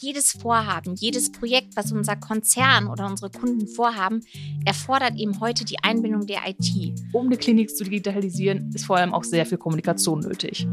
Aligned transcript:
jedes 0.00 0.32
Vorhaben, 0.32 0.94
jedes 0.94 1.30
Projekt, 1.30 1.76
was 1.76 1.92
unser 1.92 2.16
Konzern 2.16 2.86
oder 2.86 3.06
unsere 3.06 3.30
Kunden 3.30 3.66
vorhaben, 3.66 4.24
erfordert 4.64 5.16
eben 5.16 5.40
heute 5.40 5.64
die 5.64 5.78
Einbindung 5.82 6.26
der 6.26 6.40
IT. 6.46 6.94
Um 7.12 7.26
eine 7.26 7.36
Klinik 7.36 7.74
zu 7.74 7.84
digitalisieren, 7.84 8.70
ist 8.74 8.86
vor 8.86 8.96
allem 8.96 9.12
auch 9.12 9.24
sehr 9.24 9.44
viel 9.46 9.58
Kommunikation 9.58 10.20
nötig. 10.20 10.66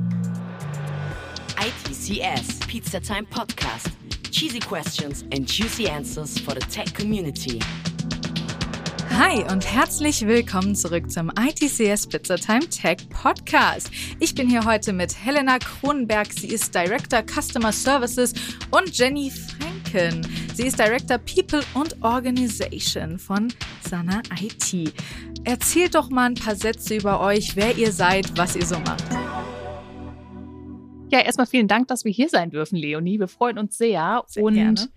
ITCS 1.59 2.59
Pizza 2.67 3.01
Time 3.01 3.23
Podcast. 3.29 3.89
Cheesy 4.31 4.59
questions 4.59 5.23
and 5.33 5.49
juicy 5.49 5.87
answers 5.87 6.37
for 6.39 6.53
the 6.53 6.67
tech 6.67 6.93
community. 6.93 7.59
Hi 9.17 9.45
und 9.49 9.65
herzlich 9.65 10.27
willkommen 10.27 10.75
zurück 10.75 11.09
zum 11.09 11.31
ITCS 11.39 12.05
Pizza 12.07 12.35
Time 12.35 12.67
Tech 12.67 13.07
Podcast. 13.09 13.89
Ich 14.19 14.35
bin 14.35 14.49
hier 14.49 14.65
heute 14.65 14.91
mit 14.91 15.15
Helena 15.23 15.57
Kronenberg. 15.57 16.33
Sie 16.33 16.49
ist 16.49 16.75
Director 16.75 17.23
Customer 17.23 17.71
Services 17.71 18.33
und 18.71 18.97
Jenny 18.97 19.31
Franken. 19.31 20.21
Sie 20.53 20.67
ist 20.67 20.77
Director 20.77 21.17
People 21.17 21.63
und 21.75 21.95
Organization 22.03 23.17
von 23.17 23.53
Sana 23.89 24.21
IT. 24.37 24.93
Erzählt 25.45 25.95
doch 25.95 26.09
mal 26.09 26.31
ein 26.31 26.35
paar 26.35 26.57
Sätze 26.57 26.97
über 26.97 27.21
euch, 27.21 27.55
wer 27.55 27.77
ihr 27.77 27.93
seid, 27.93 28.37
was 28.37 28.57
ihr 28.57 28.65
so 28.65 28.77
macht. 28.79 29.24
Ja, 31.15 31.21
erstmal 31.21 31.47
vielen 31.47 31.69
Dank, 31.69 31.87
dass 31.87 32.03
wir 32.03 32.11
hier 32.11 32.27
sein 32.27 32.49
dürfen, 32.49 32.75
Leonie. 32.75 33.21
Wir 33.21 33.29
freuen 33.29 33.57
uns 33.57 33.77
sehr. 33.77 34.25
sehr 34.27 34.43
und 34.43 34.55
gerne. 34.55 34.89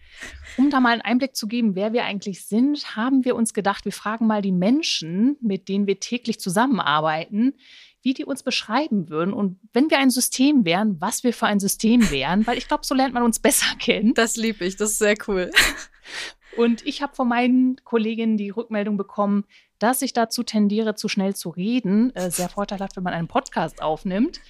um 0.57 0.69
da 0.69 0.81
mal 0.81 0.95
einen 0.95 1.03
Einblick 1.03 1.37
zu 1.37 1.47
geben, 1.47 1.77
wer 1.77 1.93
wir 1.93 2.03
eigentlich 2.07 2.45
sind, 2.45 2.97
haben 2.97 3.25
wir 3.25 3.37
uns 3.37 3.55
gedacht, 3.55 3.85
wir 3.85 3.93
fragen 3.93 4.27
mal 4.27 4.43
die 4.43 4.51
Menschen, 4.51 5.37
mit 5.41 5.69
denen 5.69 5.87
wir 5.87 6.01
täglich 6.01 6.41
zusammenarbeiten, 6.41 7.55
wie 8.03 8.15
die 8.15 8.25
uns 8.25 8.43
beschreiben 8.43 9.09
würden 9.11 9.33
und 9.33 9.61
wenn 9.73 9.93
wir 9.93 9.99
ein 10.01 10.11
System 10.11 10.65
wären, 10.65 11.01
was 11.01 11.23
wir 11.23 11.33
für 11.33 11.47
ein 11.47 11.61
System 11.61 12.11
wären, 12.11 12.45
weil 12.49 12.59
ich 12.59 12.67
glaube, 12.67 12.85
so 12.85 12.97
lernt 12.97 13.15
man 13.15 13.23
uns 13.23 13.39
besser 13.39 13.77
kennen. 13.79 14.13
Das 14.15 14.35
liebe 14.35 14.65
ich, 14.65 14.75
das 14.75 14.91
ist 14.91 14.99
sehr 14.99 15.15
cool. 15.29 15.53
Und 16.57 16.85
ich 16.85 17.01
habe 17.01 17.15
von 17.15 17.29
meinen 17.29 17.77
Kolleginnen 17.85 18.37
die 18.37 18.51
Rückmeldung 18.51 18.97
bekommen, 18.97 19.45
dass 19.79 20.03
ich 20.03 20.15
dazu 20.15 20.43
tendiere, 20.43 20.97
zu 20.97 21.09
schnell 21.09 21.37
zu 21.37 21.51
reden. 21.51 22.13
Äh, 22.17 22.33
sehr 22.33 22.49
vorteilhaft, 22.49 22.97
wenn 22.97 23.05
man 23.05 23.15
einen 23.15 23.29
Podcast 23.29 23.81
aufnimmt 23.81 24.41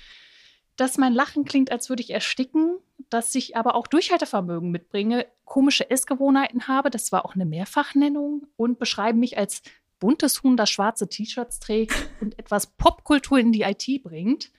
dass 0.78 0.96
mein 0.96 1.12
Lachen 1.12 1.44
klingt, 1.44 1.72
als 1.72 1.88
würde 1.88 2.02
ich 2.02 2.10
ersticken, 2.10 2.78
dass 3.10 3.34
ich 3.34 3.56
aber 3.56 3.74
auch 3.74 3.88
Durchhaltevermögen 3.88 4.70
mitbringe, 4.70 5.26
komische 5.44 5.90
Essgewohnheiten 5.90 6.68
habe, 6.68 6.88
das 6.88 7.10
war 7.10 7.24
auch 7.24 7.34
eine 7.34 7.46
Mehrfachnennung 7.46 8.46
und 8.56 8.78
beschreiben 8.78 9.18
mich 9.18 9.36
als 9.36 9.62
buntes 9.98 10.42
Huhn, 10.42 10.56
das 10.56 10.70
schwarze 10.70 11.08
T-Shirts 11.08 11.58
trägt 11.58 11.94
und 12.20 12.38
etwas 12.38 12.68
Popkultur 12.68 13.38
in 13.38 13.52
die 13.52 13.62
IT 13.62 14.02
bringt. 14.04 14.52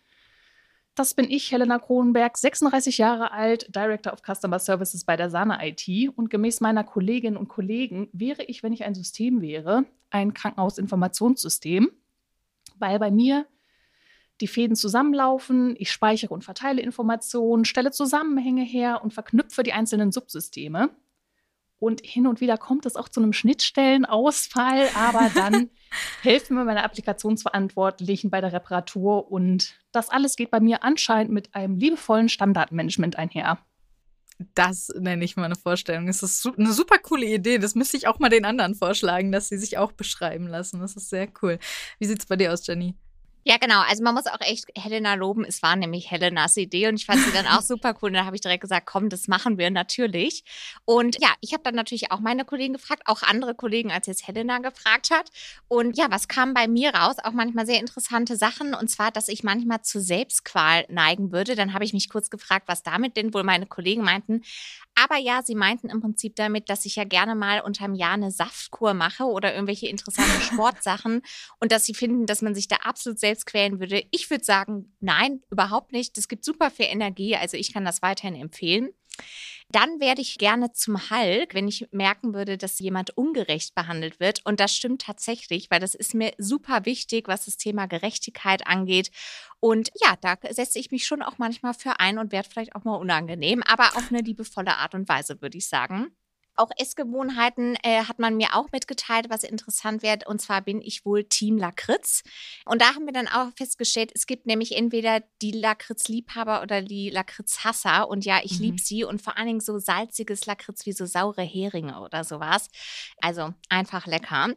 Das 0.94 1.14
bin 1.14 1.32
ich, 1.32 1.54
Helena 1.54 1.80
Kronenberg, 1.80 2.38
36 2.38 2.98
Jahre 2.98 3.32
alt, 3.32 3.74
Director 3.74 4.12
of 4.12 4.22
Customer 4.22 4.60
Services 4.60 5.06
bei 5.06 5.16
der 5.16 5.30
Sana 5.30 5.66
IT. 5.66 5.88
Und 6.18 6.30
gemäß 6.30 6.60
meiner 6.60 6.84
Kolleginnen 6.84 7.38
und 7.38 7.48
Kollegen 7.48 8.10
wäre 8.12 8.44
ich, 8.44 8.64
wenn 8.64 8.74
ich 8.74 8.84
ein 8.84 8.96
System 8.96 9.42
wäre, 9.42 9.86
ein 10.10 10.34
Krankenhausinformationssystem, 10.34 11.90
weil 12.78 13.00
bei 13.00 13.12
mir 13.12 13.46
die 14.42 14.48
Fäden 14.48 14.76
zusammenlaufen, 14.76 15.76
ich 15.78 15.92
speichere 15.92 16.34
und 16.34 16.44
verteile 16.44 16.82
Informationen, 16.82 17.66
stelle 17.66 17.92
Zusammenhänge 17.92 18.64
her 18.64 19.02
und 19.04 19.14
verknüpfe 19.14 19.64
die 19.64 19.74
einzelnen 19.74 20.12
Subsysteme. 20.12 20.90
Und 21.80 22.02
hin 22.06 22.28
und 22.28 22.42
wieder 22.42 22.58
kommt 22.58 22.86
es 22.86 22.98
auch 22.98 23.08
zu 23.08 23.22
einem 23.22 23.32
Schnittstellenausfall, 23.32 24.90
aber 24.96 25.32
dann 25.34 25.70
helfen 26.22 26.58
mir 26.58 26.66
meine 26.66 26.84
Applikationsverantwortlichen 26.84 28.30
bei 28.30 28.42
der 28.42 28.52
Reparatur 28.52 29.32
und 29.32 29.76
das 29.94 30.10
alles 30.10 30.36
geht 30.36 30.52
bei 30.52 30.60
mir 30.60 30.84
anscheinend 30.84 31.32
mit 31.32 31.56
einem 31.56 31.78
liebevollen 31.78 32.28
Stammdatenmanagement 32.28 33.18
einher. 33.18 33.60
Das 34.56 34.90
nenne 34.98 35.24
ich 35.26 35.36
mal 35.36 35.46
eine 35.46 35.56
Vorstellung. 35.56 36.08
Das 36.08 36.24
ist 36.24 36.48
eine 36.58 36.72
super 36.72 36.98
coole 36.98 37.26
Idee. 37.26 37.58
Das 37.58 37.76
müsste 37.76 37.98
ich 37.98 38.08
auch 38.08 38.20
mal 38.20 38.30
den 38.30 38.46
anderen 38.46 38.74
vorschlagen, 38.74 39.34
dass 39.34 39.50
sie 39.50 39.58
sich 39.58 39.78
auch 39.78 39.92
beschreiben 39.92 40.48
lassen. 40.48 40.80
Das 40.80 40.96
ist 40.96 41.10
sehr 41.10 41.28
cool. 41.42 41.60
Wie 41.98 42.06
sieht 42.06 42.20
es 42.20 42.26
bei 42.26 42.38
dir 42.38 42.54
aus, 42.54 42.66
Jenny? 42.66 42.96
Ja, 43.50 43.58
genau. 43.58 43.82
Also 43.82 44.04
man 44.04 44.14
muss 44.14 44.28
auch 44.28 44.42
echt 44.42 44.66
Helena 44.78 45.16
loben. 45.16 45.44
Es 45.44 45.64
war 45.64 45.76
nämlich 45.76 46.12
Helenas 46.12 46.56
Idee 46.56 46.88
und 46.88 46.98
ich 46.98 47.08
fand 47.08 47.26
sie 47.26 47.32
dann 47.32 47.48
auch 47.48 47.62
super 47.64 47.96
cool. 48.00 48.10
Und 48.10 48.14
da 48.14 48.26
habe 48.26 48.36
ich 48.36 48.44
direkt 48.44 48.62
gesagt, 48.62 48.86
komm, 48.86 49.10
das 49.10 49.28
machen 49.28 49.58
wir 49.58 49.72
natürlich. 49.72 50.44
Und 50.86 51.20
ja, 51.20 51.30
ich 51.42 51.54
habe 51.54 51.64
dann 51.64 51.74
natürlich 51.74 52.12
auch 52.12 52.20
meine 52.20 52.46
Kollegen 52.46 52.74
gefragt, 52.74 53.02
auch 53.06 53.24
andere 53.24 53.56
Kollegen, 53.56 53.92
als 53.92 54.06
jetzt 54.06 54.28
Helena 54.28 54.60
gefragt 54.60 55.10
hat. 55.10 55.32
Und 55.68 55.98
ja, 55.98 56.12
was 56.12 56.28
kam 56.28 56.54
bei 56.54 56.68
mir 56.68 56.94
raus? 56.94 57.16
Auch 57.24 57.32
manchmal 57.32 57.66
sehr 57.66 57.80
interessante 57.80 58.38
Sachen. 58.38 58.76
Und 58.76 58.88
zwar, 58.92 59.10
dass 59.10 59.28
ich 59.28 59.42
manchmal 59.42 59.82
zu 59.82 60.00
Selbstqual 60.00 60.86
neigen 60.88 61.32
würde. 61.32 61.56
Dann 61.56 61.74
habe 61.74 61.84
ich 61.86 61.94
mich 61.94 62.08
kurz 62.08 62.30
gefragt, 62.30 62.68
was 62.68 62.84
damit 62.84 63.18
denn 63.18 63.34
wohl 63.34 63.44
meine 63.44 63.66
Kollegen 63.66 64.04
meinten. 64.04 64.44
Aber 65.02 65.18
ja, 65.18 65.42
sie 65.44 65.56
meinten 65.56 65.90
im 65.90 66.02
Prinzip 66.02 66.36
damit, 66.36 66.70
dass 66.70 66.86
ich 66.86 66.98
ja 66.98 67.06
gerne 67.06 67.34
mal 67.34 67.62
unterm 67.62 67.96
Jahr 67.96 68.14
eine 68.14 68.32
Saftkur 68.32 68.94
mache 68.94 69.24
oder 69.24 69.54
irgendwelche 69.54 69.88
interessanten 69.88 70.42
Sportsachen 70.54 71.22
und 71.60 71.72
dass 71.72 71.86
sie 71.86 71.94
finden, 71.94 72.26
dass 72.26 72.42
man 72.42 72.54
sich 72.54 72.68
da 72.68 72.78
absolut 72.78 73.18
selbst 73.18 73.39
quälen 73.46 73.80
würde. 73.80 74.04
Ich 74.12 74.30
würde 74.30 74.44
sagen, 74.44 74.96
nein, 75.00 75.42
überhaupt 75.52 75.92
nicht. 75.92 76.18
Das 76.18 76.28
gibt 76.28 76.46
super 76.46 76.72
viel 76.72 76.86
Energie, 76.86 77.36
also 77.36 77.58
ich 77.58 77.74
kann 77.74 77.86
das 77.86 78.02
weiterhin 78.02 78.36
empfehlen. 78.36 78.90
Dann 79.72 80.00
werde 80.00 80.22
ich 80.22 80.40
gerne 80.40 80.72
zum 80.72 81.12
Hulk, 81.12 81.54
wenn 81.54 81.68
ich 81.68 81.88
merken 81.92 82.34
würde, 82.34 82.58
dass 82.58 82.80
jemand 82.80 83.16
ungerecht 83.16 83.76
behandelt 83.76 84.20
wird. 84.20 84.44
Und 84.46 84.60
das 84.60 84.76
stimmt 84.76 85.02
tatsächlich, 85.04 85.70
weil 85.70 85.80
das 85.80 85.94
ist 85.94 86.16
mir 86.16 86.34
super 86.40 86.86
wichtig, 86.86 87.28
was 87.28 87.46
das 87.46 87.58
Thema 87.58 87.86
Gerechtigkeit 87.86 88.66
angeht. 88.66 89.12
Und 89.60 89.92
ja, 90.02 90.16
da 90.22 90.38
setze 90.50 90.80
ich 90.80 90.90
mich 90.90 91.06
schon 91.06 91.22
auch 91.22 91.38
manchmal 91.38 91.76
für 91.76 92.00
ein 92.00 92.18
und 92.18 92.32
werde 92.32 92.50
vielleicht 92.50 92.76
auch 92.76 92.84
mal 92.84 92.96
unangenehm, 92.96 93.62
aber 93.64 93.96
auf 93.96 94.10
eine 94.10 94.22
liebevolle 94.22 94.76
Art 94.78 94.96
und 94.96 95.08
Weise, 95.08 95.40
würde 95.42 95.58
ich 95.58 95.68
sagen. 95.68 96.16
Auch 96.60 96.72
Essgewohnheiten 96.78 97.78
äh, 97.84 98.04
hat 98.04 98.20
man 98.20 98.36
mir 98.36 98.54
auch 98.54 98.70
mitgeteilt, 98.74 99.30
was 99.30 99.46
interessant 99.46 100.04
wird. 100.04 100.28
Und 100.28 100.42
zwar 100.42 100.62
bin 100.62 100.82
ich 100.82 101.06
wohl 101.06 101.24
Team 101.24 101.58
Lakritz. 101.58 102.22
Und 102.66 102.82
da 102.82 102.96
haben 102.96 103.06
wir 103.06 103.14
dann 103.14 103.30
auch 103.30 103.48
festgestellt, 103.56 104.12
es 104.14 104.28
gibt 104.28 104.46
nämlich 104.46 104.76
entweder 104.76 105.24
die 105.42 105.52
Lakritz-Liebhaber 105.52 106.62
oder 106.62 106.82
die 106.82 107.12
Lakritz-Hasser. 107.12 108.10
Und 108.10 108.26
ja, 108.26 108.42
ich 108.44 108.60
mhm. 108.60 108.66
liebe 108.66 108.82
sie. 108.82 109.06
Und 109.06 109.22
vor 109.22 109.38
allen 109.38 109.48
Dingen 109.48 109.60
so 109.62 109.80
salziges 109.80 110.46
Lakritz 110.48 110.86
wie 110.86 110.92
so 110.92 111.06
saure 111.06 111.44
Heringe 111.44 112.02
oder 112.02 112.26
sowas. 112.26 112.68
Also 113.22 113.54
einfach 113.70 114.06
lecker. 114.06 114.50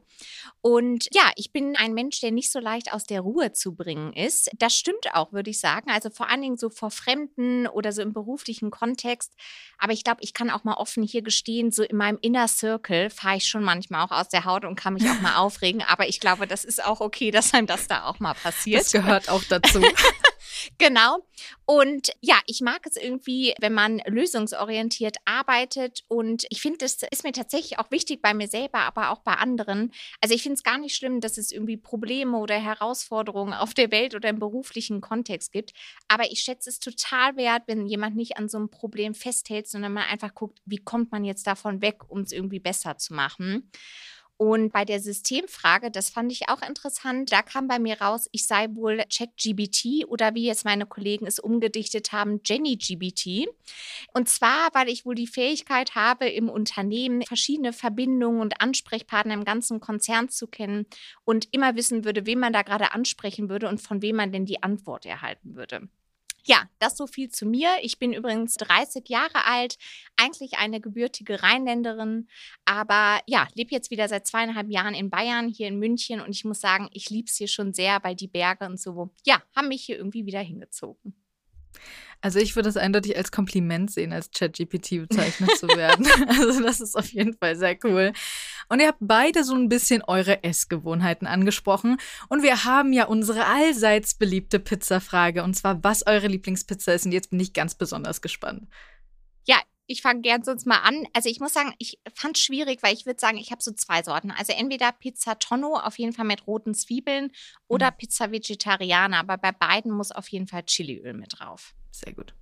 Und 0.60 1.06
ja, 1.12 1.30
ich 1.36 1.52
bin 1.52 1.76
ein 1.76 1.94
Mensch, 1.94 2.20
der 2.20 2.32
nicht 2.32 2.50
so 2.50 2.58
leicht 2.58 2.92
aus 2.92 3.04
der 3.04 3.20
Ruhe 3.20 3.52
zu 3.52 3.76
bringen 3.76 4.12
ist. 4.12 4.50
Das 4.58 4.74
stimmt 4.74 5.14
auch, 5.14 5.32
würde 5.32 5.50
ich 5.50 5.60
sagen. 5.60 5.88
Also 5.88 6.10
vor 6.10 6.28
allen 6.28 6.42
Dingen 6.42 6.56
so 6.56 6.68
vor 6.68 6.90
Fremden 6.90 7.68
oder 7.68 7.92
so 7.92 8.02
im 8.02 8.12
beruflichen 8.12 8.72
Kontext. 8.72 9.32
Aber 9.78 9.92
ich 9.92 10.02
glaube, 10.02 10.22
ich 10.22 10.34
kann 10.34 10.50
auch 10.50 10.64
mal 10.64 10.74
offen 10.74 11.02
hier 11.02 11.22
gestehen, 11.22 11.70
so 11.70 11.82
in 11.92 11.98
meinem 11.98 12.18
Inner 12.20 12.48
Circle 12.48 13.10
fahre 13.10 13.36
ich 13.36 13.44
schon 13.44 13.62
manchmal 13.62 14.04
auch 14.04 14.10
aus 14.10 14.28
der 14.28 14.44
Haut 14.44 14.64
und 14.64 14.74
kann 14.74 14.94
mich 14.94 15.08
auch 15.08 15.20
mal 15.20 15.36
aufregen. 15.36 15.82
Aber 15.86 16.08
ich 16.08 16.18
glaube, 16.18 16.46
das 16.46 16.64
ist 16.64 16.84
auch 16.84 17.00
okay, 17.00 17.30
dass 17.30 17.54
einem 17.54 17.66
das 17.66 17.86
da 17.86 18.04
auch 18.04 18.18
mal 18.18 18.34
passiert. 18.34 18.80
Das 18.80 18.92
gehört 18.92 19.28
auch 19.28 19.42
dazu. 19.44 19.80
genau. 20.78 21.18
Und 21.64 22.10
ja, 22.20 22.38
ich 22.46 22.60
mag 22.60 22.86
es 22.86 22.96
irgendwie, 22.96 23.54
wenn 23.60 23.72
man 23.72 24.00
lösungsorientiert 24.06 25.16
arbeitet. 25.24 26.04
Und 26.08 26.44
ich 26.50 26.60
finde, 26.60 26.78
das 26.78 26.98
ist 27.10 27.24
mir 27.24 27.32
tatsächlich 27.32 27.78
auch 27.78 27.90
wichtig 27.90 28.22
bei 28.22 28.34
mir 28.34 28.48
selber, 28.48 28.80
aber 28.80 29.10
auch 29.10 29.20
bei 29.20 29.34
anderen. 29.34 29.92
Also 30.20 30.34
ich 30.34 30.42
finde 30.42 30.54
es 30.54 30.62
gar 30.62 30.78
nicht 30.78 30.94
schlimm, 30.94 31.20
dass 31.20 31.38
es 31.38 31.52
irgendwie 31.52 31.76
Probleme 31.76 32.38
oder 32.38 32.58
Herausforderungen 32.58 33.54
auf 33.54 33.74
der 33.74 33.90
Welt 33.90 34.14
oder 34.14 34.28
im 34.28 34.38
beruflichen 34.38 35.00
Kontext 35.00 35.52
gibt. 35.52 35.72
Aber 36.08 36.30
ich 36.30 36.40
schätze 36.40 36.70
es 36.70 36.78
total 36.78 37.36
wert, 37.36 37.62
wenn 37.66 37.86
jemand 37.86 38.16
nicht 38.16 38.36
an 38.36 38.48
so 38.48 38.58
einem 38.58 38.70
Problem 38.70 39.14
festhält, 39.14 39.68
sondern 39.68 39.92
man 39.92 40.04
einfach 40.04 40.34
guckt, 40.34 40.58
wie 40.64 40.78
kommt 40.78 41.12
man 41.12 41.24
jetzt 41.24 41.46
davon 41.46 41.82
weg, 41.82 42.08
um 42.08 42.20
es 42.20 42.32
irgendwie 42.32 42.60
besser 42.60 42.98
zu 42.98 43.14
machen. 43.14 43.70
Und 44.36 44.72
bei 44.72 44.84
der 44.84 45.00
Systemfrage, 45.00 45.90
das 45.90 46.10
fand 46.10 46.32
ich 46.32 46.48
auch 46.48 46.62
interessant, 46.62 47.30
da 47.30 47.42
kam 47.42 47.68
bei 47.68 47.78
mir 47.78 48.00
raus, 48.00 48.28
ich 48.32 48.46
sei 48.46 48.66
wohl 48.74 49.04
ChatGBT 49.08 50.06
oder 50.08 50.34
wie 50.34 50.46
jetzt 50.46 50.64
meine 50.64 50.86
Kollegen 50.86 51.26
es 51.26 51.38
umgedichtet 51.38 52.12
haben, 52.12 52.40
JennyGBT. 52.44 53.46
Und 54.14 54.28
zwar, 54.28 54.70
weil 54.72 54.88
ich 54.88 55.06
wohl 55.06 55.14
die 55.14 55.26
Fähigkeit 55.26 55.94
habe, 55.94 56.28
im 56.28 56.48
Unternehmen 56.48 57.22
verschiedene 57.22 57.72
Verbindungen 57.72 58.40
und 58.40 58.60
Ansprechpartner 58.60 59.34
im 59.34 59.44
ganzen 59.44 59.80
Konzern 59.80 60.28
zu 60.28 60.48
kennen 60.48 60.86
und 61.24 61.48
immer 61.52 61.76
wissen 61.76 62.04
würde, 62.04 62.26
wen 62.26 62.40
man 62.40 62.52
da 62.52 62.62
gerade 62.62 62.92
ansprechen 62.92 63.48
würde 63.48 63.68
und 63.68 63.80
von 63.80 64.02
wem 64.02 64.16
man 64.16 64.32
denn 64.32 64.46
die 64.46 64.62
Antwort 64.62 65.06
erhalten 65.06 65.54
würde. 65.54 65.88
Ja, 66.44 66.68
das 66.78 66.96
so 66.96 67.06
viel 67.06 67.30
zu 67.30 67.46
mir. 67.46 67.70
Ich 67.82 67.98
bin 67.98 68.12
übrigens 68.12 68.54
30 68.54 69.08
Jahre 69.08 69.44
alt, 69.44 69.76
eigentlich 70.16 70.54
eine 70.58 70.80
gebürtige 70.80 71.42
Rheinländerin, 71.42 72.28
aber 72.64 73.20
ja, 73.26 73.46
lebe 73.54 73.70
jetzt 73.70 73.90
wieder 73.90 74.08
seit 74.08 74.26
zweieinhalb 74.26 74.70
Jahren 74.70 74.94
in 74.94 75.10
Bayern, 75.10 75.48
hier 75.48 75.68
in 75.68 75.78
München 75.78 76.20
und 76.20 76.30
ich 76.30 76.44
muss 76.44 76.60
sagen, 76.60 76.88
ich 76.92 77.10
liebe 77.10 77.28
es 77.28 77.36
hier 77.36 77.48
schon 77.48 77.72
sehr, 77.72 77.98
weil 78.02 78.16
die 78.16 78.28
Berge 78.28 78.66
und 78.66 78.80
so, 78.80 79.10
ja, 79.24 79.42
haben 79.54 79.68
mich 79.68 79.84
hier 79.84 79.96
irgendwie 79.96 80.26
wieder 80.26 80.40
hingezogen. 80.40 81.14
Also 82.20 82.38
ich 82.38 82.54
würde 82.54 82.68
es 82.68 82.76
eindeutig 82.76 83.16
als 83.16 83.32
Kompliment 83.32 83.90
sehen, 83.90 84.12
als 84.12 84.30
ChatGPT 84.30 85.08
bezeichnet 85.08 85.56
zu 85.58 85.66
werden. 85.68 86.06
also 86.28 86.62
das 86.62 86.80
ist 86.80 86.96
auf 86.96 87.12
jeden 87.12 87.34
Fall 87.34 87.56
sehr 87.56 87.76
cool. 87.82 88.12
Und 88.72 88.80
ihr 88.80 88.88
habt 88.88 89.00
beide 89.02 89.44
so 89.44 89.54
ein 89.54 89.68
bisschen 89.68 90.00
eure 90.00 90.44
Essgewohnheiten 90.44 91.26
angesprochen. 91.26 91.98
Und 92.30 92.42
wir 92.42 92.64
haben 92.64 92.94
ja 92.94 93.04
unsere 93.04 93.44
allseits 93.44 94.14
beliebte 94.14 94.58
Pizzafrage. 94.58 95.42
Und 95.42 95.52
zwar, 95.52 95.84
was 95.84 96.06
eure 96.06 96.26
Lieblingspizza 96.26 96.90
ist. 96.94 97.04
Und 97.04 97.12
jetzt 97.12 97.28
bin 97.28 97.38
ich 97.38 97.52
ganz 97.52 97.74
besonders 97.74 98.22
gespannt. 98.22 98.66
Ja, 99.44 99.60
ich 99.86 100.00
fange 100.00 100.22
gern 100.22 100.42
sonst 100.42 100.66
mal 100.66 100.78
an. 100.78 101.06
Also 101.12 101.28
ich 101.28 101.38
muss 101.38 101.52
sagen, 101.52 101.74
ich 101.76 102.00
fand 102.14 102.38
es 102.38 102.42
schwierig, 102.42 102.82
weil 102.82 102.94
ich 102.94 103.04
würde 103.04 103.20
sagen, 103.20 103.36
ich 103.36 103.50
habe 103.50 103.62
so 103.62 103.72
zwei 103.72 104.02
Sorten. 104.02 104.30
Also 104.30 104.54
entweder 104.54 104.90
Pizza 104.92 105.38
Tonno, 105.38 105.76
auf 105.76 105.98
jeden 105.98 106.14
Fall 106.14 106.24
mit 106.24 106.46
roten 106.46 106.72
Zwiebeln, 106.72 107.30
oder 107.68 107.90
mhm. 107.90 107.96
Pizza 107.98 108.32
Vegetarianer. 108.32 109.18
Aber 109.18 109.36
bei 109.36 109.52
beiden 109.52 109.92
muss 109.92 110.12
auf 110.12 110.28
jeden 110.28 110.46
Fall 110.46 110.62
Chiliöl 110.62 111.12
mit 111.12 111.38
drauf. 111.38 111.74
Sehr 111.90 112.14
gut. 112.14 112.32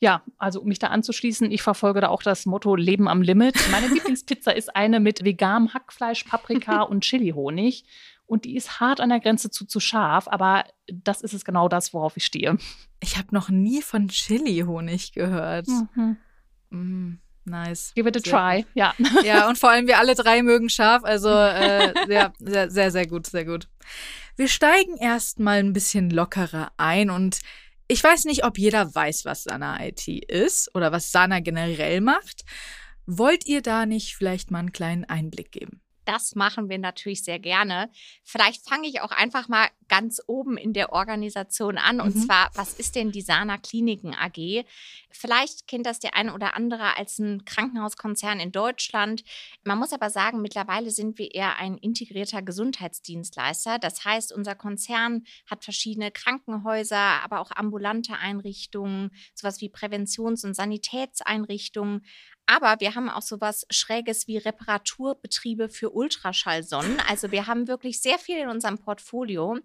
Ja, 0.00 0.22
also 0.38 0.60
um 0.60 0.68
mich 0.68 0.78
da 0.78 0.88
anzuschließen, 0.88 1.50
ich 1.50 1.62
verfolge 1.62 2.00
da 2.00 2.08
auch 2.08 2.22
das 2.22 2.46
Motto 2.46 2.74
Leben 2.76 3.08
am 3.08 3.22
Limit. 3.22 3.56
Meine 3.70 3.86
Lieblingspizza 3.94 4.50
ist 4.50 4.74
eine 4.74 5.00
mit 5.00 5.24
veganem 5.24 5.72
Hackfleisch, 5.72 6.24
Paprika 6.24 6.82
und 6.82 7.02
Chili-Honig. 7.02 7.84
Und 8.26 8.46
die 8.46 8.56
ist 8.56 8.80
hart 8.80 9.00
an 9.00 9.10
der 9.10 9.20
Grenze 9.20 9.50
zu 9.50 9.66
zu 9.66 9.80
scharf, 9.80 10.28
aber 10.28 10.64
das 10.90 11.20
ist 11.20 11.34
es 11.34 11.44
genau 11.44 11.68
das, 11.68 11.92
worauf 11.92 12.16
ich 12.16 12.24
stehe. 12.24 12.56
Ich 13.00 13.18
habe 13.18 13.28
noch 13.32 13.50
nie 13.50 13.82
von 13.82 14.08
Chili-Honig 14.08 15.12
gehört. 15.12 15.68
Mhm. 15.68 16.16
Mm, 16.70 17.18
nice. 17.44 17.92
Give 17.94 18.08
it 18.08 18.16
a 18.16 18.20
try, 18.20 18.64
ja. 18.74 18.94
Ja, 19.22 19.46
und 19.48 19.58
vor 19.58 19.70
allem 19.70 19.86
wir 19.86 19.98
alle 19.98 20.14
drei 20.14 20.42
mögen 20.42 20.70
scharf, 20.70 21.04
also 21.04 21.28
äh, 21.28 21.92
ja, 22.12 22.32
sehr, 22.38 22.70
sehr, 22.70 22.90
sehr 22.90 23.06
gut, 23.06 23.26
sehr 23.26 23.44
gut. 23.44 23.68
Wir 24.36 24.48
steigen 24.48 24.96
erstmal 24.96 25.58
ein 25.58 25.72
bisschen 25.72 26.10
lockerer 26.10 26.72
ein 26.78 27.10
und 27.10 27.40
ich 27.88 28.02
weiß 28.02 28.24
nicht, 28.24 28.44
ob 28.44 28.58
jeder 28.58 28.94
weiß, 28.94 29.24
was 29.24 29.44
Sana 29.44 29.84
IT 29.86 30.08
ist 30.08 30.74
oder 30.74 30.92
was 30.92 31.12
Sana 31.12 31.40
generell 31.40 32.00
macht. 32.00 32.44
Wollt 33.06 33.46
ihr 33.46 33.60
da 33.62 33.86
nicht 33.86 34.16
vielleicht 34.16 34.50
mal 34.50 34.60
einen 34.60 34.72
kleinen 34.72 35.04
Einblick 35.04 35.52
geben? 35.52 35.83
Das 36.04 36.34
machen 36.34 36.68
wir 36.68 36.78
natürlich 36.78 37.24
sehr 37.24 37.38
gerne. 37.38 37.90
Vielleicht 38.22 38.66
fange 38.68 38.88
ich 38.88 39.00
auch 39.00 39.10
einfach 39.10 39.48
mal 39.48 39.68
ganz 39.88 40.20
oben 40.26 40.56
in 40.56 40.72
der 40.72 40.92
Organisation 40.92 41.78
an. 41.78 42.00
Und 42.00 42.16
mhm. 42.16 42.20
zwar, 42.20 42.50
was 42.54 42.74
ist 42.74 42.96
denn 42.96 43.12
die 43.12 43.20
Sana 43.20 43.58
Kliniken 43.58 44.14
AG? 44.14 44.64
Vielleicht 45.10 45.68
kennt 45.68 45.86
das 45.86 46.00
der 46.00 46.14
eine 46.16 46.34
oder 46.34 46.56
andere 46.56 46.96
als 46.96 47.18
ein 47.18 47.44
Krankenhauskonzern 47.44 48.40
in 48.40 48.52
Deutschland. 48.52 49.24
Man 49.62 49.78
muss 49.78 49.92
aber 49.92 50.10
sagen, 50.10 50.40
mittlerweile 50.40 50.90
sind 50.90 51.18
wir 51.18 51.34
eher 51.34 51.56
ein 51.58 51.78
integrierter 51.78 52.42
Gesundheitsdienstleister. 52.42 53.78
Das 53.78 54.04
heißt, 54.04 54.32
unser 54.32 54.54
Konzern 54.54 55.24
hat 55.46 55.64
verschiedene 55.64 56.10
Krankenhäuser, 56.10 57.22
aber 57.22 57.40
auch 57.40 57.50
ambulante 57.54 58.16
Einrichtungen, 58.16 59.10
sowas 59.34 59.60
wie 59.60 59.68
Präventions- 59.68 60.44
und 60.44 60.54
Sanitätseinrichtungen. 60.54 62.04
Aber 62.46 62.76
wir 62.80 62.94
haben 62.94 63.08
auch 63.08 63.22
sowas 63.22 63.66
Schräges 63.70 64.26
wie 64.28 64.36
Reparaturbetriebe 64.36 65.68
für 65.68 65.90
Ultraschallsonnen. 65.90 67.00
Also 67.08 67.30
wir 67.30 67.46
haben 67.46 67.68
wirklich 67.68 68.00
sehr 68.00 68.18
viel 68.18 68.38
in 68.38 68.48
unserem 68.48 68.78
Portfolio. 68.78 69.58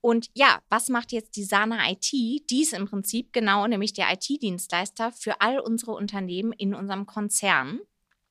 Und 0.00 0.30
ja, 0.34 0.60
was 0.68 0.88
macht 0.88 1.12
jetzt 1.12 1.36
die 1.36 1.44
Sana 1.44 1.90
IT? 1.90 2.12
Die 2.12 2.62
ist 2.62 2.72
im 2.72 2.86
Prinzip 2.86 3.32
genau 3.32 3.66
nämlich 3.66 3.92
der 3.92 4.10
IT-Dienstleister 4.12 5.12
für 5.12 5.40
all 5.40 5.58
unsere 5.58 5.92
Unternehmen 5.92 6.52
in 6.52 6.74
unserem 6.74 7.04
Konzern. 7.04 7.80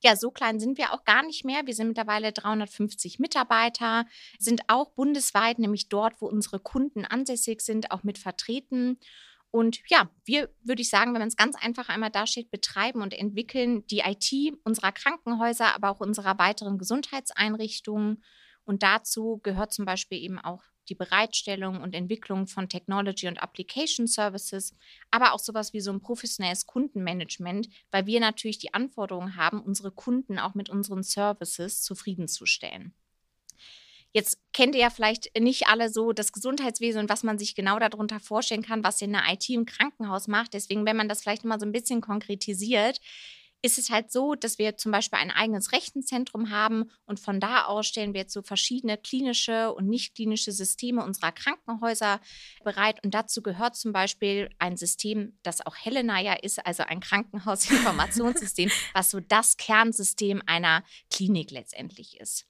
Ja, 0.03 0.15
so 0.15 0.29
klein 0.29 0.59
sind 0.59 0.77
wir 0.77 0.93
auch 0.93 1.03
gar 1.05 1.23
nicht 1.23 1.43
mehr. 1.43 1.65
Wir 1.65 1.73
sind 1.73 1.87
mittlerweile 1.87 2.31
350 2.31 3.19
Mitarbeiter, 3.19 4.05
sind 4.37 4.61
auch 4.67 4.91
bundesweit, 4.91 5.57
nämlich 5.57 5.89
dort, 5.89 6.21
wo 6.21 6.27
unsere 6.27 6.59
Kunden 6.59 7.03
ansässig 7.03 7.61
sind, 7.61 7.91
auch 7.91 8.03
mit 8.03 8.19
vertreten. 8.19 8.99
Und 9.51 9.79
ja, 9.87 10.09
wir, 10.25 10.49
würde 10.63 10.81
ich 10.81 10.89
sagen, 10.89 11.13
wenn 11.13 11.21
man 11.21 11.29
es 11.29 11.37
ganz 11.37 11.55
einfach 11.55 11.89
einmal 11.89 12.11
dasteht, 12.11 12.51
betreiben 12.51 13.01
und 13.01 13.13
entwickeln 13.13 13.85
die 13.87 13.99
IT 13.99 14.57
unserer 14.63 14.91
Krankenhäuser, 14.91 15.73
aber 15.73 15.89
auch 15.89 15.99
unserer 15.99 16.37
weiteren 16.37 16.77
Gesundheitseinrichtungen. 16.77 18.23
Und 18.65 18.83
dazu 18.83 19.39
gehört 19.43 19.73
zum 19.73 19.85
Beispiel 19.85 20.19
eben 20.19 20.39
auch 20.39 20.63
die 20.89 20.95
Bereitstellung 20.95 21.81
und 21.81 21.95
Entwicklung 21.95 22.47
von 22.47 22.69
Technology 22.69 23.27
und 23.27 23.41
Application 23.41 24.07
Services, 24.07 24.73
aber 25.11 25.33
auch 25.33 25.39
sowas 25.39 25.73
wie 25.73 25.81
so 25.81 25.91
ein 25.91 26.01
professionelles 26.01 26.65
Kundenmanagement, 26.65 27.69
weil 27.91 28.05
wir 28.05 28.19
natürlich 28.19 28.59
die 28.59 28.73
Anforderungen 28.73 29.35
haben, 29.35 29.61
unsere 29.61 29.91
Kunden 29.91 30.39
auch 30.39 30.55
mit 30.55 30.69
unseren 30.69 31.03
Services 31.03 31.81
zufriedenzustellen. 31.81 32.93
Jetzt 34.13 34.39
kennt 34.53 34.75
ihr 34.75 34.81
ja 34.81 34.89
vielleicht 34.89 35.37
nicht 35.39 35.67
alle 35.67 35.89
so 35.89 36.11
das 36.11 36.31
Gesundheitswesen 36.31 37.01
und 37.01 37.09
was 37.09 37.23
man 37.23 37.37
sich 37.37 37.55
genau 37.55 37.77
darunter 37.79 38.19
vorstellen 38.19 38.63
kann, 38.63 38.83
was 38.83 38.97
denn 38.97 39.15
eine 39.15 39.33
IT 39.33 39.49
im 39.49 39.65
Krankenhaus 39.65 40.27
macht. 40.27 40.53
Deswegen, 40.53 40.85
wenn 40.85 40.97
man 40.97 41.09
das 41.09 41.21
vielleicht 41.21 41.45
mal 41.45 41.59
so 41.59 41.65
ein 41.65 41.71
bisschen 41.71 42.01
konkretisiert, 42.01 42.99
ist 43.61 43.77
es 43.77 43.89
halt 43.89 44.11
so, 44.11 44.35
dass 44.35 44.59
wir 44.59 44.77
zum 44.77 44.91
Beispiel 44.91 45.19
ein 45.19 45.31
eigenes 45.31 45.71
Rechenzentrum 45.71 46.51
haben 46.51 46.91
und 47.05 47.19
von 47.19 47.39
da 47.39 47.65
aus 47.65 47.87
stellen 47.87 48.13
wir 48.13 48.21
jetzt 48.21 48.33
so 48.33 48.41
verschiedene 48.41 48.97
klinische 48.97 49.73
und 49.73 49.87
nicht 49.87 50.15
klinische 50.15 50.51
Systeme 50.51 51.03
unserer 51.03 51.31
Krankenhäuser 51.31 52.21
bereit. 52.63 53.03
Und 53.03 53.13
dazu 53.13 53.41
gehört 53.41 53.75
zum 53.75 53.93
Beispiel 53.93 54.49
ein 54.59 54.77
System, 54.77 55.37
das 55.43 55.65
auch 55.65 55.75
Helena 55.75 56.21
ja 56.21 56.33
ist, 56.33 56.65
also 56.65 56.83
ein 56.83 56.99
Krankenhausinformationssystem, 56.99 58.69
was 58.93 59.09
so 59.09 59.19
das 59.19 59.57
Kernsystem 59.57 60.41
einer 60.45 60.83
Klinik 61.09 61.51
letztendlich 61.51 62.19
ist. 62.19 62.45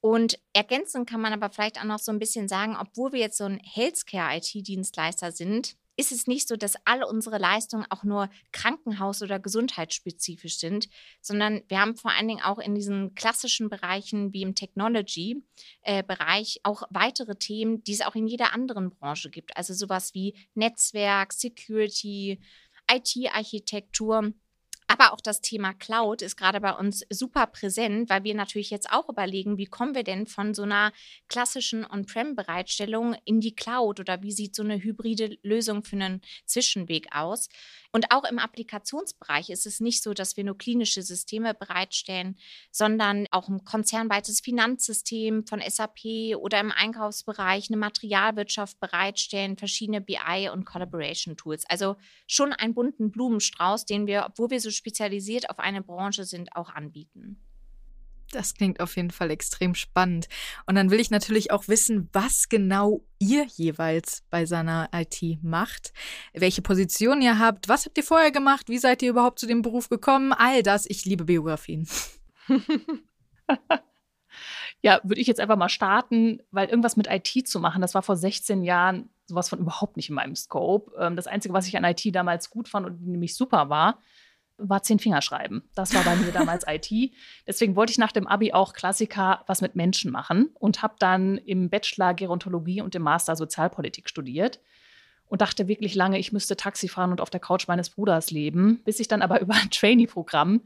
Und 0.00 0.38
ergänzend 0.54 1.08
kann 1.08 1.20
man 1.20 1.32
aber 1.32 1.50
vielleicht 1.50 1.78
auch 1.78 1.84
noch 1.84 1.98
so 1.98 2.10
ein 2.10 2.18
bisschen 2.18 2.48
sagen, 2.48 2.76
obwohl 2.78 3.12
wir 3.12 3.20
jetzt 3.20 3.36
so 3.36 3.44
ein 3.44 3.60
Healthcare-IT-Dienstleister 3.62 5.30
sind, 5.30 5.76
ist 6.00 6.10
es 6.12 6.26
nicht 6.26 6.48
so, 6.48 6.56
dass 6.56 6.76
alle 6.86 7.06
unsere 7.06 7.36
Leistungen 7.36 7.84
auch 7.90 8.04
nur 8.04 8.30
Krankenhaus- 8.52 9.22
oder 9.22 9.38
gesundheitsspezifisch 9.38 10.58
sind, 10.58 10.88
sondern 11.20 11.60
wir 11.68 11.78
haben 11.78 11.94
vor 11.94 12.12
allen 12.12 12.26
Dingen 12.26 12.42
auch 12.42 12.58
in 12.58 12.74
diesen 12.74 13.14
klassischen 13.14 13.68
Bereichen 13.68 14.32
wie 14.32 14.40
im 14.40 14.54
Technology-Bereich 14.54 16.56
äh, 16.56 16.60
auch 16.62 16.84
weitere 16.88 17.36
Themen, 17.36 17.84
die 17.84 17.92
es 17.92 18.00
auch 18.00 18.14
in 18.14 18.26
jeder 18.26 18.54
anderen 18.54 18.88
Branche 18.88 19.28
gibt. 19.28 19.54
Also 19.58 19.74
sowas 19.74 20.14
wie 20.14 20.34
Netzwerk, 20.54 21.34
Security, 21.34 22.40
IT-Architektur. 22.90 24.32
Aber 24.92 25.12
auch 25.12 25.20
das 25.20 25.40
Thema 25.40 25.72
Cloud 25.72 26.20
ist 26.20 26.36
gerade 26.36 26.60
bei 26.60 26.72
uns 26.72 27.06
super 27.10 27.46
präsent, 27.46 28.10
weil 28.10 28.24
wir 28.24 28.34
natürlich 28.34 28.70
jetzt 28.70 28.90
auch 28.90 29.08
überlegen, 29.08 29.56
wie 29.56 29.66
kommen 29.66 29.94
wir 29.94 30.02
denn 30.02 30.26
von 30.26 30.52
so 30.52 30.62
einer 30.62 30.92
klassischen 31.28 31.86
On-Prem-Bereitstellung 31.88 33.14
in 33.24 33.38
die 33.38 33.54
Cloud 33.54 34.00
oder 34.00 34.20
wie 34.22 34.32
sieht 34.32 34.56
so 34.56 34.64
eine 34.64 34.82
hybride 34.82 35.38
Lösung 35.44 35.84
für 35.84 35.94
einen 35.94 36.22
Zwischenweg 36.44 37.06
aus? 37.14 37.48
Und 37.92 38.12
auch 38.12 38.24
im 38.24 38.38
Applikationsbereich 38.38 39.50
ist 39.50 39.66
es 39.66 39.80
nicht 39.80 40.02
so, 40.02 40.14
dass 40.14 40.36
wir 40.36 40.44
nur 40.44 40.56
klinische 40.56 41.02
Systeme 41.02 41.54
bereitstellen, 41.54 42.36
sondern 42.70 43.26
auch 43.32 43.48
ein 43.48 43.64
konzernweites 43.64 44.40
Finanzsystem 44.40 45.44
von 45.46 45.60
SAP 45.60 46.36
oder 46.36 46.60
im 46.60 46.70
Einkaufsbereich 46.70 47.68
eine 47.68 47.76
Materialwirtschaft 47.76 48.78
bereitstellen, 48.78 49.56
verschiedene 49.56 50.00
BI 50.00 50.48
und 50.52 50.64
Collaboration 50.64 51.36
Tools. 51.36 51.64
Also 51.68 51.96
schon 52.28 52.52
einen 52.52 52.74
bunten 52.74 53.10
Blumenstrauß, 53.10 53.86
den 53.86 54.06
wir, 54.06 54.24
obwohl 54.26 54.50
wir 54.50 54.60
so 54.60 54.70
spezialisiert 54.80 55.50
auf 55.50 55.58
eine 55.58 55.82
Branche 55.82 56.24
sind, 56.24 56.56
auch 56.56 56.70
anbieten. 56.70 57.38
Das 58.32 58.54
klingt 58.54 58.80
auf 58.80 58.96
jeden 58.96 59.10
Fall 59.10 59.30
extrem 59.30 59.74
spannend. 59.74 60.28
Und 60.66 60.76
dann 60.76 60.90
will 60.90 61.00
ich 61.00 61.10
natürlich 61.10 61.50
auch 61.50 61.68
wissen, 61.68 62.08
was 62.12 62.48
genau 62.48 63.02
ihr 63.18 63.44
jeweils 63.44 64.22
bei 64.30 64.46
seiner 64.46 64.88
IT 64.94 65.42
macht, 65.42 65.92
welche 66.32 66.62
Position 66.62 67.20
ihr 67.22 67.38
habt, 67.38 67.68
was 67.68 67.86
habt 67.86 67.98
ihr 67.98 68.04
vorher 68.04 68.30
gemacht, 68.30 68.68
wie 68.68 68.78
seid 68.78 69.02
ihr 69.02 69.10
überhaupt 69.10 69.38
zu 69.40 69.46
dem 69.46 69.62
Beruf 69.62 69.88
gekommen, 69.88 70.32
all 70.32 70.62
das. 70.62 70.86
Ich 70.88 71.04
liebe 71.04 71.24
Biografien. 71.24 71.88
ja, 74.80 75.00
würde 75.02 75.20
ich 75.20 75.26
jetzt 75.26 75.40
einfach 75.40 75.56
mal 75.56 75.68
starten, 75.68 76.40
weil 76.52 76.68
irgendwas 76.68 76.96
mit 76.96 77.08
IT 77.08 77.48
zu 77.48 77.58
machen, 77.58 77.82
das 77.82 77.94
war 77.94 78.02
vor 78.02 78.16
16 78.16 78.62
Jahren 78.62 79.10
sowas 79.26 79.48
von 79.48 79.58
überhaupt 79.58 79.96
nicht 79.96 80.08
in 80.08 80.14
meinem 80.14 80.36
Scope. 80.36 80.92
Ähm, 80.98 81.16
das 81.16 81.26
Einzige, 81.26 81.52
was 81.52 81.66
ich 81.66 81.76
an 81.76 81.84
IT 81.84 82.02
damals 82.14 82.50
gut 82.50 82.68
fand 82.68 82.86
und 82.86 83.06
nämlich 83.06 83.34
super 83.34 83.68
war, 83.68 83.98
war 84.62 84.82
zehn 84.82 84.98
Fingerschreiben. 84.98 85.62
Das 85.74 85.94
war 85.94 86.04
bei 86.04 86.16
mir 86.16 86.32
damals 86.32 86.64
IT. 86.68 87.12
Deswegen 87.46 87.76
wollte 87.76 87.92
ich 87.92 87.98
nach 87.98 88.12
dem 88.12 88.26
Abi 88.26 88.52
auch 88.52 88.72
Klassiker 88.72 89.44
was 89.46 89.60
mit 89.60 89.76
Menschen 89.76 90.10
machen 90.10 90.50
und 90.54 90.82
habe 90.82 90.94
dann 90.98 91.38
im 91.38 91.70
Bachelor 91.70 92.14
Gerontologie 92.14 92.80
und 92.82 92.94
im 92.94 93.02
Master 93.02 93.36
Sozialpolitik 93.36 94.08
studiert 94.08 94.60
und 95.26 95.40
dachte 95.40 95.68
wirklich 95.68 95.94
lange, 95.94 96.18
ich 96.18 96.32
müsste 96.32 96.56
Taxi 96.56 96.88
fahren 96.88 97.12
und 97.12 97.20
auf 97.20 97.30
der 97.30 97.40
Couch 97.40 97.68
meines 97.68 97.90
Bruders 97.90 98.30
leben, 98.30 98.80
bis 98.84 99.00
ich 99.00 99.08
dann 99.08 99.22
aber 99.22 99.40
über 99.40 99.54
ein 99.54 99.70
Trainee-Programm 99.70 100.62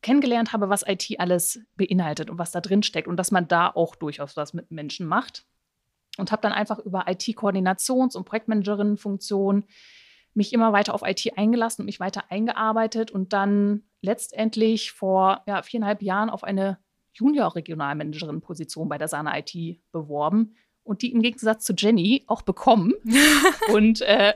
kennengelernt 0.00 0.52
habe, 0.52 0.68
was 0.68 0.84
IT 0.86 1.18
alles 1.18 1.60
beinhaltet 1.76 2.30
und 2.30 2.38
was 2.38 2.50
da 2.50 2.60
drin 2.60 2.82
steckt 2.82 3.08
und 3.08 3.16
dass 3.16 3.30
man 3.30 3.48
da 3.48 3.68
auch 3.68 3.94
durchaus 3.94 4.36
was 4.36 4.54
mit 4.54 4.70
Menschen 4.70 5.06
macht. 5.06 5.44
Und 6.16 6.32
habe 6.32 6.42
dann 6.42 6.52
einfach 6.52 6.80
über 6.80 7.06
IT-Koordinations- 7.06 8.16
und 8.16 8.24
Projektmanagerinnen-Funktionen 8.24 9.64
mich 10.38 10.52
immer 10.52 10.72
weiter 10.72 10.94
auf 10.94 11.02
IT 11.04 11.36
eingelassen 11.36 11.82
und 11.82 11.86
mich 11.86 12.00
weiter 12.00 12.24
eingearbeitet 12.30 13.10
und 13.10 13.34
dann 13.34 13.82
letztendlich 14.00 14.92
vor 14.92 15.42
ja, 15.46 15.62
viereinhalb 15.62 16.00
Jahren 16.00 16.30
auf 16.30 16.44
eine 16.44 16.78
Junior-Regionalmanagerin-Position 17.12 18.88
bei 18.88 18.96
der 18.96 19.08
Sana 19.08 19.36
IT 19.36 19.52
beworben 19.92 20.54
und 20.84 21.02
die 21.02 21.12
im 21.12 21.20
Gegensatz 21.20 21.64
zu 21.64 21.74
Jenny 21.74 22.24
auch 22.28 22.42
bekommen. 22.42 22.94
und 23.72 24.00
äh, 24.02 24.34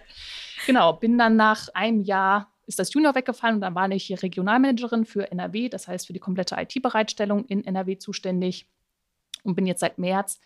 genau, 0.66 0.92
bin 0.94 1.16
dann 1.16 1.36
nach 1.36 1.68
einem 1.72 2.02
Jahr 2.02 2.52
ist 2.66 2.78
das 2.78 2.92
Junior 2.92 3.14
weggefallen 3.14 3.56
und 3.56 3.60
dann 3.60 3.74
war 3.74 3.90
ich 3.90 4.04
hier 4.04 4.22
Regionalmanagerin 4.22 5.04
für 5.04 5.30
NRW, 5.30 5.68
das 5.68 5.88
heißt 5.88 6.06
für 6.06 6.12
die 6.12 6.20
komplette 6.20 6.56
IT-Bereitstellung 6.58 7.44
in 7.46 7.64
NRW 7.64 7.98
zuständig 7.98 8.68
und 9.42 9.54
bin 9.54 9.66
jetzt 9.66 9.80
seit 9.80 9.98
März 9.98 10.40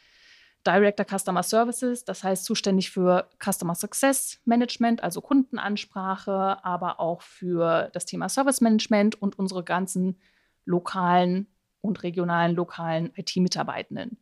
Director 0.66 1.06
Customer 1.06 1.42
Services, 1.42 2.04
das 2.04 2.25
heißt 2.25 2.44
zuständig 2.44 2.90
für 2.90 3.28
Customer 3.42 3.75
Success 3.75 4.40
Management, 4.44 5.02
also 5.02 5.20
Kundenansprache, 5.20 6.64
aber 6.64 7.00
auch 7.00 7.23
für 7.23 7.90
das 7.92 8.04
Thema 8.04 8.28
Service 8.28 8.61
Management 8.61 9.20
und 9.20 9.38
unsere 9.38 9.62
ganzen 9.62 10.18
lokalen 10.64 11.46
und 11.80 12.02
regionalen 12.02 12.56
lokalen 12.56 13.12
IT-Mitarbeitenden. 13.14 14.18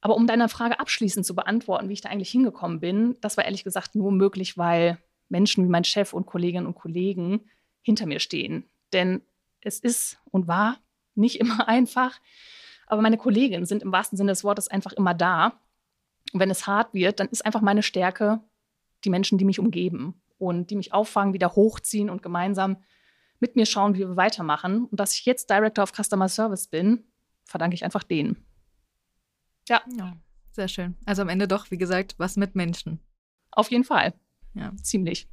Aber 0.00 0.16
um 0.16 0.26
deine 0.26 0.48
Frage 0.48 0.80
abschließend 0.80 1.26
zu 1.26 1.34
beantworten, 1.34 1.88
wie 1.88 1.92
ich 1.92 2.00
da 2.00 2.08
eigentlich 2.08 2.30
hingekommen 2.30 2.80
bin, 2.80 3.16
das 3.20 3.36
war 3.36 3.44
ehrlich 3.44 3.64
gesagt 3.64 3.94
nur 3.94 4.12
möglich, 4.12 4.56
weil 4.56 4.98
Menschen 5.28 5.64
wie 5.64 5.70
mein 5.70 5.84
Chef 5.84 6.12
und 6.12 6.26
Kolleginnen 6.26 6.66
und 6.66 6.74
Kollegen 6.74 7.50
hinter 7.82 8.06
mir 8.06 8.20
stehen. 8.20 8.64
Denn 8.92 9.22
es 9.60 9.78
ist 9.78 10.18
und 10.30 10.48
war 10.48 10.78
nicht 11.14 11.36
immer 11.40 11.68
einfach, 11.68 12.18
aber 12.90 13.02
meine 13.02 13.16
Kolleginnen 13.16 13.66
sind 13.66 13.82
im 13.82 13.92
wahrsten 13.92 14.16
Sinne 14.16 14.32
des 14.32 14.44
Wortes 14.44 14.68
einfach 14.68 14.92
immer 14.92 15.14
da. 15.14 15.60
Und 16.32 16.40
wenn 16.40 16.50
es 16.50 16.66
hart 16.66 16.92
wird, 16.94 17.20
dann 17.20 17.28
ist 17.28 17.44
einfach 17.44 17.60
meine 17.60 17.82
Stärke 17.82 18.40
die 19.04 19.10
Menschen, 19.10 19.38
die 19.38 19.44
mich 19.44 19.58
umgeben 19.58 20.20
und 20.38 20.70
die 20.70 20.76
mich 20.76 20.92
auffangen, 20.92 21.32
wieder 21.32 21.54
hochziehen 21.54 22.10
und 22.10 22.22
gemeinsam 22.22 22.76
mit 23.38 23.56
mir 23.56 23.66
schauen, 23.66 23.94
wie 23.94 24.00
wir 24.00 24.16
weitermachen. 24.16 24.84
Und 24.84 25.00
dass 25.00 25.14
ich 25.14 25.24
jetzt 25.24 25.48
Director 25.48 25.82
of 25.82 25.92
Customer 25.92 26.28
Service 26.28 26.66
bin, 26.68 27.04
verdanke 27.44 27.74
ich 27.74 27.84
einfach 27.84 28.02
denen. 28.02 28.44
Ja. 29.68 29.82
ja. 29.96 30.16
Sehr 30.52 30.68
schön. 30.68 30.96
Also 31.06 31.22
am 31.22 31.28
Ende 31.28 31.46
doch, 31.46 31.70
wie 31.70 31.78
gesagt, 31.78 32.14
was 32.18 32.36
mit 32.36 32.56
Menschen. 32.56 33.00
Auf 33.52 33.70
jeden 33.70 33.84
Fall. 33.84 34.14
Ja. 34.54 34.72
Ziemlich. 34.82 35.28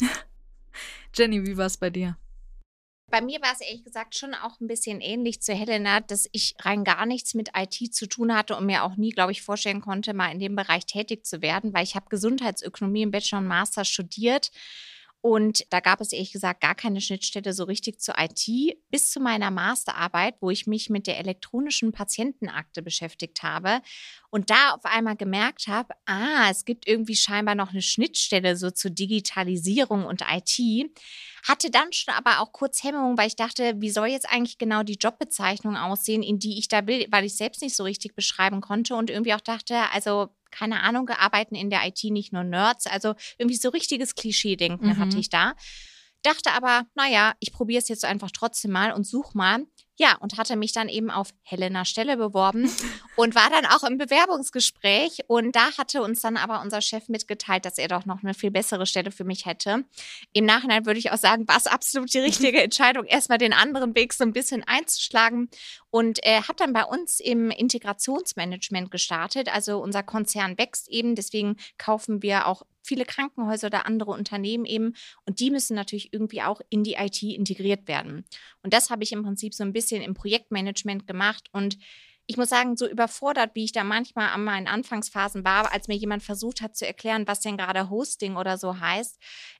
Jenny, 1.14 1.44
wie 1.46 1.56
war 1.56 1.66
es 1.66 1.76
bei 1.76 1.90
dir? 1.90 2.16
Bei 3.12 3.20
mir 3.20 3.42
war 3.42 3.52
es 3.52 3.60
ehrlich 3.60 3.84
gesagt 3.84 4.16
schon 4.16 4.32
auch 4.32 4.58
ein 4.58 4.66
bisschen 4.66 5.02
ähnlich 5.02 5.42
zu 5.42 5.52
Helena, 5.52 6.00
dass 6.00 6.30
ich 6.32 6.54
rein 6.60 6.82
gar 6.82 7.04
nichts 7.04 7.34
mit 7.34 7.50
IT 7.54 7.94
zu 7.94 8.06
tun 8.06 8.34
hatte 8.34 8.56
und 8.56 8.64
mir 8.64 8.84
auch 8.84 8.96
nie, 8.96 9.10
glaube 9.10 9.32
ich, 9.32 9.42
vorstellen 9.42 9.82
konnte, 9.82 10.14
mal 10.14 10.32
in 10.32 10.38
dem 10.38 10.56
Bereich 10.56 10.86
tätig 10.86 11.26
zu 11.26 11.42
werden, 11.42 11.74
weil 11.74 11.84
ich 11.84 11.94
habe 11.94 12.06
Gesundheitsökonomie 12.08 13.02
im 13.02 13.10
Bachelor 13.10 13.40
und 13.40 13.48
Master 13.48 13.84
studiert. 13.84 14.50
Und 15.22 15.64
da 15.70 15.78
gab 15.78 16.00
es 16.00 16.12
ehrlich 16.12 16.32
gesagt 16.32 16.60
gar 16.60 16.74
keine 16.74 17.00
Schnittstelle 17.00 17.52
so 17.52 17.62
richtig 17.62 18.00
zur 18.00 18.16
IT, 18.18 18.76
bis 18.90 19.12
zu 19.12 19.20
meiner 19.20 19.52
Masterarbeit, 19.52 20.34
wo 20.40 20.50
ich 20.50 20.66
mich 20.66 20.90
mit 20.90 21.06
der 21.06 21.18
elektronischen 21.20 21.92
Patientenakte 21.92 22.82
beschäftigt 22.82 23.44
habe 23.44 23.82
und 24.30 24.50
da 24.50 24.72
auf 24.72 24.84
einmal 24.84 25.14
gemerkt 25.14 25.68
habe, 25.68 25.94
ah, 26.06 26.50
es 26.50 26.64
gibt 26.64 26.88
irgendwie 26.88 27.14
scheinbar 27.14 27.54
noch 27.54 27.70
eine 27.70 27.82
Schnittstelle 27.82 28.56
so 28.56 28.72
zur 28.72 28.90
Digitalisierung 28.90 30.06
und 30.06 30.22
IT. 30.28 30.90
Hatte 31.46 31.70
dann 31.70 31.92
schon 31.92 32.14
aber 32.14 32.40
auch 32.40 32.50
kurz 32.50 32.82
Hemmung, 32.82 33.16
weil 33.16 33.28
ich 33.28 33.36
dachte, 33.36 33.74
wie 33.76 33.90
soll 33.90 34.08
jetzt 34.08 34.28
eigentlich 34.28 34.58
genau 34.58 34.82
die 34.82 34.98
Jobbezeichnung 35.00 35.76
aussehen, 35.76 36.24
in 36.24 36.40
die 36.40 36.58
ich 36.58 36.66
da 36.66 36.84
will, 36.88 37.06
weil 37.10 37.24
ich 37.24 37.36
selbst 37.36 37.62
nicht 37.62 37.76
so 37.76 37.84
richtig 37.84 38.16
beschreiben 38.16 38.60
konnte 38.60 38.96
und 38.96 39.08
irgendwie 39.08 39.34
auch 39.34 39.40
dachte, 39.40 39.76
also 39.92 40.30
keine 40.52 40.82
Ahnung, 40.82 41.08
arbeiten 41.08 41.56
in 41.56 41.70
der 41.70 41.84
IT 41.86 42.04
nicht 42.04 42.32
nur 42.32 42.44
Nerds. 42.44 42.86
Also 42.86 43.14
irgendwie 43.38 43.56
so 43.56 43.70
richtiges 43.70 44.14
Klischee-Denken 44.14 44.90
mhm. 44.90 44.98
hatte 44.98 45.18
ich 45.18 45.28
da. 45.28 45.54
Dachte 46.22 46.52
aber, 46.52 46.86
naja, 46.94 47.34
ich 47.40 47.52
probiere 47.52 47.82
es 47.82 47.88
jetzt 47.88 48.04
einfach 48.04 48.30
trotzdem 48.30 48.70
mal 48.70 48.92
und 48.92 49.04
suche 49.04 49.36
mal. 49.36 49.66
Ja, 49.98 50.16
und 50.16 50.38
hatte 50.38 50.56
mich 50.56 50.72
dann 50.72 50.88
eben 50.88 51.10
auf 51.10 51.28
Helena 51.42 51.84
Stelle 51.84 52.16
beworben 52.16 52.70
und 53.16 53.34
war 53.34 53.50
dann 53.50 53.66
auch 53.66 53.84
im 53.84 53.98
Bewerbungsgespräch. 53.98 55.20
Und 55.26 55.54
da 55.54 55.76
hatte 55.76 56.02
uns 56.02 56.22
dann 56.22 56.38
aber 56.38 56.62
unser 56.62 56.80
Chef 56.80 57.08
mitgeteilt, 57.08 57.66
dass 57.66 57.76
er 57.76 57.88
doch 57.88 58.06
noch 58.06 58.22
eine 58.22 58.32
viel 58.32 58.50
bessere 58.50 58.86
Stelle 58.86 59.10
für 59.10 59.24
mich 59.24 59.44
hätte. 59.44 59.84
Im 60.32 60.46
Nachhinein 60.46 60.86
würde 60.86 60.98
ich 60.98 61.12
auch 61.12 61.18
sagen, 61.18 61.46
war 61.46 61.58
es 61.58 61.66
absolut 61.66 62.12
die 62.14 62.20
richtige 62.20 62.62
Entscheidung, 62.62 63.04
erstmal 63.04 63.38
den 63.38 63.52
anderen 63.52 63.94
Weg 63.94 64.14
so 64.14 64.24
ein 64.24 64.32
bisschen 64.32 64.64
einzuschlagen. 64.64 65.50
Und 65.90 66.24
äh, 66.24 66.40
habe 66.40 66.56
dann 66.56 66.72
bei 66.72 66.84
uns 66.84 67.20
im 67.20 67.50
Integrationsmanagement 67.50 68.90
gestartet. 68.90 69.54
Also 69.54 69.78
unser 69.78 70.02
Konzern 70.02 70.56
wächst 70.56 70.88
eben, 70.88 71.14
deswegen 71.14 71.56
kaufen 71.76 72.22
wir 72.22 72.46
auch 72.46 72.62
viele 72.82 73.04
Krankenhäuser 73.04 73.68
oder 73.68 73.86
andere 73.86 74.10
Unternehmen 74.10 74.64
eben. 74.64 74.94
Und 75.26 75.40
die 75.40 75.50
müssen 75.50 75.74
natürlich 75.74 76.12
irgendwie 76.12 76.42
auch 76.42 76.60
in 76.70 76.82
die 76.82 76.94
IT 76.94 77.22
integriert 77.22 77.88
werden. 77.88 78.24
Und 78.62 78.72
das 78.72 78.90
habe 78.90 79.02
ich 79.04 79.12
im 79.12 79.22
Prinzip 79.22 79.54
so 79.54 79.64
ein 79.64 79.72
bisschen 79.72 79.81
im 79.90 80.14
Projektmanagement 80.14 81.06
gemacht 81.06 81.48
und 81.52 81.78
ich 82.26 82.36
muss 82.36 82.50
sagen, 82.50 82.76
so 82.76 82.88
überfordert, 82.88 83.50
wie 83.54 83.64
ich 83.64 83.72
da 83.72 83.82
manchmal 83.82 84.28
an 84.28 84.44
meinen 84.44 84.68
Anfangsphasen 84.68 85.44
war, 85.44 85.72
als 85.72 85.88
mir 85.88 85.96
jemand 85.96 86.22
versucht 86.22 86.60
hat 86.60 86.76
zu 86.76 86.86
erklären, 86.86 87.26
was 87.26 87.40
denn 87.40 87.56
gerade 87.56 87.90
Hosting 87.90 88.36
oder 88.36 88.58
so 88.58 88.78
heißt, 88.78 89.18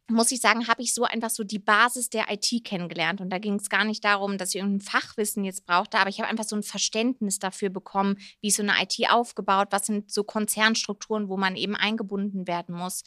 muss 0.08 0.30
ich 0.30 0.40
sagen, 0.40 0.68
habe 0.68 0.82
ich 0.82 0.94
so 0.94 1.04
einfach 1.04 1.30
so 1.30 1.42
die 1.42 1.58
Basis 1.58 2.08
der 2.08 2.30
IT 2.30 2.64
kennengelernt. 2.64 3.20
Und 3.20 3.30
da 3.30 3.38
ging 3.38 3.54
es 3.54 3.68
gar 3.68 3.84
nicht 3.84 4.04
darum, 4.04 4.38
dass 4.38 4.50
ich 4.50 4.56
irgendein 4.56 4.80
Fachwissen 4.80 5.44
jetzt 5.44 5.66
brauchte, 5.66 5.98
aber 5.98 6.10
ich 6.10 6.20
habe 6.20 6.28
einfach 6.28 6.44
so 6.44 6.56
ein 6.56 6.62
Verständnis 6.62 7.38
dafür 7.38 7.70
bekommen, 7.70 8.16
wie 8.40 8.48
ist 8.48 8.56
so 8.56 8.62
eine 8.62 8.80
IT 8.80 9.10
aufgebaut, 9.10 9.68
was 9.70 9.86
sind 9.86 10.12
so 10.12 10.22
Konzernstrukturen, 10.22 11.28
wo 11.28 11.36
man 11.36 11.56
eben 11.56 11.74
eingebunden 11.74 12.46
werden 12.46 12.74
muss. 12.74 13.02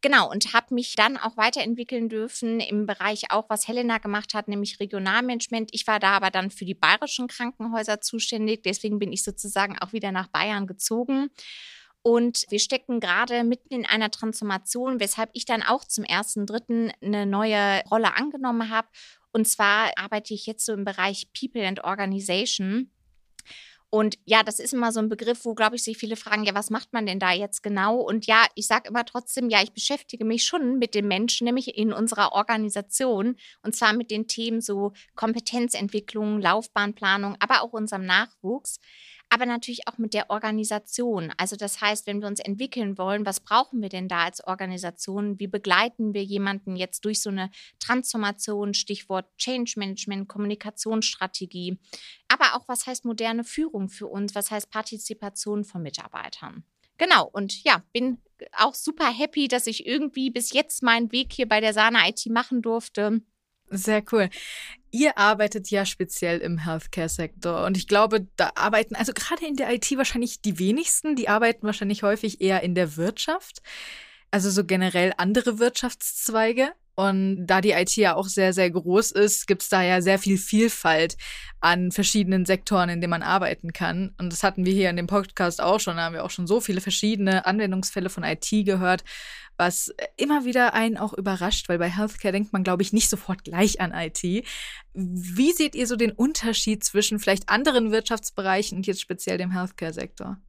Genau, 0.00 0.30
und 0.30 0.52
habe 0.54 0.74
mich 0.74 0.94
dann 0.94 1.16
auch 1.16 1.36
weiterentwickeln 1.36 2.08
dürfen 2.08 2.60
im 2.60 2.86
Bereich 2.86 3.32
auch, 3.32 3.50
was 3.50 3.66
Helena 3.66 3.98
gemacht 3.98 4.32
hat, 4.32 4.46
nämlich 4.46 4.78
Regionalmanagement. 4.78 5.70
Ich 5.72 5.88
war 5.88 5.98
da 5.98 6.12
aber 6.12 6.30
dann 6.30 6.52
für 6.52 6.64
die 6.64 6.74
bayerischen 6.74 7.26
Krankenhäuser 7.26 8.00
zuständig. 8.00 8.62
Deswegen 8.62 9.00
bin 9.00 9.12
ich 9.12 9.24
sozusagen 9.24 9.76
auch 9.80 9.92
wieder 9.92 10.12
nach 10.12 10.28
Bayern 10.28 10.68
gezogen. 10.68 11.30
Und 12.02 12.44
wir 12.48 12.60
stecken 12.60 13.00
gerade 13.00 13.42
mitten 13.42 13.74
in 13.74 13.86
einer 13.86 14.10
Transformation, 14.10 15.00
weshalb 15.00 15.30
ich 15.32 15.44
dann 15.46 15.64
auch 15.64 15.84
zum 15.84 16.04
ersten 16.04 16.46
Dritten 16.46 16.92
eine 17.02 17.26
neue 17.26 17.82
Rolle 17.90 18.14
angenommen 18.14 18.70
habe. 18.70 18.86
Und 19.32 19.48
zwar 19.48 19.90
arbeite 19.96 20.32
ich 20.32 20.46
jetzt 20.46 20.64
so 20.64 20.72
im 20.74 20.84
Bereich 20.84 21.28
People 21.38 21.66
and 21.66 21.82
Organization. 21.82 22.92
Und 23.90 24.18
ja, 24.26 24.42
das 24.42 24.58
ist 24.60 24.74
immer 24.74 24.92
so 24.92 25.00
ein 25.00 25.08
Begriff, 25.08 25.44
wo, 25.44 25.54
glaube 25.54 25.76
ich, 25.76 25.82
sich 25.82 25.96
viele 25.96 26.16
fragen, 26.16 26.44
ja, 26.44 26.54
was 26.54 26.68
macht 26.68 26.92
man 26.92 27.06
denn 27.06 27.18
da 27.18 27.32
jetzt 27.32 27.62
genau? 27.62 27.96
Und 27.96 28.26
ja, 28.26 28.44
ich 28.54 28.66
sage 28.66 28.88
immer 28.88 29.04
trotzdem, 29.04 29.48
ja, 29.48 29.62
ich 29.62 29.72
beschäftige 29.72 30.26
mich 30.26 30.44
schon 30.44 30.78
mit 30.78 30.94
den 30.94 31.08
Menschen, 31.08 31.46
nämlich 31.46 31.76
in 31.76 31.92
unserer 31.92 32.32
Organisation. 32.32 33.36
Und 33.62 33.74
zwar 33.74 33.94
mit 33.94 34.10
den 34.10 34.28
Themen 34.28 34.60
so 34.60 34.92
Kompetenzentwicklung, 35.14 36.40
Laufbahnplanung, 36.40 37.36
aber 37.40 37.62
auch 37.62 37.72
unserem 37.72 38.04
Nachwuchs 38.04 38.78
aber 39.30 39.46
natürlich 39.46 39.86
auch 39.86 39.98
mit 39.98 40.14
der 40.14 40.30
Organisation. 40.30 41.32
Also 41.36 41.56
das 41.56 41.80
heißt, 41.80 42.06
wenn 42.06 42.20
wir 42.20 42.28
uns 42.28 42.40
entwickeln 42.40 42.96
wollen, 42.96 43.26
was 43.26 43.40
brauchen 43.40 43.82
wir 43.82 43.88
denn 43.88 44.08
da 44.08 44.24
als 44.24 44.46
Organisation? 44.46 45.38
Wie 45.38 45.46
begleiten 45.46 46.14
wir 46.14 46.24
jemanden 46.24 46.76
jetzt 46.76 47.04
durch 47.04 47.20
so 47.22 47.30
eine 47.30 47.50
Transformation, 47.78 48.74
Stichwort 48.74 49.26
Change 49.36 49.74
Management, 49.76 50.28
Kommunikationsstrategie, 50.28 51.78
aber 52.38 52.56
auch 52.56 52.68
was 52.68 52.86
heißt 52.86 53.04
moderne 53.04 53.44
Führung 53.44 53.88
für 53.88 54.06
uns, 54.06 54.34
was 54.34 54.50
heißt 54.50 54.70
Partizipation 54.70 55.64
von 55.64 55.82
Mitarbeitern. 55.82 56.64
Genau, 56.98 57.28
und 57.32 57.62
ja, 57.64 57.82
bin 57.92 58.18
auch 58.56 58.74
super 58.74 59.10
happy, 59.10 59.48
dass 59.48 59.66
ich 59.66 59.86
irgendwie 59.86 60.30
bis 60.30 60.52
jetzt 60.52 60.82
meinen 60.82 61.12
Weg 61.12 61.32
hier 61.32 61.48
bei 61.48 61.60
der 61.60 61.72
Sana 61.72 62.08
IT 62.08 62.26
machen 62.26 62.62
durfte. 62.62 63.22
Sehr 63.70 64.02
cool. 64.12 64.30
Ihr 64.90 65.18
arbeitet 65.18 65.70
ja 65.70 65.84
speziell 65.84 66.38
im 66.38 66.58
Healthcare-Sektor 66.58 67.66
und 67.66 67.76
ich 67.76 67.86
glaube, 67.86 68.26
da 68.36 68.52
arbeiten, 68.54 68.96
also 68.96 69.12
gerade 69.12 69.46
in 69.46 69.56
der 69.56 69.72
IT 69.72 69.90
wahrscheinlich 69.96 70.40
die 70.40 70.58
wenigsten, 70.58 71.16
die 71.16 71.28
arbeiten 71.28 71.66
wahrscheinlich 71.66 72.02
häufig 72.02 72.40
eher 72.40 72.62
in 72.62 72.74
der 72.74 72.96
Wirtschaft, 72.96 73.60
also 74.30 74.50
so 74.50 74.64
generell 74.64 75.12
andere 75.18 75.58
Wirtschaftszweige. 75.58 76.72
Und 76.98 77.46
da 77.46 77.60
die 77.60 77.70
IT 77.70 77.94
ja 77.94 78.16
auch 78.16 78.26
sehr, 78.26 78.52
sehr 78.52 78.72
groß 78.72 79.12
ist, 79.12 79.46
gibt 79.46 79.62
es 79.62 79.68
da 79.68 79.84
ja 79.84 80.02
sehr 80.02 80.18
viel 80.18 80.36
Vielfalt 80.36 81.16
an 81.60 81.92
verschiedenen 81.92 82.44
Sektoren, 82.44 82.88
in 82.88 83.00
denen 83.00 83.12
man 83.12 83.22
arbeiten 83.22 83.72
kann. 83.72 84.16
Und 84.18 84.32
das 84.32 84.42
hatten 84.42 84.66
wir 84.66 84.72
hier 84.72 84.90
in 84.90 84.96
dem 84.96 85.06
Podcast 85.06 85.60
auch 85.60 85.78
schon. 85.78 85.96
Da 85.96 86.02
haben 86.02 86.14
wir 86.14 86.24
auch 86.24 86.30
schon 86.30 86.48
so 86.48 86.60
viele 86.60 86.80
verschiedene 86.80 87.46
Anwendungsfälle 87.46 88.10
von 88.10 88.24
IT 88.24 88.50
gehört, 88.50 89.04
was 89.56 89.94
immer 90.16 90.44
wieder 90.44 90.74
einen 90.74 90.96
auch 90.96 91.12
überrascht, 91.12 91.68
weil 91.68 91.78
bei 91.78 91.88
Healthcare 91.88 92.32
denkt 92.32 92.52
man, 92.52 92.64
glaube 92.64 92.82
ich, 92.82 92.92
nicht 92.92 93.08
sofort 93.08 93.44
gleich 93.44 93.80
an 93.80 93.92
IT. 93.94 94.44
Wie 94.92 95.52
seht 95.52 95.76
ihr 95.76 95.86
so 95.86 95.94
den 95.94 96.10
Unterschied 96.10 96.82
zwischen 96.82 97.20
vielleicht 97.20 97.48
anderen 97.48 97.92
Wirtschaftsbereichen 97.92 98.76
und 98.76 98.88
jetzt 98.88 99.02
speziell 99.02 99.38
dem 99.38 99.52
Healthcare-Sektor? 99.52 100.40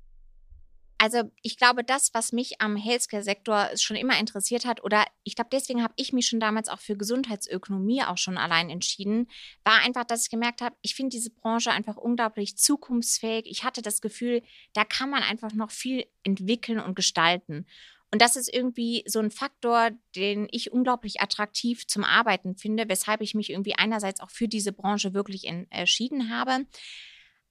Also 1.01 1.31
ich 1.41 1.55
glaube, 1.55 1.85
das, 1.85 2.13
was 2.13 2.33
mich 2.33 2.59
am 2.59 2.75
Healthcare-Sektor 2.75 3.69
schon 3.77 3.95
immer 3.95 4.19
interessiert 4.19 4.65
hat, 4.65 4.83
oder 4.83 5.05
ich 5.23 5.35
glaube, 5.35 5.49
deswegen 5.49 5.81
habe 5.81 5.93
ich 5.95 6.11
mich 6.11 6.27
schon 6.27 6.41
damals 6.41 6.67
auch 6.67 6.79
für 6.79 6.97
Gesundheitsökonomie 6.97 8.03
auch 8.03 8.17
schon 8.17 8.37
allein 8.37 8.69
entschieden, 8.69 9.29
war 9.63 9.81
einfach, 9.81 10.03
dass 10.03 10.25
ich 10.25 10.29
gemerkt 10.29 10.61
habe, 10.61 10.75
ich 10.81 10.95
finde 10.95 11.15
diese 11.15 11.29
Branche 11.29 11.71
einfach 11.71 11.95
unglaublich 11.95 12.57
zukunftsfähig. 12.57 13.45
Ich 13.45 13.63
hatte 13.63 13.81
das 13.81 14.01
Gefühl, 14.01 14.43
da 14.73 14.83
kann 14.83 15.09
man 15.09 15.23
einfach 15.23 15.53
noch 15.53 15.71
viel 15.71 16.05
entwickeln 16.23 16.81
und 16.81 16.95
gestalten. 16.95 17.65
Und 18.11 18.21
das 18.21 18.35
ist 18.35 18.53
irgendwie 18.53 19.03
so 19.05 19.19
ein 19.19 19.31
Faktor, 19.31 19.91
den 20.17 20.49
ich 20.51 20.73
unglaublich 20.73 21.21
attraktiv 21.21 21.87
zum 21.87 22.03
Arbeiten 22.03 22.55
finde, 22.55 22.89
weshalb 22.89 23.21
ich 23.21 23.35
mich 23.35 23.51
irgendwie 23.51 23.75
einerseits 23.75 24.19
auch 24.19 24.31
für 24.31 24.49
diese 24.49 24.73
Branche 24.73 25.13
wirklich 25.13 25.47
entschieden 25.47 26.29
habe. 26.29 26.65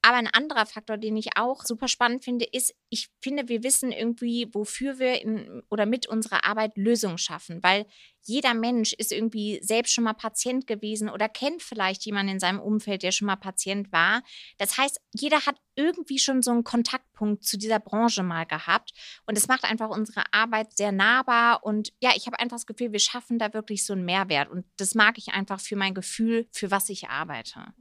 Aber 0.01 0.17
ein 0.17 0.29
anderer 0.29 0.65
Faktor, 0.65 0.97
den 0.97 1.17
ich 1.17 1.37
auch 1.37 1.65
super 1.65 1.89
spannend 1.89 2.25
finde, 2.25 2.45
ist, 2.45 2.75
ich 2.89 3.09
finde, 3.21 3.49
wir 3.49 3.65
wissen 3.65 3.91
irgendwie, 3.91 4.49
wofür 4.53 4.99
wir 4.99 5.21
in, 5.21 5.63
oder 5.71 5.87
mit 5.87 6.07
unserer 6.07 6.45
Arbeit 6.45 6.77
Lösungen 6.77 7.19
schaffen, 7.19 7.63
weil 7.63 7.85
jeder 8.23 8.55
Mensch 8.55 8.93
ist 8.93 9.11
irgendwie 9.11 9.59
selbst 9.63 9.93
schon 9.93 10.05
mal 10.05 10.13
Patient 10.13 10.67
gewesen 10.67 11.09
oder 11.09 11.29
kennt 11.29 11.63
vielleicht 11.63 12.05
jemanden 12.07 12.33
in 12.33 12.41
seinem 12.41 12.61
Umfeld, 12.61 13.03
der 13.03 13.11
schon 13.11 13.27
mal 13.27 13.37
Patient 13.37 13.91
war. 13.91 14.23
Das 14.59 14.79
heißt, 14.79 15.01
jeder 15.15 15.47
hat 15.47 15.57
irgendwie 15.75 16.19
schon 16.19 16.43
so 16.43 16.53
einen 16.53 16.65
Kontaktpunkt 16.65 17.45
zu 17.45 17.59
dieser 17.59 17.81
Branche 17.81 18.23
mal 18.23 18.45
gehabt 18.45 18.93
und 19.27 19.37
es 19.37 19.49
macht 19.49 19.65
einfach 19.65 19.89
unsere 19.89 20.23
Arbeit 20.33 20.77
sehr 20.77 20.93
nahbar 20.93 21.65
und 21.65 21.93
ja, 22.01 22.13
ich 22.15 22.27
habe 22.27 22.39
einfach 22.39 22.57
das 22.57 22.67
Gefühl, 22.67 22.93
wir 22.93 23.01
schaffen 23.01 23.39
da 23.39 23.53
wirklich 23.53 23.85
so 23.85 23.95
einen 23.95 24.05
Mehrwert 24.05 24.51
und 24.51 24.65
das 24.77 24.95
mag 24.95 25.19
ich 25.19 25.29
einfach 25.29 25.61
für 25.61 25.77
mein 25.77 25.95
Gefühl, 25.95 26.47
für 26.53 26.71
was 26.71 26.89
ich 26.89 27.09
arbeite. 27.09 27.75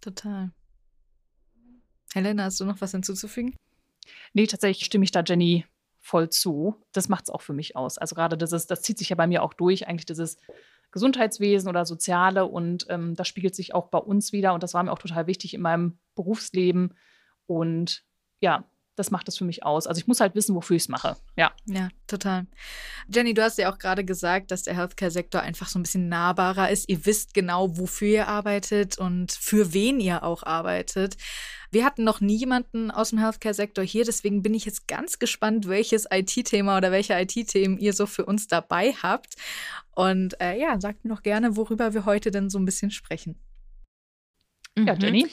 Total. 0.00 0.52
Helena, 2.14 2.44
hast 2.44 2.60
du 2.60 2.64
noch 2.64 2.80
was 2.80 2.92
hinzuzufügen? 2.92 3.54
Nee, 4.32 4.46
tatsächlich 4.46 4.86
stimme 4.86 5.04
ich 5.04 5.10
da 5.10 5.22
Jenny 5.24 5.64
voll 6.00 6.30
zu. 6.30 6.76
Das 6.92 7.08
macht 7.08 7.24
es 7.24 7.30
auch 7.30 7.42
für 7.42 7.52
mich 7.52 7.76
aus. 7.76 7.98
Also 7.98 8.14
gerade 8.14 8.36
das 8.36 8.52
ist, 8.52 8.70
das 8.70 8.82
zieht 8.82 8.98
sich 8.98 9.10
ja 9.10 9.16
bei 9.16 9.26
mir 9.26 9.42
auch 9.42 9.54
durch, 9.54 9.86
eigentlich 9.86 10.06
dieses 10.06 10.36
Gesundheitswesen 10.90 11.68
oder 11.68 11.86
Soziale 11.86 12.44
und 12.46 12.86
ähm, 12.90 13.14
das 13.14 13.28
spiegelt 13.28 13.54
sich 13.54 13.74
auch 13.74 13.88
bei 13.88 13.98
uns 13.98 14.32
wieder 14.32 14.52
und 14.52 14.62
das 14.62 14.74
war 14.74 14.82
mir 14.82 14.92
auch 14.92 14.98
total 14.98 15.26
wichtig 15.26 15.54
in 15.54 15.62
meinem 15.62 15.98
Berufsleben 16.14 16.94
und 17.46 18.04
ja, 18.40 18.64
das 18.96 19.10
macht 19.10 19.26
das 19.26 19.38
für 19.38 19.44
mich 19.44 19.64
aus. 19.64 19.86
Also 19.86 20.00
ich 20.00 20.06
muss 20.06 20.20
halt 20.20 20.34
wissen, 20.34 20.54
wofür 20.54 20.76
ich 20.76 20.82
es 20.82 20.88
mache. 20.88 21.16
Ja. 21.36 21.52
Ja, 21.66 21.88
total. 22.06 22.46
Jenny, 23.12 23.32
du 23.32 23.42
hast 23.42 23.56
ja 23.58 23.72
auch 23.72 23.78
gerade 23.78 24.04
gesagt, 24.04 24.50
dass 24.50 24.64
der 24.64 24.76
Healthcare-Sektor 24.76 25.40
einfach 25.40 25.68
so 25.68 25.78
ein 25.78 25.82
bisschen 25.82 26.08
nahbarer 26.08 26.70
ist. 26.70 26.88
Ihr 26.88 27.06
wisst 27.06 27.32
genau, 27.32 27.78
wofür 27.78 28.08
ihr 28.08 28.28
arbeitet 28.28 28.98
und 28.98 29.32
für 29.32 29.72
wen 29.72 29.98
ihr 29.98 30.22
auch 30.22 30.42
arbeitet. 30.42 31.16
Wir 31.70 31.86
hatten 31.86 32.04
noch 32.04 32.20
nie 32.20 32.36
jemanden 32.36 32.90
aus 32.90 33.10
dem 33.10 33.18
Healthcare-Sektor 33.18 33.82
hier, 33.82 34.04
deswegen 34.04 34.42
bin 34.42 34.52
ich 34.52 34.66
jetzt 34.66 34.86
ganz 34.88 35.18
gespannt, 35.18 35.68
welches 35.68 36.06
IT-Thema 36.10 36.76
oder 36.76 36.92
welche 36.92 37.14
IT-Themen 37.14 37.78
ihr 37.78 37.94
so 37.94 38.04
für 38.04 38.26
uns 38.26 38.46
dabei 38.46 38.92
habt. 39.02 39.36
Und 39.94 40.38
äh, 40.38 40.60
ja, 40.60 40.78
sagt 40.78 41.02
mir 41.02 41.14
doch 41.14 41.22
gerne, 41.22 41.56
worüber 41.56 41.94
wir 41.94 42.04
heute 42.04 42.30
denn 42.30 42.50
so 42.50 42.58
ein 42.58 42.66
bisschen 42.66 42.90
sprechen. 42.90 43.38
Ja, 44.76 44.94
Jenny. 44.94 45.28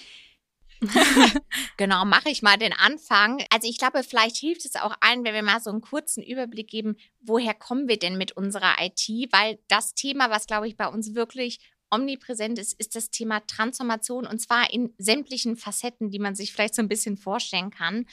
Genau, 1.78 2.06
mache 2.06 2.30
ich 2.30 2.42
mal 2.42 2.58
den 2.58 2.74
Anfang. 2.74 3.44
Also 3.50 3.68
ich 3.70 3.78
glaube, 3.78 4.04
vielleicht 4.04 4.38
hilft 4.38 4.66
es 4.66 4.76
auch 4.76 4.96
allen, 5.02 5.24
wenn 5.24 5.34
wir 5.34 5.44
mal 5.44 5.60
so 5.60 5.70
einen 5.70 5.82
kurzen 5.82 6.24
Überblick 6.24 6.70
geben, 6.70 6.98
woher 7.22 7.54
kommen 7.54 7.88
wir 7.88 7.98
denn 7.98 8.18
mit 8.18 8.34
unserer 8.34 8.76
IT? 8.80 9.08
Weil 9.32 9.60
das 9.68 9.94
Thema, 9.94 10.30
was 10.30 10.46
glaube 10.48 10.68
ich 10.68 10.78
bei 10.78 10.88
uns 10.88 11.16
wirklich 11.16 11.60
omnipräsent 11.92 12.60
ist, 12.60 12.80
ist 12.80 12.96
das 12.96 13.10
Thema 13.10 13.40
Transformation 13.48 14.28
und 14.28 14.40
zwar 14.40 14.72
in 14.72 14.94
sämtlichen 14.98 15.56
Facetten, 15.56 16.12
die 16.12 16.20
man 16.20 16.36
sich 16.36 16.52
vielleicht 16.52 16.76
so 16.76 16.82
ein 16.82 16.90
bisschen 16.90 17.18
vorstellen 17.18 17.72
kann. 17.72 18.06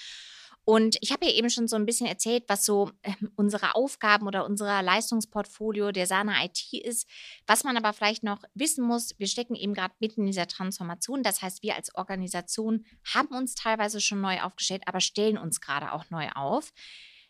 Und 0.69 0.97
ich 1.01 1.13
habe 1.13 1.25
ja 1.25 1.33
eben 1.33 1.49
schon 1.49 1.69
so 1.69 1.77
ein 1.77 1.87
bisschen 1.87 2.09
erzählt, 2.09 2.43
was 2.49 2.67
so 2.67 2.91
äh, 3.03 3.13
unsere 3.37 3.77
Aufgaben 3.77 4.27
oder 4.27 4.45
unser 4.45 4.83
Leistungsportfolio 4.83 5.93
der 5.93 6.09
Sana 6.09 6.45
IT 6.45 6.73
ist. 6.73 7.09
Was 7.47 7.63
man 7.63 7.77
aber 7.77 7.93
vielleicht 7.93 8.25
noch 8.25 8.43
wissen 8.55 8.85
muss, 8.85 9.15
wir 9.17 9.29
stecken 9.29 9.55
eben 9.55 9.75
gerade 9.75 9.95
mitten 10.01 10.23
in 10.23 10.27
dieser 10.27 10.49
Transformation. 10.49 11.23
Das 11.23 11.41
heißt, 11.41 11.63
wir 11.63 11.77
als 11.77 11.95
Organisation 11.95 12.85
haben 13.15 13.29
uns 13.29 13.55
teilweise 13.55 14.01
schon 14.01 14.21
neu 14.21 14.41
aufgestellt, 14.41 14.83
aber 14.87 14.99
stellen 14.99 15.39
uns 15.39 15.61
gerade 15.61 15.93
auch 15.93 16.11
neu 16.11 16.29
auf 16.35 16.73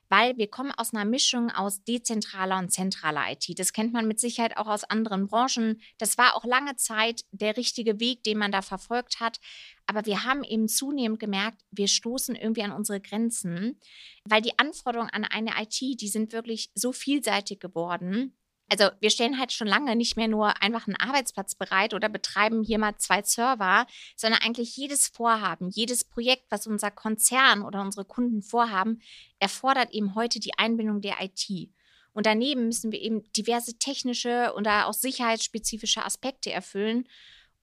weil 0.08 0.36
wir 0.36 0.48
kommen 0.48 0.72
aus 0.72 0.94
einer 0.94 1.04
Mischung 1.04 1.50
aus 1.50 1.82
dezentraler 1.84 2.58
und 2.58 2.72
zentraler 2.72 3.32
IT. 3.32 3.58
Das 3.58 3.72
kennt 3.72 3.92
man 3.92 4.06
mit 4.06 4.20
Sicherheit 4.20 4.56
auch 4.56 4.66
aus 4.66 4.84
anderen 4.84 5.26
Branchen. 5.26 5.80
Das 5.98 6.18
war 6.18 6.36
auch 6.36 6.44
lange 6.44 6.76
Zeit 6.76 7.24
der 7.32 7.56
richtige 7.56 8.00
Weg, 8.00 8.22
den 8.22 8.38
man 8.38 8.52
da 8.52 8.62
verfolgt 8.62 9.20
hat. 9.20 9.40
Aber 9.86 10.06
wir 10.06 10.24
haben 10.24 10.42
eben 10.42 10.68
zunehmend 10.68 11.20
gemerkt, 11.20 11.62
wir 11.70 11.88
stoßen 11.88 12.34
irgendwie 12.34 12.62
an 12.62 12.72
unsere 12.72 13.00
Grenzen, 13.00 13.80
weil 14.24 14.42
die 14.42 14.58
Anforderungen 14.58 15.10
an 15.10 15.24
eine 15.24 15.52
IT, 15.60 16.00
die 16.00 16.08
sind 16.08 16.32
wirklich 16.32 16.70
so 16.74 16.92
vielseitig 16.92 17.60
geworden 17.60 18.36
also 18.68 18.90
wir 19.00 19.10
stellen 19.10 19.38
halt 19.38 19.52
schon 19.52 19.68
lange 19.68 19.94
nicht 19.94 20.16
mehr 20.16 20.28
nur 20.28 20.60
einfach 20.62 20.86
einen 20.86 20.96
Arbeitsplatz 20.96 21.54
bereit 21.54 21.94
oder 21.94 22.08
betreiben 22.08 22.62
hier 22.62 22.78
mal 22.78 22.96
zwei 22.96 23.22
Server, 23.22 23.86
sondern 24.16 24.40
eigentlich 24.42 24.76
jedes 24.76 25.06
Vorhaben, 25.08 25.70
jedes 25.70 26.04
Projekt, 26.04 26.44
was 26.50 26.66
unser 26.66 26.90
Konzern 26.90 27.62
oder 27.62 27.80
unsere 27.80 28.04
Kunden 28.04 28.42
vorhaben, 28.42 29.00
erfordert 29.38 29.92
eben 29.92 30.14
heute 30.14 30.40
die 30.40 30.58
Einbindung 30.58 31.00
der 31.00 31.16
IT. 31.20 31.70
Und 32.12 32.26
daneben 32.26 32.66
müssen 32.66 32.92
wir 32.92 33.00
eben 33.00 33.30
diverse 33.32 33.78
technische 33.78 34.52
oder 34.56 34.86
auch 34.86 34.94
sicherheitsspezifische 34.94 36.04
Aspekte 36.04 36.50
erfüllen. 36.50 37.06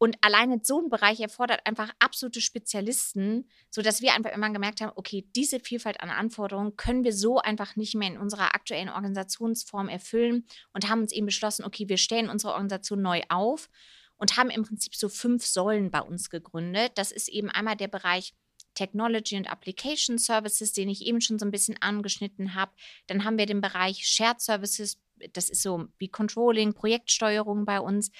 Und 0.03 0.17
alleine 0.19 0.59
so 0.61 0.81
ein 0.81 0.89
Bereich 0.89 1.21
erfordert 1.21 1.65
einfach 1.65 1.89
absolute 1.99 2.41
Spezialisten, 2.41 3.49
sodass 3.69 4.01
wir 4.01 4.13
einfach 4.13 4.33
immer 4.33 4.49
gemerkt 4.49 4.81
haben, 4.81 4.91
okay, 4.97 5.25
diese 5.33 5.61
Vielfalt 5.61 6.01
an 6.01 6.09
Anforderungen 6.09 6.75
können 6.75 7.05
wir 7.05 7.13
so 7.13 7.37
einfach 7.39 7.77
nicht 7.77 7.95
mehr 7.95 8.09
in 8.09 8.17
unserer 8.17 8.53
aktuellen 8.53 8.89
Organisationsform 8.89 9.87
erfüllen 9.87 10.45
und 10.73 10.89
haben 10.89 11.03
uns 11.03 11.13
eben 11.13 11.27
beschlossen, 11.27 11.63
okay, 11.63 11.87
wir 11.87 11.95
stellen 11.95 12.27
unsere 12.27 12.51
Organisation 12.51 13.01
neu 13.01 13.21
auf 13.29 13.69
und 14.17 14.35
haben 14.35 14.49
im 14.49 14.63
Prinzip 14.63 14.93
so 14.93 15.07
fünf 15.07 15.45
Säulen 15.45 15.89
bei 15.89 16.01
uns 16.01 16.29
gegründet. 16.29 16.91
Das 16.95 17.13
ist 17.13 17.29
eben 17.29 17.49
einmal 17.49 17.77
der 17.77 17.87
Bereich 17.87 18.33
Technology 18.73 19.37
und 19.37 19.49
Application 19.49 20.17
Services, 20.17 20.73
den 20.73 20.89
ich 20.89 21.05
eben 21.05 21.21
schon 21.21 21.39
so 21.39 21.45
ein 21.45 21.51
bisschen 21.51 21.81
angeschnitten 21.81 22.55
habe. 22.55 22.73
Dann 23.07 23.23
haben 23.23 23.37
wir 23.37 23.45
den 23.45 23.61
Bereich 23.61 24.05
Shared 24.05 24.41
Services, 24.41 24.99
das 25.31 25.49
ist 25.49 25.61
so 25.61 25.87
wie 25.97 26.09
Controlling, 26.09 26.73
Projektsteuerung 26.73 27.63
bei 27.63 27.79
uns. 27.79 28.11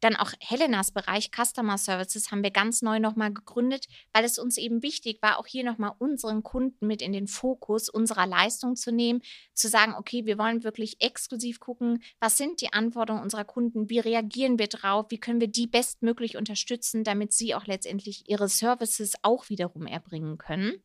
Dann 0.00 0.16
auch 0.16 0.32
Helenas 0.40 0.92
Bereich 0.92 1.30
Customer 1.34 1.78
Services 1.78 2.30
haben 2.30 2.42
wir 2.42 2.50
ganz 2.50 2.82
neu 2.82 2.98
nochmal 2.98 3.32
gegründet, 3.32 3.86
weil 4.12 4.24
es 4.24 4.38
uns 4.38 4.56
eben 4.56 4.82
wichtig 4.82 5.20
war, 5.22 5.38
auch 5.38 5.46
hier 5.46 5.64
nochmal 5.64 5.92
unseren 5.98 6.42
Kunden 6.42 6.86
mit 6.86 7.02
in 7.02 7.12
den 7.12 7.26
Fokus 7.26 7.88
unserer 7.88 8.26
Leistung 8.26 8.76
zu 8.76 8.92
nehmen, 8.92 9.20
zu 9.54 9.68
sagen, 9.68 9.94
okay, 9.98 10.24
wir 10.26 10.38
wollen 10.38 10.64
wirklich 10.64 11.00
exklusiv 11.00 11.60
gucken, 11.60 12.02
was 12.20 12.36
sind 12.36 12.60
die 12.60 12.72
Anforderungen 12.72 13.22
unserer 13.22 13.44
Kunden, 13.44 13.90
wie 13.90 13.98
reagieren 13.98 14.58
wir 14.58 14.68
drauf, 14.68 15.06
wie 15.10 15.18
können 15.18 15.40
wir 15.40 15.48
die 15.48 15.66
bestmöglich 15.66 16.36
unterstützen, 16.36 17.04
damit 17.04 17.32
sie 17.32 17.54
auch 17.54 17.66
letztendlich 17.66 18.28
ihre 18.28 18.48
Services 18.48 19.14
auch 19.22 19.48
wiederum 19.48 19.86
erbringen 19.86 20.38
können. 20.38 20.82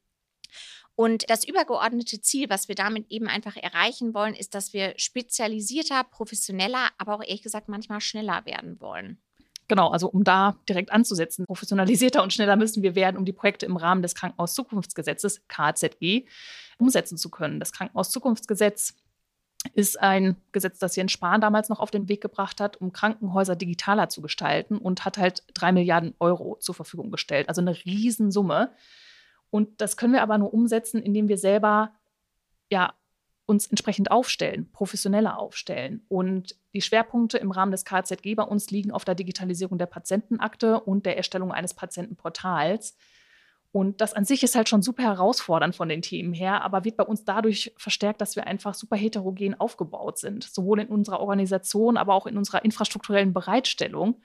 Und 0.95 1.29
das 1.29 1.43
übergeordnete 1.43 2.21
Ziel, 2.21 2.49
was 2.49 2.67
wir 2.67 2.75
damit 2.75 3.09
eben 3.09 3.27
einfach 3.27 3.55
erreichen 3.55 4.13
wollen, 4.13 4.35
ist, 4.35 4.53
dass 4.53 4.73
wir 4.73 4.93
spezialisierter, 4.97 6.03
professioneller, 6.03 6.89
aber 6.97 7.15
auch 7.15 7.23
ehrlich 7.23 7.41
gesagt 7.41 7.67
manchmal 7.67 7.99
schneller 7.99 8.45
werden 8.45 8.79
wollen. 8.79 9.17
Genau, 9.67 9.89
also 9.89 10.07
um 10.09 10.23
da 10.23 10.57
direkt 10.67 10.91
anzusetzen, 10.91 11.45
professionalisierter 11.45 12.21
und 12.21 12.33
schneller 12.33 12.57
müssen 12.57 12.83
wir 12.83 12.95
werden, 12.95 13.17
um 13.17 13.25
die 13.25 13.33
Projekte 13.33 13.65
im 13.65 13.77
Rahmen 13.77 14.01
des 14.01 14.13
Krankenhauszukunftsgesetzes 14.13 15.47
KZG 15.47 16.25
umsetzen 16.77 17.17
zu 17.17 17.29
können. 17.29 17.59
Das 17.59 17.71
Krankenhauszukunftsgesetz 17.71 18.93
ist 19.73 19.99
ein 19.99 20.35
Gesetz, 20.51 20.79
das 20.79 20.95
Jens 20.97 21.13
Spahn 21.13 21.39
damals 21.39 21.69
noch 21.69 21.79
auf 21.79 21.91
den 21.91 22.09
Weg 22.09 22.21
gebracht 22.21 22.59
hat, 22.59 22.77
um 22.77 22.91
Krankenhäuser 22.91 23.55
digitaler 23.55 24.09
zu 24.09 24.21
gestalten 24.21 24.77
und 24.77 25.05
hat 25.05 25.17
halt 25.17 25.43
drei 25.53 25.71
Milliarden 25.71 26.13
Euro 26.19 26.57
zur 26.59 26.75
Verfügung 26.75 27.11
gestellt. 27.11 27.47
Also 27.47 27.61
eine 27.61 27.85
Riesensumme. 27.85 28.71
Und 29.53 29.81
das 29.81 29.97
können 29.97 30.13
wir 30.13 30.23
aber 30.23 30.39
nur 30.39 30.51
umsetzen, 30.51 30.99
indem 30.99 31.27
wir 31.27 31.37
selber 31.37 31.93
ja, 32.71 32.95
uns 33.45 33.67
entsprechend 33.67 34.09
aufstellen, 34.09 34.71
professioneller 34.71 35.37
aufstellen. 35.37 36.03
Und 36.07 36.57
die 36.73 36.81
Schwerpunkte 36.81 37.37
im 37.37 37.51
Rahmen 37.51 37.71
des 37.71 37.85
KZG 37.85 38.33
bei 38.33 38.41
uns 38.41 38.71
liegen 38.71 38.89
auf 38.89 39.05
der 39.05 39.13
Digitalisierung 39.13 39.77
der 39.77 39.85
Patientenakte 39.85 40.79
und 40.79 41.05
der 41.05 41.17
Erstellung 41.17 41.51
eines 41.51 41.75
Patientenportals. 41.75 42.97
Und 43.71 44.01
das 44.01 44.15
an 44.15 44.25
sich 44.25 44.41
ist 44.41 44.55
halt 44.55 44.69
schon 44.69 44.81
super 44.81 45.03
herausfordernd 45.03 45.75
von 45.75 45.87
den 45.87 46.01
Themen 46.01 46.33
her, 46.33 46.63
aber 46.63 46.83
wird 46.83 46.97
bei 46.97 47.03
uns 47.03 47.23
dadurch 47.23 47.75
verstärkt, 47.77 48.21
dass 48.21 48.35
wir 48.35 48.47
einfach 48.47 48.73
super 48.73 48.95
heterogen 48.95 49.59
aufgebaut 49.59 50.17
sind, 50.17 50.45
sowohl 50.45 50.79
in 50.79 50.87
unserer 50.87 51.19
Organisation, 51.19 51.97
aber 51.97 52.15
auch 52.15 52.25
in 52.25 52.37
unserer 52.37 52.65
infrastrukturellen 52.65 53.33
Bereitstellung. 53.33 54.15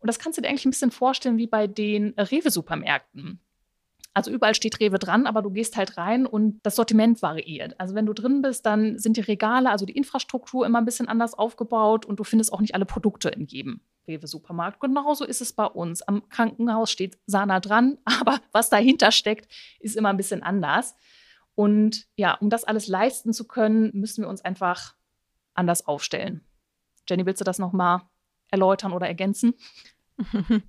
Und 0.00 0.08
das 0.08 0.18
kannst 0.18 0.36
du 0.36 0.42
dir 0.42 0.48
eigentlich 0.48 0.66
ein 0.66 0.70
bisschen 0.70 0.90
vorstellen 0.90 1.38
wie 1.38 1.46
bei 1.46 1.68
den 1.68 2.14
Rewe-Supermärkten. 2.18 3.38
Also 4.14 4.30
überall 4.30 4.54
steht 4.54 4.78
Rewe 4.78 5.00
dran, 5.00 5.26
aber 5.26 5.42
du 5.42 5.50
gehst 5.50 5.76
halt 5.76 5.96
rein 5.98 6.24
und 6.24 6.60
das 6.64 6.76
Sortiment 6.76 7.20
variiert. 7.20 7.78
Also 7.80 7.96
wenn 7.96 8.06
du 8.06 8.12
drin 8.12 8.42
bist, 8.42 8.64
dann 8.64 8.96
sind 8.96 9.16
die 9.16 9.22
Regale, 9.22 9.68
also 9.68 9.86
die 9.86 9.96
Infrastruktur 9.96 10.64
immer 10.64 10.78
ein 10.78 10.84
bisschen 10.84 11.08
anders 11.08 11.34
aufgebaut 11.34 12.06
und 12.06 12.20
du 12.20 12.24
findest 12.24 12.52
auch 12.52 12.60
nicht 12.60 12.76
alle 12.76 12.86
Produkte 12.86 13.28
in 13.30 13.46
jedem 13.46 13.80
Rewe-Supermarkt. 14.06 14.80
Genauso 14.80 15.24
ist 15.24 15.40
es 15.40 15.52
bei 15.52 15.66
uns. 15.66 16.02
Am 16.02 16.28
Krankenhaus 16.28 16.92
steht 16.92 17.18
Sana 17.26 17.58
dran, 17.58 17.98
aber 18.04 18.40
was 18.52 18.70
dahinter 18.70 19.10
steckt, 19.10 19.52
ist 19.80 19.96
immer 19.96 20.10
ein 20.10 20.16
bisschen 20.16 20.44
anders. 20.44 20.94
Und 21.56 22.06
ja, 22.16 22.34
um 22.34 22.50
das 22.50 22.62
alles 22.62 22.86
leisten 22.86 23.32
zu 23.32 23.48
können, 23.48 23.90
müssen 23.94 24.22
wir 24.22 24.28
uns 24.28 24.42
einfach 24.42 24.94
anders 25.54 25.86
aufstellen. 25.86 26.40
Jenny, 27.08 27.26
willst 27.26 27.40
du 27.40 27.44
das 27.44 27.58
nochmal 27.58 28.02
erläutern 28.50 28.92
oder 28.92 29.08
ergänzen? 29.08 29.54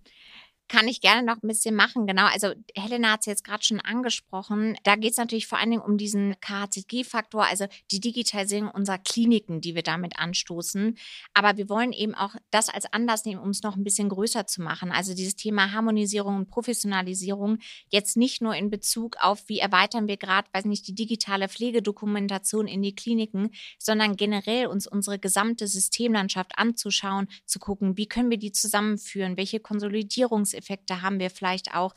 Kann 0.67 0.87
ich 0.87 0.99
gerne 0.99 1.21
noch 1.21 1.43
ein 1.43 1.47
bisschen 1.47 1.75
machen, 1.75 2.07
genau. 2.07 2.25
Also 2.25 2.53
Helena 2.75 3.11
hat 3.11 3.19
es 3.19 3.27
jetzt 3.27 3.43
gerade 3.43 3.63
schon 3.63 3.79
angesprochen. 3.79 4.75
Da 4.83 4.95
geht 4.95 5.11
es 5.11 5.17
natürlich 5.17 5.45
vor 5.45 5.59
allen 5.59 5.69
Dingen 5.69 5.83
um 5.83 5.95
diesen 5.95 6.35
KHZG-Faktor, 6.41 7.45
also 7.45 7.67
die 7.91 7.99
Digitalisierung 7.99 8.71
unserer 8.71 8.97
Kliniken, 8.97 9.61
die 9.61 9.75
wir 9.75 9.83
damit 9.83 10.17
anstoßen. 10.17 10.97
Aber 11.35 11.57
wir 11.57 11.69
wollen 11.69 11.93
eben 11.93 12.15
auch 12.15 12.35
das 12.49 12.69
als 12.69 12.91
Anlass 12.91 13.25
nehmen, 13.25 13.41
um 13.41 13.51
es 13.51 13.61
noch 13.61 13.75
ein 13.75 13.83
bisschen 13.83 14.09
größer 14.09 14.47
zu 14.47 14.63
machen. 14.63 14.91
Also 14.91 15.13
dieses 15.13 15.35
Thema 15.35 15.71
Harmonisierung 15.71 16.35
und 16.35 16.47
Professionalisierung 16.47 17.59
jetzt 17.91 18.17
nicht 18.17 18.41
nur 18.41 18.55
in 18.55 18.71
Bezug 18.71 19.17
auf, 19.19 19.47
wie 19.47 19.59
erweitern 19.59 20.07
wir 20.07 20.17
gerade, 20.17 20.47
weiß 20.51 20.65
nicht, 20.65 20.87
die 20.87 20.95
digitale 20.95 21.47
Pflegedokumentation 21.47 22.67
in 22.67 22.81
die 22.81 22.95
Kliniken, 22.95 23.51
sondern 23.77 24.15
generell 24.15 24.65
uns 24.65 24.87
unsere 24.87 25.19
gesamte 25.19 25.67
Systemlandschaft 25.67 26.57
anzuschauen, 26.57 27.27
zu 27.45 27.59
gucken, 27.59 27.97
wie 27.97 28.07
können 28.07 28.31
wir 28.31 28.39
die 28.39 28.51
zusammenführen, 28.51 29.37
welche 29.37 29.59
Konsolidierungs 29.59 30.54
Effekte 30.55 31.01
haben 31.01 31.19
wir 31.19 31.29
vielleicht 31.29 31.73
auch. 31.75 31.93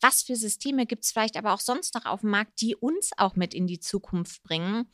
Was 0.00 0.22
für 0.22 0.36
Systeme 0.36 0.86
gibt 0.86 1.04
es 1.04 1.10
vielleicht 1.10 1.36
aber 1.36 1.52
auch 1.52 1.60
sonst 1.60 1.94
noch 1.94 2.06
auf 2.06 2.20
dem 2.20 2.30
Markt, 2.30 2.60
die 2.60 2.76
uns 2.76 3.10
auch 3.16 3.34
mit 3.34 3.52
in 3.52 3.66
die 3.66 3.80
Zukunft 3.80 4.42
bringen? 4.44 4.90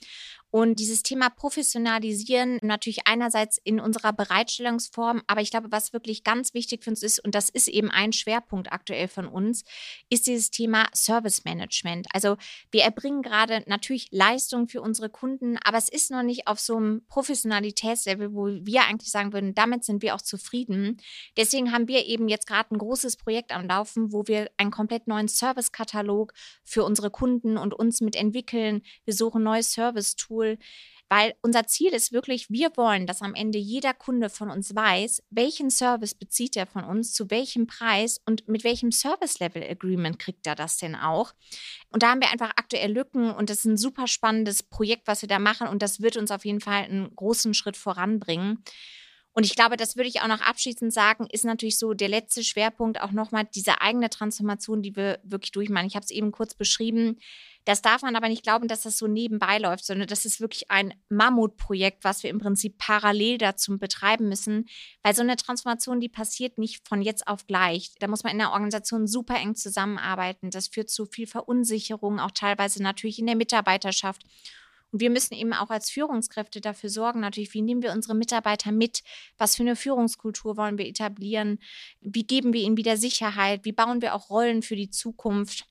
Und 0.55 0.79
dieses 0.79 1.03
Thema 1.03 1.31
Professionalisieren 1.31 2.61
natürlich 2.62 3.09
einerseits 3.09 3.59
in 3.64 3.81
unserer 3.81 4.12
Bereitstellungsform, 4.12 5.21
aber 5.27 5.40
ich 5.40 5.51
glaube, 5.51 5.73
was 5.73 5.93
wirklich 5.93 6.23
ganz 6.23 6.55
wichtig 6.55 6.85
für 6.85 6.90
uns 6.90 7.03
ist, 7.03 7.19
und 7.19 7.35
das 7.35 7.49
ist 7.49 7.67
eben 7.67 7.90
ein 7.90 8.12
Schwerpunkt 8.12 8.71
aktuell 8.73 9.09
von 9.09 9.27
uns, 9.27 9.64
ist 10.11 10.29
dieses 10.29 10.53
Thema 10.53 10.87
Service 10.95 11.45
Management. 11.45 12.07
Also 12.12 12.37
wir 12.71 12.85
erbringen 12.85 13.23
gerade 13.23 13.64
natürlich 13.67 14.07
Leistungen 14.12 14.69
für 14.69 14.81
unsere 14.81 15.11
Kunden, 15.11 15.59
aber 15.64 15.77
es 15.77 15.88
ist 15.88 16.12
noch 16.12 16.23
nicht 16.23 16.47
auf 16.47 16.61
so 16.61 16.77
einem 16.77 17.05
Professionalitätslevel, 17.09 18.33
wo 18.33 18.47
wir 18.47 18.85
eigentlich 18.85 19.11
sagen 19.11 19.33
würden, 19.33 19.57
damit 19.57 19.83
sind 19.83 20.03
wir 20.03 20.14
auch 20.14 20.23
zufrieden. 20.23 20.99
Deswegen 21.37 21.73
haben 21.73 21.88
wir 21.88 22.07
eben 22.07 22.29
jetzt 22.29 22.47
gerade 22.47 22.73
ein 22.73 22.79
großes 22.79 23.17
Projekt 23.17 23.51
am 23.51 23.67
Laufen, 23.67 24.12
wo 24.12 24.29
wir 24.29 24.49
einen 24.59 24.71
komplett 24.71 25.09
neuen 25.09 25.27
Servicekatalog 25.27 26.33
für 26.62 26.85
unsere 26.85 27.11
Kunden 27.11 27.59
und 27.59 27.75
uns 27.75 28.01
mit 28.01 28.14
entwickeln. 28.14 28.83
Wir 29.05 29.14
suchen 29.14 29.43
neue 29.43 29.64
Service-Tools 29.64 30.43
cool, 30.44 30.59
weil 31.11 31.35
unser 31.42 31.66
Ziel 31.66 31.92
ist 31.92 32.12
wirklich, 32.12 32.50
wir 32.50 32.70
wollen, 32.76 33.07
dass 33.07 33.22
am 33.22 33.35
Ende 33.35 33.59
jeder 33.59 33.92
Kunde 33.92 34.30
von 34.30 34.50
uns 34.50 34.74
weiß, 34.74 35.22
welchen 35.30 35.70
Service 35.70 36.14
bezieht 36.14 36.57
er 36.57 36.66
von 36.66 36.83
uns, 36.83 37.12
zu 37.12 37.30
welchem 37.30 37.66
Preis 37.66 38.20
und 38.24 38.48
mit 38.48 38.64
welchem 38.64 38.90
Service-Level-Agreement 38.90 40.18
kriegt 40.18 40.46
er 40.46 40.54
das 40.54 40.78
denn 40.78 40.96
auch. 40.96 41.33
Und 41.90 42.02
da 42.02 42.11
haben 42.11 42.22
wir 42.22 42.30
einfach 42.30 42.52
aktuell 42.57 42.92
Lücken 42.92 43.30
und 43.30 43.50
das 43.50 43.59
ist 43.59 43.64
ein 43.66 43.76
super 43.76 44.07
spannendes 44.07 44.62
Projekt, 44.62 45.07
was 45.07 45.20
wir 45.20 45.28
da 45.28 45.38
machen 45.38 45.68
und 45.68 45.83
das 45.83 46.00
wird 46.00 46.16
uns 46.16 46.30
auf 46.30 46.44
jeden 46.44 46.61
Fall 46.61 46.85
einen 46.85 47.14
großen 47.14 47.52
Schritt 47.52 47.76
voranbringen. 47.76 48.64
Und 49.35 49.44
ich 49.44 49.57
glaube, 49.57 49.77
das 49.77 49.97
würde 49.97 50.09
ich 50.09 50.23
auch 50.23 50.29
noch 50.29 50.40
abschließend 50.40 50.92
sagen, 50.92 51.27
ist 51.29 51.44
natürlich 51.44 51.77
so 51.77 51.92
der 51.92 52.09
letzte 52.09 52.44
Schwerpunkt 52.44 53.01
auch 53.01 53.11
nochmal 53.11 53.44
diese 53.53 53.81
eigene 53.81 54.09
Transformation, 54.09 54.81
die 54.81 54.94
wir 54.94 55.18
wirklich 55.25 55.51
durchmachen. 55.51 55.88
Ich 55.88 55.97
habe 55.97 56.05
es 56.05 56.12
eben 56.12 56.31
kurz 56.31 56.55
beschrieben. 56.55 57.18
Das 57.64 57.83
darf 57.83 58.03
man 58.03 58.14
aber 58.14 58.29
nicht 58.29 58.44
glauben, 58.44 58.68
dass 58.68 58.83
das 58.83 58.97
so 58.97 59.09
nebenbei 59.09 59.59
läuft, 59.59 59.87
sondern 59.87 60.07
das 60.07 60.25
ist 60.25 60.40
wirklich 60.40 60.70
ein 60.70 60.94
Mammutprojekt, 61.09 62.05
was 62.05 62.23
wir 62.23 62.31
im 62.31 62.38
Prinzip 62.38 62.79
parallel 62.79 63.38
dazu 63.38 63.77
betreiben 63.77 64.29
müssen, 64.29 64.68
weil 65.03 65.16
so 65.16 65.23
eine 65.23 65.37
Transformation, 65.37 65.99
die 65.99 66.11
passiert 66.11 66.59
nicht 66.59 66.87
von 66.87 67.03
jetzt 67.03 67.27
auf 67.27 67.47
gleich. 67.47 67.92
Da 67.99 68.07
muss 68.07 68.23
man 68.23 68.33
in 68.33 68.38
der 68.38 68.53
Organisation 68.53 69.09
super 69.09 69.37
eng 69.37 69.57
zusammenarbeiten. 69.57 70.51
Das 70.51 70.68
führt 70.68 70.90
zu 70.90 71.07
viel 71.07 71.27
Verunsicherung, 71.27 72.20
auch 72.20 72.31
teilweise 72.31 72.83
natürlich 72.83 73.18
in 73.18 73.27
der 73.27 73.37
Mitarbeiterschaft. 73.37 74.23
Und 74.94 75.00
wir 75.00 75.11
müssen 75.11 75.35
eben 75.35 75.52
auch 75.52 75.70
als 75.70 75.90
Führungskräfte 75.90 76.61
dafür 76.61 76.88
sorgen, 76.88 77.18
natürlich, 77.18 77.52
wie 77.52 77.62
nehmen 77.62 77.83
wir 77.83 77.90
unsere 77.90 78.14
Mitarbeiter 78.14 78.70
mit? 78.70 79.02
Was 79.38 79.57
für 79.57 79.64
eine 79.64 79.74
Führungskultur 79.74 80.57
wollen 80.57 80.78
wir 80.78 80.87
etablieren? 80.87 81.59
Wie 82.00 82.24
geben 82.24 82.52
wir 82.52 82.61
ihnen 82.61 82.76
wieder 82.76 82.96
Sicherheit? 82.96 83.64
Wie 83.64 83.72
bauen 83.72 84.02
wir 84.02 84.14
auch 84.14 84.30
Rollen 84.30 84.62
für 84.62 84.76
die 84.76 84.90
Zukunft? 84.90 85.66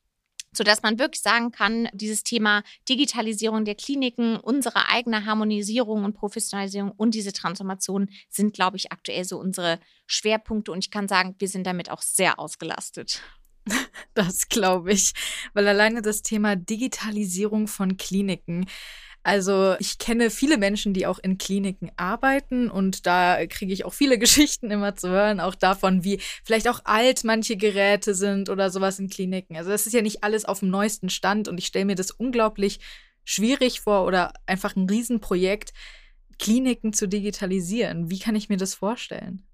sodass 0.55 0.83
man 0.83 0.99
wirklich 0.99 1.23
sagen 1.23 1.51
kann, 1.51 1.89
dieses 1.93 2.21
Thema 2.21 2.61
Digitalisierung 2.87 3.65
der 3.65 3.73
Kliniken, 3.73 4.35
unsere 4.35 4.87
eigene 4.87 5.25
Harmonisierung 5.25 6.03
und 6.03 6.13
Professionalisierung 6.13 6.91
und 6.91 7.15
diese 7.15 7.33
Transformation 7.33 8.09
sind, 8.29 8.53
glaube 8.53 8.77
ich, 8.77 8.91
aktuell 8.91 9.23
so 9.23 9.39
unsere 9.39 9.79
Schwerpunkte. 10.05 10.71
Und 10.71 10.83
ich 10.85 10.91
kann 10.91 11.07
sagen, 11.07 11.33
wir 11.39 11.47
sind 11.47 11.65
damit 11.65 11.89
auch 11.89 12.03
sehr 12.03 12.39
ausgelastet. 12.39 13.23
Das 14.15 14.47
glaube 14.47 14.91
ich, 14.91 15.13
weil 15.53 15.67
alleine 15.67 16.03
das 16.03 16.21
Thema 16.21 16.55
Digitalisierung 16.55 17.67
von 17.67 17.97
Kliniken, 17.97 18.67
also 19.23 19.75
ich 19.79 19.97
kenne 19.97 20.29
viele 20.29 20.57
Menschen, 20.57 20.93
die 20.93 21.07
auch 21.07 21.17
in 21.17 21.37
Kliniken 21.37 21.91
arbeiten 21.95 22.69
und 22.69 23.05
da 23.05 23.45
kriege 23.47 23.71
ich 23.71 23.85
auch 23.85 23.93
viele 23.93 24.17
Geschichten 24.19 24.69
immer 24.69 24.95
zu 24.95 25.09
hören, 25.09 25.39
auch 25.39 25.55
davon, 25.55 26.03
wie 26.03 26.19
vielleicht 26.43 26.67
auch 26.67 26.81
alt 26.83 27.23
manche 27.23 27.55
Geräte 27.55 28.15
sind 28.15 28.49
oder 28.49 28.69
sowas 28.69 28.99
in 28.99 29.09
Kliniken. 29.09 29.55
Also 29.55 29.69
das 29.69 29.87
ist 29.87 29.93
ja 29.93 30.01
nicht 30.01 30.23
alles 30.23 30.43
auf 30.45 30.59
dem 30.59 30.69
neuesten 30.69 31.09
Stand 31.09 31.47
und 31.47 31.57
ich 31.57 31.67
stelle 31.67 31.85
mir 31.85 31.95
das 31.95 32.11
unglaublich 32.11 32.79
schwierig 33.23 33.79
vor 33.79 34.05
oder 34.05 34.33
einfach 34.45 34.75
ein 34.75 34.89
Riesenprojekt, 34.89 35.73
Kliniken 36.39 36.91
zu 36.91 37.07
digitalisieren. 37.07 38.09
Wie 38.09 38.19
kann 38.19 38.35
ich 38.35 38.49
mir 38.49 38.57
das 38.57 38.75
vorstellen? 38.75 39.47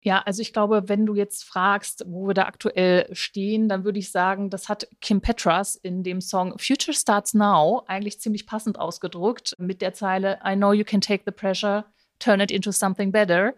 Ja, 0.00 0.22
also 0.24 0.42
ich 0.42 0.52
glaube, 0.52 0.88
wenn 0.88 1.06
du 1.06 1.14
jetzt 1.16 1.44
fragst, 1.44 2.04
wo 2.06 2.28
wir 2.28 2.34
da 2.34 2.44
aktuell 2.44 3.08
stehen, 3.14 3.68
dann 3.68 3.84
würde 3.84 3.98
ich 3.98 4.12
sagen, 4.12 4.48
das 4.48 4.68
hat 4.68 4.86
Kim 5.00 5.20
Petras 5.20 5.74
in 5.74 6.04
dem 6.04 6.20
Song 6.20 6.56
Future 6.58 6.96
Starts 6.96 7.34
Now 7.34 7.82
eigentlich 7.88 8.20
ziemlich 8.20 8.46
passend 8.46 8.78
ausgedrückt 8.78 9.56
mit 9.58 9.82
der 9.82 9.94
Zeile 9.94 10.38
I 10.46 10.54
know 10.54 10.72
you 10.72 10.84
can 10.84 11.00
take 11.00 11.24
the 11.26 11.32
pressure, 11.32 11.84
turn 12.20 12.40
it 12.40 12.52
into 12.52 12.70
something 12.70 13.10
better. 13.10 13.54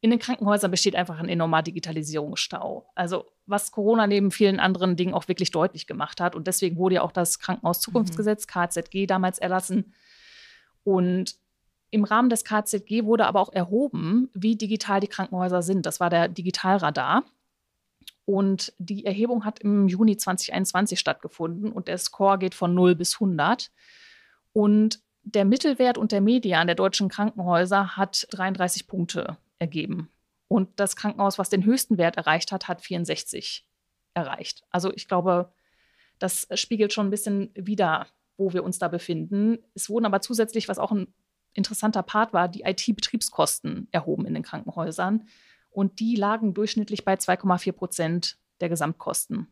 In 0.00 0.10
den 0.10 0.20
Krankenhäusern 0.20 0.70
besteht 0.70 0.94
einfach 0.94 1.18
ein 1.18 1.28
enormer 1.28 1.62
Digitalisierungsstau. 1.62 2.86
Also 2.94 3.26
was 3.46 3.72
Corona 3.72 4.06
neben 4.06 4.30
vielen 4.30 4.60
anderen 4.60 4.96
Dingen 4.96 5.14
auch 5.14 5.26
wirklich 5.26 5.50
deutlich 5.50 5.88
gemacht 5.88 6.20
hat. 6.20 6.36
Und 6.36 6.46
deswegen 6.46 6.76
wurde 6.76 6.96
ja 6.96 7.02
auch 7.02 7.12
das 7.12 7.40
Krankenhauszukunftsgesetz, 7.40 8.46
mhm. 8.46 8.50
KZG, 8.50 9.06
damals 9.06 9.38
erlassen. 9.38 9.92
Und 10.84 11.34
im 11.90 12.04
Rahmen 12.04 12.30
des 12.30 12.44
KZG 12.44 13.04
wurde 13.04 13.26
aber 13.26 13.40
auch 13.40 13.52
erhoben, 13.52 14.30
wie 14.32 14.56
digital 14.56 15.00
die 15.00 15.08
Krankenhäuser 15.08 15.62
sind. 15.62 15.86
Das 15.86 16.00
war 16.00 16.10
der 16.10 16.28
Digitalradar. 16.28 17.24
Und 18.24 18.72
die 18.78 19.04
Erhebung 19.04 19.44
hat 19.44 19.58
im 19.58 19.88
Juni 19.88 20.16
2021 20.16 21.00
stattgefunden 21.00 21.72
und 21.72 21.88
der 21.88 21.98
Score 21.98 22.38
geht 22.38 22.54
von 22.54 22.74
0 22.74 22.94
bis 22.94 23.14
100. 23.14 23.72
Und 24.52 25.00
der 25.22 25.44
Mittelwert 25.44 25.98
und 25.98 26.12
der 26.12 26.20
Median 26.20 26.66
der 26.66 26.76
deutschen 26.76 27.08
Krankenhäuser 27.08 27.96
hat 27.96 28.26
33 28.30 28.86
Punkte 28.86 29.36
ergeben. 29.58 30.10
Und 30.48 30.68
das 30.80 30.96
Krankenhaus, 30.96 31.38
was 31.38 31.48
den 31.48 31.64
höchsten 31.64 31.98
Wert 31.98 32.16
erreicht 32.16 32.52
hat, 32.52 32.68
hat 32.68 32.82
64 32.82 33.66
erreicht. 34.14 34.62
Also 34.70 34.92
ich 34.92 35.08
glaube, 35.08 35.52
das 36.18 36.48
spiegelt 36.54 36.92
schon 36.92 37.08
ein 37.08 37.10
bisschen 37.10 37.50
wider, 37.54 38.06
wo 38.36 38.52
wir 38.52 38.64
uns 38.64 38.78
da 38.78 38.88
befinden. 38.88 39.58
Es 39.74 39.88
wurden 39.88 40.06
aber 40.06 40.20
zusätzlich, 40.20 40.68
was 40.68 40.78
auch 40.78 40.92
ein 40.92 41.12
interessanter 41.52 42.02
Part 42.02 42.32
war, 42.32 42.48
die 42.48 42.62
IT-Betriebskosten 42.62 43.88
erhoben 43.92 44.26
in 44.26 44.34
den 44.34 44.42
Krankenhäusern. 44.42 45.26
Und 45.70 46.00
die 46.00 46.16
lagen 46.16 46.54
durchschnittlich 46.54 47.04
bei 47.04 47.14
2,4 47.14 47.72
Prozent 47.72 48.38
der 48.60 48.68
Gesamtkosten. 48.68 49.46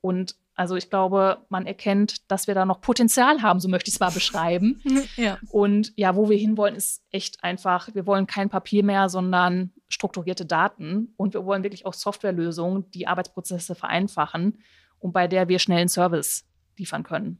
Und 0.00 0.36
also 0.54 0.76
ich 0.76 0.90
glaube, 0.90 1.38
man 1.48 1.66
erkennt, 1.66 2.30
dass 2.30 2.46
wir 2.46 2.54
da 2.54 2.64
noch 2.64 2.80
Potenzial 2.80 3.42
haben, 3.42 3.58
so 3.58 3.68
möchte 3.68 3.88
ich 3.88 3.94
es 3.94 4.00
mal 4.00 4.10
beschreiben. 4.10 4.80
ja. 5.16 5.38
Und 5.50 5.92
ja, 5.96 6.14
wo 6.14 6.28
wir 6.28 6.36
hinwollen, 6.36 6.76
ist 6.76 7.02
echt 7.10 7.42
einfach, 7.42 7.88
wir 7.94 8.06
wollen 8.06 8.26
kein 8.26 8.50
Papier 8.50 8.84
mehr, 8.84 9.08
sondern 9.08 9.72
strukturierte 9.88 10.46
Daten. 10.46 11.14
Und 11.16 11.34
wir 11.34 11.44
wollen 11.44 11.62
wirklich 11.62 11.86
auch 11.86 11.94
Softwarelösungen, 11.94 12.90
die 12.92 13.06
Arbeitsprozesse 13.06 13.74
vereinfachen 13.74 14.58
und 14.98 15.12
bei 15.12 15.26
der 15.26 15.48
wir 15.48 15.58
schnellen 15.58 15.88
Service 15.88 16.46
liefern 16.76 17.02
können. 17.02 17.38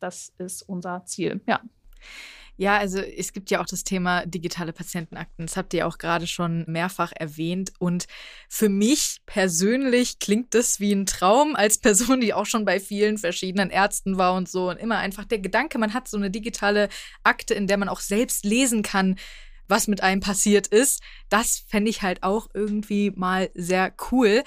Das 0.00 0.32
ist 0.38 0.62
unser 0.62 1.04
Ziel, 1.04 1.40
ja. 1.46 1.60
Ja, 2.58 2.78
also 2.78 2.98
es 3.00 3.34
gibt 3.34 3.50
ja 3.50 3.60
auch 3.60 3.66
das 3.66 3.84
Thema 3.84 4.24
digitale 4.24 4.72
Patientenakten. 4.72 5.44
Das 5.46 5.56
habt 5.56 5.74
ihr 5.74 5.86
auch 5.86 5.98
gerade 5.98 6.26
schon 6.26 6.64
mehrfach 6.66 7.12
erwähnt. 7.14 7.72
Und 7.78 8.06
für 8.48 8.70
mich 8.70 9.20
persönlich 9.26 10.18
klingt 10.18 10.54
das 10.54 10.80
wie 10.80 10.92
ein 10.92 11.04
Traum 11.04 11.54
als 11.54 11.78
Person, 11.78 12.20
die 12.20 12.32
auch 12.32 12.46
schon 12.46 12.64
bei 12.64 12.80
vielen 12.80 13.18
verschiedenen 13.18 13.70
Ärzten 13.70 14.16
war 14.16 14.34
und 14.34 14.48
so. 14.48 14.70
Und 14.70 14.78
immer 14.78 14.98
einfach 14.98 15.24
der 15.24 15.38
Gedanke, 15.38 15.78
man 15.78 15.92
hat 15.92 16.08
so 16.08 16.16
eine 16.16 16.30
digitale 16.30 16.88
Akte, 17.24 17.52
in 17.52 17.66
der 17.66 17.76
man 17.76 17.90
auch 17.90 18.00
selbst 18.00 18.44
lesen 18.44 18.82
kann, 18.82 19.16
was 19.68 19.86
mit 19.86 20.02
einem 20.02 20.20
passiert 20.20 20.66
ist. 20.66 21.02
Das 21.28 21.58
fände 21.68 21.90
ich 21.90 22.02
halt 22.02 22.22
auch 22.22 22.48
irgendwie 22.54 23.10
mal 23.10 23.50
sehr 23.54 23.92
cool. 24.10 24.44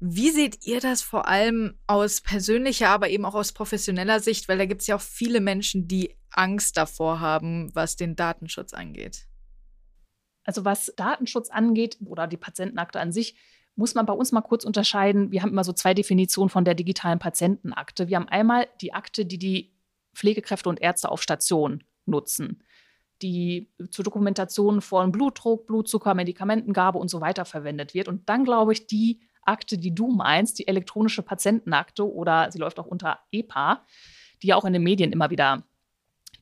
Wie 0.00 0.30
seht 0.30 0.66
ihr 0.66 0.80
das 0.80 1.02
vor 1.02 1.28
allem 1.28 1.78
aus 1.86 2.20
persönlicher, 2.20 2.90
aber 2.90 3.08
eben 3.08 3.24
auch 3.24 3.34
aus 3.34 3.52
professioneller 3.52 4.20
Sicht? 4.20 4.48
Weil 4.48 4.58
da 4.58 4.66
gibt 4.66 4.82
es 4.82 4.86
ja 4.86 4.96
auch 4.96 5.00
viele 5.00 5.40
Menschen, 5.40 5.88
die 5.88 6.14
Angst 6.36 6.76
davor 6.76 7.20
haben, 7.20 7.74
was 7.74 7.96
den 7.96 8.16
Datenschutz 8.16 8.72
angeht. 8.72 9.26
Also 10.44 10.64
was 10.64 10.92
Datenschutz 10.96 11.50
angeht 11.50 11.98
oder 12.04 12.26
die 12.26 12.36
Patientenakte 12.36 13.00
an 13.00 13.12
sich, 13.12 13.34
muss 13.76 13.94
man 13.94 14.06
bei 14.06 14.12
uns 14.12 14.30
mal 14.30 14.42
kurz 14.42 14.64
unterscheiden. 14.64 15.32
Wir 15.32 15.42
haben 15.42 15.50
immer 15.50 15.64
so 15.64 15.72
zwei 15.72 15.94
Definitionen 15.94 16.50
von 16.50 16.64
der 16.64 16.74
digitalen 16.74 17.18
Patientenakte. 17.18 18.08
Wir 18.08 18.16
haben 18.16 18.28
einmal 18.28 18.68
die 18.80 18.92
Akte, 18.92 19.26
die 19.26 19.38
die 19.38 19.74
Pflegekräfte 20.14 20.68
und 20.68 20.80
Ärzte 20.80 21.10
auf 21.10 21.22
Station 21.22 21.82
nutzen, 22.06 22.62
die 23.22 23.72
zur 23.90 24.04
Dokumentation 24.04 24.80
von 24.80 25.10
Blutdruck, 25.10 25.66
Blutzucker, 25.66 26.14
Medikamentengabe 26.14 26.98
und 26.98 27.08
so 27.08 27.20
weiter 27.20 27.44
verwendet 27.44 27.94
wird. 27.94 28.06
Und 28.06 28.28
dann 28.28 28.44
glaube 28.44 28.72
ich, 28.72 28.86
die 28.86 29.20
Akte, 29.42 29.76
die 29.76 29.94
du 29.94 30.08
meinst, 30.08 30.58
die 30.58 30.68
elektronische 30.68 31.22
Patientenakte 31.22 32.10
oder 32.10 32.50
sie 32.52 32.58
läuft 32.58 32.78
auch 32.78 32.86
unter 32.86 33.18
EPA, 33.32 33.84
die 34.42 34.48
ja 34.48 34.56
auch 34.56 34.64
in 34.64 34.72
den 34.72 34.82
Medien 34.82 35.12
immer 35.12 35.30
wieder 35.30 35.64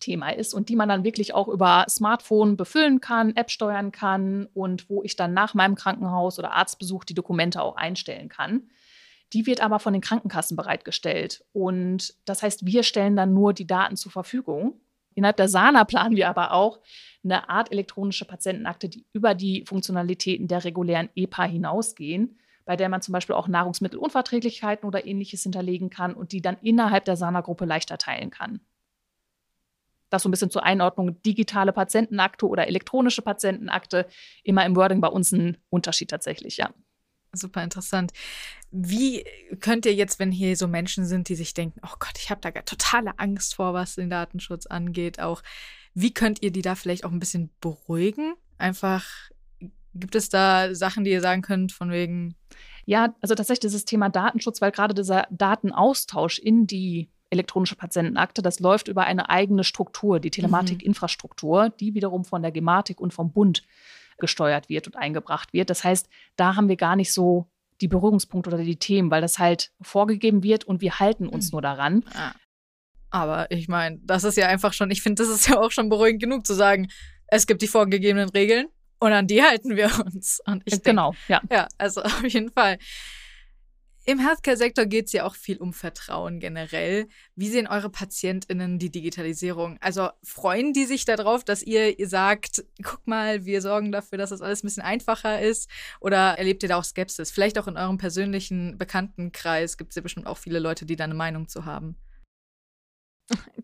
Thema 0.02 0.30
ist 0.30 0.52
und 0.52 0.68
die 0.68 0.76
man 0.76 0.88
dann 0.88 1.04
wirklich 1.04 1.32
auch 1.32 1.48
über 1.48 1.86
Smartphone 1.88 2.56
befüllen 2.56 3.00
kann, 3.00 3.36
App 3.36 3.50
steuern 3.50 3.92
kann 3.92 4.48
und 4.52 4.90
wo 4.90 5.02
ich 5.02 5.16
dann 5.16 5.32
nach 5.32 5.54
meinem 5.54 5.76
Krankenhaus 5.76 6.38
oder 6.38 6.52
Arztbesuch 6.52 7.04
die 7.04 7.14
Dokumente 7.14 7.62
auch 7.62 7.76
einstellen 7.76 8.28
kann. 8.28 8.64
Die 9.32 9.46
wird 9.46 9.62
aber 9.62 9.78
von 9.78 9.92
den 9.94 10.02
Krankenkassen 10.02 10.56
bereitgestellt. 10.56 11.44
Und 11.52 12.14
das 12.26 12.42
heißt, 12.42 12.66
wir 12.66 12.82
stellen 12.82 13.16
dann 13.16 13.32
nur 13.32 13.54
die 13.54 13.66
Daten 13.66 13.96
zur 13.96 14.12
Verfügung. 14.12 14.74
Innerhalb 15.14 15.36
der 15.36 15.48
SANA 15.48 15.84
planen 15.84 16.16
wir 16.16 16.28
aber 16.28 16.52
auch 16.52 16.80
eine 17.24 17.48
Art 17.48 17.70
elektronische 17.72 18.24
Patientenakte, 18.24 18.88
die 18.88 19.06
über 19.12 19.34
die 19.34 19.64
Funktionalitäten 19.66 20.48
der 20.48 20.64
regulären 20.64 21.08
EPA 21.14 21.44
hinausgehen, 21.44 22.38
bei 22.64 22.76
der 22.76 22.88
man 22.88 23.02
zum 23.02 23.12
Beispiel 23.12 23.34
auch 23.34 23.48
Nahrungsmittelunverträglichkeiten 23.48 24.86
oder 24.86 25.06
ähnliches 25.06 25.42
hinterlegen 25.42 25.90
kann 25.90 26.14
und 26.14 26.32
die 26.32 26.42
dann 26.42 26.56
innerhalb 26.62 27.04
der 27.04 27.16
SANA-Gruppe 27.16 27.64
leichter 27.64 27.98
teilen 27.98 28.30
kann. 28.30 28.60
Das 30.12 30.22
so 30.22 30.28
ein 30.28 30.30
bisschen 30.30 30.50
zur 30.50 30.62
Einordnung 30.62 31.22
digitale 31.22 31.72
Patientenakte 31.72 32.46
oder 32.46 32.68
elektronische 32.68 33.22
Patientenakte. 33.22 34.06
Immer 34.44 34.66
im 34.66 34.76
Wording 34.76 35.00
bei 35.00 35.08
uns 35.08 35.32
ein 35.32 35.56
Unterschied 35.70 36.10
tatsächlich, 36.10 36.58
ja. 36.58 36.70
Super 37.32 37.64
interessant. 37.64 38.12
Wie 38.70 39.24
könnt 39.60 39.86
ihr 39.86 39.94
jetzt, 39.94 40.18
wenn 40.18 40.30
hier 40.30 40.54
so 40.54 40.68
Menschen 40.68 41.06
sind, 41.06 41.30
die 41.30 41.34
sich 41.34 41.54
denken, 41.54 41.80
oh 41.82 41.94
Gott, 41.98 42.12
ich 42.18 42.30
habe 42.30 42.42
da 42.42 42.50
totale 42.50 43.18
Angst 43.18 43.54
vor, 43.54 43.72
was 43.72 43.94
den 43.94 44.10
Datenschutz 44.10 44.66
angeht, 44.66 45.18
auch, 45.18 45.42
wie 45.94 46.12
könnt 46.12 46.42
ihr 46.42 46.52
die 46.52 46.60
da 46.60 46.74
vielleicht 46.74 47.06
auch 47.06 47.10
ein 47.10 47.18
bisschen 47.18 47.48
beruhigen? 47.62 48.34
Einfach, 48.58 49.06
gibt 49.94 50.14
es 50.14 50.28
da 50.28 50.74
Sachen, 50.74 51.04
die 51.04 51.10
ihr 51.10 51.22
sagen 51.22 51.40
könnt, 51.40 51.72
von 51.72 51.90
wegen? 51.90 52.34
Ja, 52.84 53.14
also 53.22 53.34
tatsächlich 53.34 53.60
dieses 53.60 53.86
Thema 53.86 54.10
Datenschutz, 54.10 54.60
weil 54.60 54.72
gerade 54.72 54.92
dieser 54.92 55.26
Datenaustausch 55.30 56.38
in 56.38 56.66
die 56.66 57.08
elektronische 57.32 57.76
Patientenakte, 57.76 58.42
das 58.42 58.60
läuft 58.60 58.88
über 58.88 59.04
eine 59.04 59.30
eigene 59.30 59.64
Struktur, 59.64 60.20
die 60.20 60.30
Telematikinfrastruktur, 60.30 61.70
die 61.80 61.94
wiederum 61.94 62.24
von 62.24 62.42
der 62.42 62.52
Gematik 62.52 63.00
und 63.00 63.12
vom 63.12 63.32
Bund 63.32 63.62
gesteuert 64.18 64.68
wird 64.68 64.86
und 64.86 64.96
eingebracht 64.96 65.52
wird. 65.52 65.70
Das 65.70 65.82
heißt, 65.82 66.08
da 66.36 66.54
haben 66.54 66.68
wir 66.68 66.76
gar 66.76 66.94
nicht 66.94 67.12
so 67.12 67.48
die 67.80 67.88
Berührungspunkte 67.88 68.50
oder 68.50 68.62
die 68.62 68.76
Themen, 68.76 69.10
weil 69.10 69.22
das 69.22 69.38
halt 69.38 69.72
vorgegeben 69.80 70.42
wird 70.42 70.64
und 70.64 70.80
wir 70.80 71.00
halten 71.00 71.26
uns 71.26 71.46
mhm. 71.46 71.56
nur 71.56 71.62
daran. 71.62 72.04
Aber 73.10 73.50
ich 73.50 73.66
meine, 73.66 73.98
das 74.04 74.24
ist 74.24 74.36
ja 74.36 74.46
einfach 74.46 74.72
schon, 74.72 74.90
ich 74.90 75.02
finde, 75.02 75.22
das 75.22 75.32
ist 75.32 75.48
ja 75.48 75.58
auch 75.58 75.70
schon 75.70 75.88
beruhigend 75.88 76.22
genug 76.22 76.46
zu 76.46 76.54
sagen, 76.54 76.88
es 77.26 77.46
gibt 77.46 77.62
die 77.62 77.66
vorgegebenen 77.66 78.28
Regeln 78.28 78.68
und 79.00 79.12
an 79.12 79.26
die 79.26 79.42
halten 79.42 79.74
wir 79.74 79.90
uns. 80.04 80.40
Und 80.46 80.62
ich 80.66 80.82
genau, 80.82 81.12
denk, 81.28 81.42
ja. 81.50 81.56
Ja, 81.56 81.68
also 81.78 82.02
auf 82.02 82.24
jeden 82.28 82.52
Fall. 82.52 82.78
Im 84.04 84.18
Healthcare-Sektor 84.18 84.86
geht 84.86 85.06
es 85.06 85.12
ja 85.12 85.24
auch 85.24 85.36
viel 85.36 85.58
um 85.58 85.72
Vertrauen 85.72 86.40
generell. 86.40 87.06
Wie 87.36 87.48
sehen 87.48 87.68
eure 87.68 87.88
PatientInnen 87.88 88.80
die 88.80 88.90
Digitalisierung? 88.90 89.78
Also 89.80 90.08
freuen 90.24 90.72
die 90.72 90.86
sich 90.86 91.04
darauf, 91.04 91.44
dass 91.44 91.62
ihr, 91.62 91.94
sagt, 92.08 92.64
guck 92.82 93.06
mal, 93.06 93.44
wir 93.44 93.62
sorgen 93.62 93.92
dafür, 93.92 94.18
dass 94.18 94.30
das 94.30 94.40
alles 94.40 94.62
ein 94.62 94.66
bisschen 94.66 94.82
einfacher 94.82 95.40
ist? 95.40 95.70
Oder 96.00 96.36
erlebt 96.36 96.64
ihr 96.64 96.68
da 96.68 96.78
auch 96.78 96.84
Skepsis? 96.84 97.30
Vielleicht 97.30 97.58
auch 97.58 97.68
in 97.68 97.76
eurem 97.76 97.96
persönlichen 97.96 98.76
Bekanntenkreis 98.76 99.76
gibt 99.76 99.90
es 99.92 99.96
ja 99.96 100.02
bestimmt 100.02 100.26
auch 100.26 100.38
viele 100.38 100.58
Leute, 100.58 100.84
die 100.84 100.96
da 100.96 101.04
eine 101.04 101.14
Meinung 101.14 101.46
zu 101.46 101.64
haben. 101.64 101.96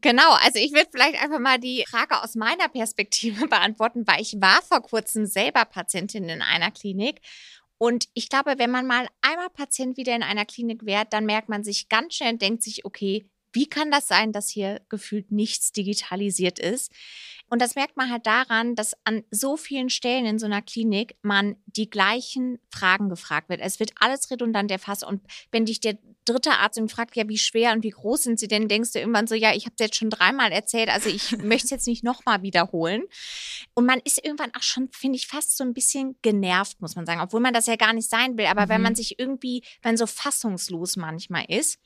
Genau, 0.00 0.32
also 0.40 0.58
ich 0.58 0.72
würde 0.72 0.88
vielleicht 0.90 1.20
einfach 1.20 1.40
mal 1.40 1.58
die 1.58 1.84
Frage 1.88 2.22
aus 2.22 2.34
meiner 2.36 2.68
Perspektive 2.68 3.46
beantworten, 3.48 4.06
weil 4.06 4.20
ich 4.20 4.36
war 4.40 4.62
vor 4.62 4.80
kurzem 4.82 5.26
selber 5.26 5.64
Patientin 5.64 6.28
in 6.28 6.42
einer 6.42 6.70
Klinik 6.70 7.20
und 7.78 8.08
ich 8.14 8.28
glaube, 8.28 8.54
wenn 8.58 8.70
man 8.70 8.86
mal 8.86 9.08
einmal 9.22 9.50
Patient 9.50 9.96
wieder 9.96 10.14
in 10.14 10.22
einer 10.22 10.44
Klinik 10.44 10.84
wäre, 10.84 11.06
dann 11.08 11.24
merkt 11.24 11.48
man 11.48 11.62
sich 11.64 11.88
ganz 11.88 12.14
schnell 12.14 12.32
und 12.32 12.42
denkt 12.42 12.62
sich, 12.62 12.84
okay, 12.84 13.30
wie 13.52 13.68
kann 13.68 13.90
das 13.90 14.08
sein, 14.08 14.32
dass 14.32 14.50
hier 14.50 14.80
gefühlt 14.88 15.30
nichts 15.32 15.72
digitalisiert 15.72 16.58
ist? 16.58 16.92
Und 17.50 17.62
das 17.62 17.74
merkt 17.74 17.96
man 17.96 18.10
halt 18.10 18.26
daran, 18.26 18.74
dass 18.74 18.94
an 19.04 19.24
so 19.30 19.56
vielen 19.56 19.90
Stellen 19.90 20.26
in 20.26 20.38
so 20.38 20.46
einer 20.46 20.62
Klinik 20.62 21.16
man 21.22 21.56
die 21.66 21.88
gleichen 21.88 22.58
Fragen 22.70 23.08
gefragt 23.08 23.48
wird. 23.48 23.60
Es 23.60 23.80
wird 23.80 23.92
alles 24.00 24.30
redundant 24.30 24.70
erfasst. 24.70 25.04
Und 25.04 25.22
wenn 25.50 25.64
dich 25.64 25.80
der 25.80 25.98
dritte 26.28 26.52
Arzt 26.52 26.78
und 26.78 26.90
fragt, 26.90 27.16
ja, 27.16 27.28
wie 27.28 27.38
schwer 27.38 27.72
und 27.72 27.82
wie 27.82 27.90
groß 27.90 28.24
sind 28.24 28.38
sie 28.38 28.48
denn, 28.48 28.68
denkst 28.68 28.92
du 28.92 28.98
irgendwann 28.98 29.26
so, 29.26 29.34
ja, 29.34 29.54
ich 29.54 29.64
habe 29.64 29.74
es 29.78 29.84
jetzt 29.84 29.96
schon 29.96 30.10
dreimal 30.10 30.52
erzählt, 30.52 30.90
also 30.90 31.08
ich 31.08 31.32
möchte 31.38 31.64
es 31.64 31.70
jetzt 31.70 31.86
nicht 31.86 32.04
nochmal 32.04 32.42
wiederholen. 32.42 33.04
Und 33.74 33.86
man 33.86 34.00
ist 34.04 34.22
irgendwann 34.22 34.54
auch 34.54 34.62
schon, 34.62 34.90
finde 34.92 35.16
ich, 35.16 35.26
fast 35.26 35.56
so 35.56 35.64
ein 35.64 35.74
bisschen 35.74 36.16
genervt, 36.22 36.80
muss 36.80 36.96
man 36.96 37.06
sagen, 37.06 37.20
obwohl 37.20 37.40
man 37.40 37.54
das 37.54 37.66
ja 37.66 37.76
gar 37.76 37.92
nicht 37.92 38.08
sein 38.08 38.36
will. 38.36 38.46
Aber 38.46 38.66
mhm. 38.66 38.68
wenn 38.68 38.82
man 38.82 38.94
sich 38.94 39.18
irgendwie, 39.18 39.62
wenn 39.82 39.96
so 39.96 40.06
fassungslos 40.06 40.96
manchmal 40.96 41.44
ist 41.48 41.78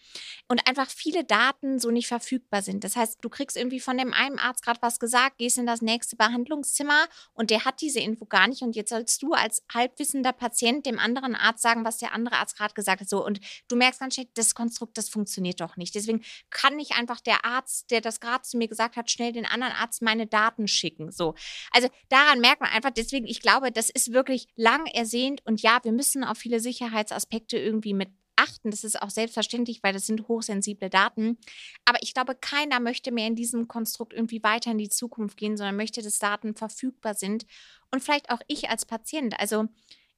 und 0.48 0.66
einfach 0.68 0.90
viele 0.90 1.24
Daten 1.24 1.78
so 1.78 1.90
nicht 1.90 2.08
verfügbar 2.08 2.62
sind. 2.62 2.84
Das 2.84 2.96
heißt, 2.96 3.18
du 3.20 3.28
kriegst 3.28 3.56
irgendwie 3.56 3.80
von 3.80 3.96
dem 3.96 4.12
einen 4.12 4.38
Arzt 4.38 4.64
gerade 4.64 4.82
was 4.82 4.98
gesagt, 4.98 5.36
gehst 5.52 5.58
in 5.58 5.66
das 5.66 5.82
nächste 5.82 6.16
Behandlungszimmer 6.16 7.06
und 7.34 7.50
der 7.50 7.64
hat 7.64 7.80
diese 7.80 8.00
Info 8.00 8.24
gar 8.24 8.48
nicht 8.48 8.62
und 8.62 8.74
jetzt 8.74 8.90
sollst 8.90 9.22
du 9.22 9.32
als 9.32 9.62
halbwissender 9.72 10.32
Patient 10.32 10.86
dem 10.86 10.98
anderen 10.98 11.34
Arzt 11.34 11.62
sagen, 11.62 11.84
was 11.84 11.98
der 11.98 12.12
andere 12.12 12.36
Arzt 12.36 12.56
gerade 12.56 12.74
gesagt 12.74 13.02
hat. 13.02 13.08
So 13.08 13.24
und 13.24 13.40
du 13.68 13.76
merkst 13.76 14.00
ganz 14.00 14.14
schnell, 14.14 14.28
das 14.34 14.54
Konstrukt, 14.54 14.96
das 14.96 15.08
funktioniert 15.08 15.60
doch 15.60 15.76
nicht. 15.76 15.94
Deswegen 15.94 16.22
kann 16.50 16.76
nicht 16.76 16.92
einfach 16.92 17.20
der 17.20 17.44
Arzt, 17.44 17.90
der 17.90 18.00
das 18.00 18.20
gerade 18.20 18.42
zu 18.42 18.56
mir 18.56 18.68
gesagt 18.68 18.96
hat, 18.96 19.10
schnell 19.10 19.32
den 19.32 19.46
anderen 19.46 19.72
Arzt 19.74 20.02
meine 20.02 20.26
Daten 20.26 20.68
schicken. 20.68 21.10
So. 21.10 21.34
Also 21.70 21.88
daran 22.08 22.40
merkt 22.40 22.60
man 22.60 22.70
einfach, 22.70 22.90
deswegen, 22.90 23.26
ich 23.26 23.40
glaube, 23.40 23.72
das 23.72 23.90
ist 23.90 24.12
wirklich 24.12 24.48
lang 24.56 24.86
ersehnt 24.86 25.44
und 25.44 25.60
ja, 25.62 25.80
wir 25.82 25.92
müssen 25.92 26.24
auf 26.24 26.38
viele 26.38 26.60
Sicherheitsaspekte 26.60 27.58
irgendwie 27.58 27.94
mit 27.94 28.08
achten. 28.42 28.70
Das 28.70 28.84
ist 28.84 29.00
auch 29.00 29.10
selbstverständlich, 29.10 29.82
weil 29.82 29.92
das 29.92 30.06
sind 30.06 30.28
hochsensible 30.28 30.90
Daten. 30.90 31.38
Aber 31.84 31.98
ich 32.02 32.14
glaube, 32.14 32.34
keiner 32.34 32.80
möchte 32.80 33.12
mehr 33.12 33.26
in 33.26 33.36
diesem 33.36 33.68
Konstrukt 33.68 34.12
irgendwie 34.12 34.42
weiter 34.42 34.70
in 34.70 34.78
die 34.78 34.88
Zukunft 34.88 35.36
gehen, 35.36 35.56
sondern 35.56 35.76
möchte, 35.76 36.02
dass 36.02 36.18
Daten 36.18 36.54
verfügbar 36.54 37.14
sind. 37.14 37.46
Und 37.90 38.02
vielleicht 38.02 38.30
auch 38.30 38.40
ich 38.46 38.70
als 38.70 38.84
Patient. 38.86 39.38
Also 39.38 39.66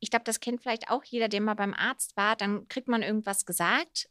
ich 0.01 0.11
glaube, 0.11 0.25
das 0.25 0.41
kennt 0.41 0.63
vielleicht 0.63 0.91
auch 0.91 1.05
jeder, 1.05 1.29
der 1.29 1.41
mal 1.41 1.55
beim 1.55 1.75
Arzt 1.75 2.17
war. 2.17 2.37
Dann 2.37 2.69
kriegt 2.69 2.89
man 2.89 3.03
irgendwas 3.03 3.47
gesagt 3.47 4.09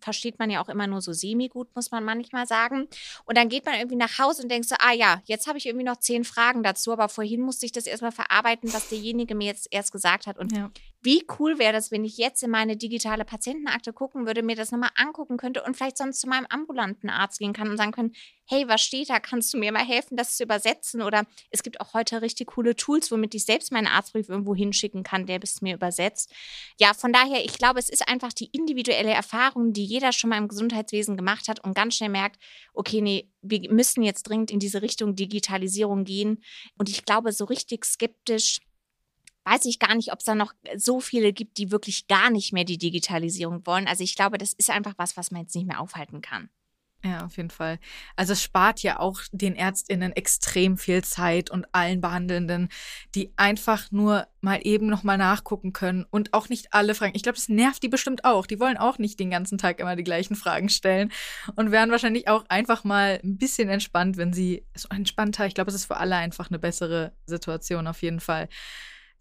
versteht 0.00 0.38
man 0.38 0.50
ja 0.50 0.62
auch 0.62 0.68
immer 0.68 0.86
nur 0.86 1.00
so 1.00 1.12
semi-gut, 1.12 1.74
muss 1.74 1.90
man 1.90 2.04
manchmal 2.04 2.46
sagen. 2.46 2.88
Und 3.24 3.36
dann 3.36 3.48
geht 3.48 3.64
man 3.66 3.74
irgendwie 3.76 3.96
nach 3.96 4.18
Hause 4.18 4.42
und 4.42 4.50
denkt 4.50 4.68
so, 4.68 4.76
ah 4.78 4.92
ja, 4.92 5.22
jetzt 5.24 5.46
habe 5.46 5.58
ich 5.58 5.66
irgendwie 5.66 5.84
noch 5.84 5.98
zehn 5.98 6.24
Fragen 6.24 6.62
dazu, 6.62 6.92
aber 6.92 7.08
vorhin 7.08 7.40
musste 7.40 7.66
ich 7.66 7.72
das 7.72 7.86
erstmal 7.86 8.12
verarbeiten, 8.12 8.72
was 8.72 8.88
derjenige 8.88 9.34
mir 9.34 9.46
jetzt 9.46 9.68
erst 9.70 9.92
gesagt 9.92 10.26
hat. 10.26 10.38
Und 10.38 10.52
ja. 10.52 10.70
Wie 11.02 11.24
cool 11.38 11.58
wäre 11.58 11.72
das, 11.72 11.90
wenn 11.90 12.04
ich 12.04 12.16
jetzt 12.16 12.42
in 12.42 12.50
meine 12.50 12.76
digitale 12.76 13.24
Patientenakte 13.24 13.92
gucken 13.92 14.26
würde, 14.26 14.42
mir 14.42 14.56
das 14.56 14.72
nochmal 14.72 14.90
angucken 14.96 15.36
könnte 15.36 15.62
und 15.62 15.76
vielleicht 15.76 15.98
sonst 15.98 16.20
zu 16.20 16.28
meinem 16.28 16.46
ambulanten 16.46 17.10
Arzt 17.10 17.38
gehen 17.38 17.52
kann 17.52 17.68
und 17.68 17.76
sagen 17.76 17.92
können, 17.92 18.12
hey, 18.48 18.68
was 18.68 18.80
steht 18.80 19.10
da? 19.10 19.18
Kannst 19.18 19.52
du 19.52 19.58
mir 19.58 19.72
mal 19.72 19.84
helfen, 19.84 20.16
das 20.16 20.36
zu 20.36 20.44
übersetzen? 20.44 21.02
Oder 21.02 21.26
es 21.50 21.62
gibt 21.62 21.80
auch 21.80 21.94
heute 21.94 22.22
richtig 22.22 22.48
coole 22.48 22.76
Tools, 22.76 23.10
womit 23.10 23.34
ich 23.34 23.44
selbst 23.44 23.72
meinen 23.72 23.88
Arztbrief 23.88 24.28
irgendwo 24.28 24.54
hinschicken 24.54 25.02
kann, 25.02 25.26
der 25.26 25.38
bis 25.38 25.62
mir 25.62 25.74
übersetzt. 25.74 26.32
Ja, 26.78 26.94
von 26.94 27.12
daher, 27.12 27.44
ich 27.44 27.58
glaube, 27.58 27.78
es 27.78 27.88
ist 27.88 28.08
einfach 28.08 28.32
die 28.32 28.50
individuelle 28.52 29.12
Erfahrung, 29.12 29.72
die 29.72 29.84
jeder 29.84 30.12
schon 30.12 30.30
mal 30.30 30.38
im 30.38 30.48
Gesundheitswesen 30.48 31.16
gemacht 31.16 31.48
hat 31.48 31.62
und 31.64 31.74
ganz 31.74 31.96
schnell 31.96 32.10
merkt, 32.10 32.40
okay, 32.72 33.00
nee, 33.00 33.28
wir 33.42 33.72
müssen 33.72 34.02
jetzt 34.02 34.24
dringend 34.24 34.50
in 34.50 34.60
diese 34.60 34.82
Richtung 34.82 35.16
Digitalisierung 35.16 36.04
gehen. 36.04 36.42
Und 36.78 36.88
ich 36.88 37.04
glaube, 37.04 37.32
so 37.32 37.44
richtig 37.44 37.84
skeptisch 37.84 38.60
weiß 39.46 39.64
ich 39.66 39.78
gar 39.78 39.94
nicht, 39.94 40.12
ob 40.12 40.18
es 40.18 40.24
da 40.24 40.34
noch 40.34 40.52
so 40.76 41.00
viele 41.00 41.32
gibt, 41.32 41.58
die 41.58 41.70
wirklich 41.70 42.08
gar 42.08 42.30
nicht 42.30 42.52
mehr 42.52 42.64
die 42.64 42.78
Digitalisierung 42.78 43.64
wollen. 43.66 43.86
Also 43.86 44.02
ich 44.02 44.16
glaube, 44.16 44.38
das 44.38 44.52
ist 44.52 44.70
einfach 44.70 44.94
was, 44.96 45.16
was 45.16 45.30
man 45.30 45.42
jetzt 45.42 45.54
nicht 45.54 45.66
mehr 45.66 45.80
aufhalten 45.80 46.20
kann. 46.20 46.50
Ja, 47.04 47.24
auf 47.24 47.36
jeden 47.36 47.50
Fall. 47.50 47.78
Also 48.16 48.32
es 48.32 48.42
spart 48.42 48.82
ja 48.82 48.98
auch 48.98 49.20
den 49.30 49.54
Ärztinnen 49.54 50.12
extrem 50.12 50.76
viel 50.76 51.04
Zeit 51.04 51.50
und 51.50 51.66
allen 51.70 52.00
Behandelnden, 52.00 52.68
die 53.14 53.32
einfach 53.36 53.92
nur 53.92 54.26
mal 54.40 54.58
eben 54.64 54.88
nochmal 54.88 55.18
nachgucken 55.18 55.72
können 55.72 56.04
und 56.10 56.34
auch 56.34 56.48
nicht 56.48 56.72
alle 56.72 56.96
Fragen. 56.96 57.14
Ich 57.14 57.22
glaube, 57.22 57.36
das 57.36 57.48
nervt 57.48 57.84
die 57.84 57.88
bestimmt 57.88 58.24
auch. 58.24 58.46
Die 58.46 58.58
wollen 58.58 58.76
auch 58.76 58.98
nicht 58.98 59.20
den 59.20 59.30
ganzen 59.30 59.58
Tag 59.58 59.78
immer 59.78 59.94
die 59.94 60.02
gleichen 60.02 60.34
Fragen 60.34 60.68
stellen 60.68 61.12
und 61.54 61.70
wären 61.70 61.92
wahrscheinlich 61.92 62.26
auch 62.26 62.44
einfach 62.48 62.82
mal 62.82 63.20
ein 63.22 63.38
bisschen 63.38 63.68
entspannt, 63.68 64.16
wenn 64.16 64.32
sie 64.32 64.64
so 64.74 64.88
entspannter. 64.88 65.46
Ich 65.46 65.54
glaube, 65.54 65.68
es 65.68 65.76
ist 65.76 65.86
für 65.86 65.98
alle 65.98 66.16
einfach 66.16 66.50
eine 66.50 66.58
bessere 66.58 67.12
Situation 67.26 67.86
auf 67.86 68.02
jeden 68.02 68.20
Fall. 68.20 68.48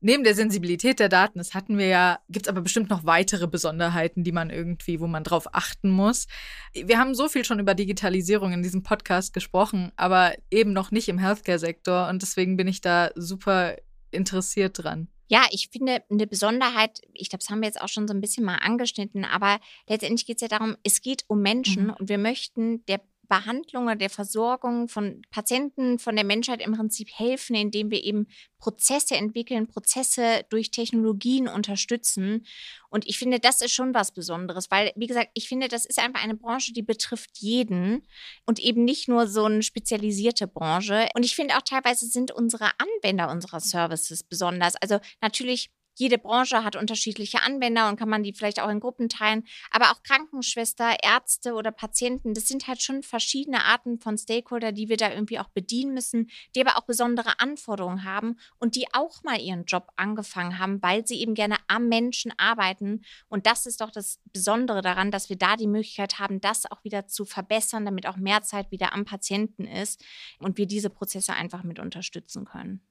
Neben 0.06 0.24
der 0.24 0.36
Sensibilität 0.36 1.00
der 1.00 1.10
Daten, 1.10 1.40
das 1.40 1.56
hatten 1.56 1.80
wir 1.80 1.88
ja, 1.88 2.20
gibt 2.30 2.46
es 2.46 2.50
aber 2.52 2.62
bestimmt 2.62 2.92
noch 2.92 3.06
weitere 3.06 3.48
Besonderheiten, 3.48 4.24
die 4.24 4.32
man 4.32 4.52
irgendwie, 4.52 5.00
wo 5.00 5.08
man 5.08 5.24
drauf 5.24 5.48
achten 5.52 5.90
muss. 5.90 6.28
Wir 6.76 7.00
haben 7.00 7.16
so 7.16 7.28
viel 7.28 7.44
schon 7.44 7.58
über 7.58 7.74
Digitalisierung 7.74 8.54
in 8.54 8.62
diesem 8.62 8.84
Podcast 8.84 9.34
gesprochen, 9.34 9.92
aber 9.96 10.36
eben 10.52 10.74
noch 10.74 10.92
nicht 10.92 11.10
im 11.10 11.18
Healthcare-Sektor 11.18 12.08
und 12.08 12.22
deswegen 12.22 12.56
bin 12.56 12.68
ich 12.68 12.82
da 12.82 13.10
super 13.16 13.78
interessiert 14.12 14.84
dran. 14.84 15.08
Ja, 15.28 15.48
ich 15.50 15.70
finde 15.72 16.04
eine 16.12 16.28
Besonderheit, 16.28 17.02
ich 17.14 17.30
glaube, 17.30 17.42
das 17.42 17.50
haben 17.50 17.62
wir 17.62 17.68
jetzt 17.68 17.82
auch 17.82 17.90
schon 17.90 18.08
so 18.08 18.14
ein 18.14 18.22
bisschen 18.22 18.46
mal 18.46 18.58
angeschnitten, 18.58 19.26
aber 19.26 19.60
letztendlich 19.90 20.28
geht 20.28 20.38
es 20.38 20.42
ja 20.42 20.48
darum, 20.50 20.76
es 20.84 21.02
geht 21.02 21.24
um 21.30 21.42
Menschen 21.42 21.86
mhm. 21.86 21.94
und 21.94 22.10
wir 22.10 22.20
möchten 22.20 22.86
der 22.86 23.02
Behandlung 23.28 23.86
oder 23.86 23.96
der 23.96 24.10
Versorgung 24.10 24.88
von 24.88 25.22
Patienten, 25.32 26.00
von 26.00 26.16
der 26.16 26.26
Menschheit 26.26 26.62
im 26.62 26.74
Prinzip 26.74 27.10
helfen, 27.14 27.56
indem 27.56 27.92
wir 27.92 28.04
eben 28.04 28.28
Prozesse 28.60 29.16
entwickeln, 29.16 29.68
Prozesse 29.68 30.46
durch 30.50 30.72
Technologien 30.72 31.48
unterstützen. 31.48 32.46
Und 32.90 33.08
ich 33.08 33.20
finde, 33.20 33.40
das 33.40 33.62
ist 33.62 33.74
schon 33.74 33.94
was 33.94 34.12
Besonderes, 34.14 34.72
weil, 34.72 34.92
wie 34.96 35.08
gesagt, 35.08 35.30
ich 35.34 35.48
finde, 35.48 35.68
das 35.68 35.86
ist 35.86 36.00
einfach 36.00 36.24
eine 36.24 36.36
Branche, 36.36 36.74
die 36.74 36.82
betrifft 36.82 37.38
jeden 37.40 38.08
und 38.46 38.60
eben 38.60 38.84
nicht 38.84 39.08
nur 39.08 39.28
so 39.28 39.46
eine 39.46 39.64
spezialisierte 39.64 40.48
Branche. 40.48 41.10
Und 41.14 41.26
ich 41.26 41.36
finde 41.36 41.58
auch 41.58 41.62
teilweise 41.62 42.08
sind 42.08 42.32
unsere 42.32 42.72
Anwender 42.80 43.30
unserer 43.30 43.60
Services 43.60 44.24
besonders. 44.24 44.76
Also 44.78 45.00
natürlich 45.22 45.70
jede 45.96 46.18
Branche 46.18 46.64
hat 46.64 46.76
unterschiedliche 46.76 47.42
Anwender 47.42 47.90
und 47.90 47.98
kann 47.98 48.10
man 48.10 48.24
die 48.24 48.34
vielleicht 48.34 48.62
auch 48.62 48.70
in 48.70 48.80
Gruppen 48.80 49.10
teilen. 49.10 49.44
Aber 49.72 49.92
auch 49.92 50.04
Krankenschwester, 50.04 50.98
Ärzte 51.02 51.54
oder 51.54 51.72
Patienten, 51.72 52.34
das 52.34 52.48
sind 52.48 52.68
halt 52.68 52.82
schon 52.82 53.02
verschiedene 53.02 53.64
Arten 53.64 54.00
von 54.00 54.18
Stakeholder, 54.18 54.72
die 54.72 54.90
wir 54.90 54.98
da 54.98 55.12
irgendwie 55.12 55.40
auch 55.40 55.50
bedienen 55.50 55.94
müssen, 55.94 56.30
die 56.54 56.62
aber 56.62 56.78
auch 56.78 56.86
besondere 56.86 57.40
Anforderungen 57.40 58.04
haben 58.04 58.38
und 58.60 58.76
die 58.76 58.88
auch 58.94 59.24
mal 59.24 59.40
ihren 59.40 59.66
Job 59.66 59.92
angefangen 59.96 60.60
haben, 60.60 60.82
weil 60.84 61.08
sie 61.08 61.20
eben 61.22 61.34
gerne 61.34 61.56
am 61.68 61.88
Menschen 61.88 62.34
arbeiten. 62.38 63.04
Und 63.30 63.48
das 63.48 63.66
ist 63.66 63.82
doch 63.82 63.92
das 63.92 64.20
Besondere 64.34 64.82
daran, 64.82 65.12
dass 65.12 65.30
wir 65.30 65.38
da 65.38 65.56
die 65.56 65.68
Möglichkeit 65.68 66.20
haben, 66.20 66.42
das 66.42 66.70
auch 66.70 66.84
wieder 66.84 67.08
zu 67.08 67.26
verbessern, 67.26 67.86
damit 67.86 68.06
auch 68.06 68.18
mehr 68.18 68.42
Zeit 68.44 68.72
wieder 68.72 68.94
am 68.94 69.06
Patienten 69.06 69.66
ist 69.66 70.04
und 70.40 70.58
wir 70.58 70.66
diese 70.66 70.90
Prozesse 70.90 71.34
einfach 71.34 71.64
mit 71.64 71.80
unterstützen 71.80 72.46
können. 72.46 72.82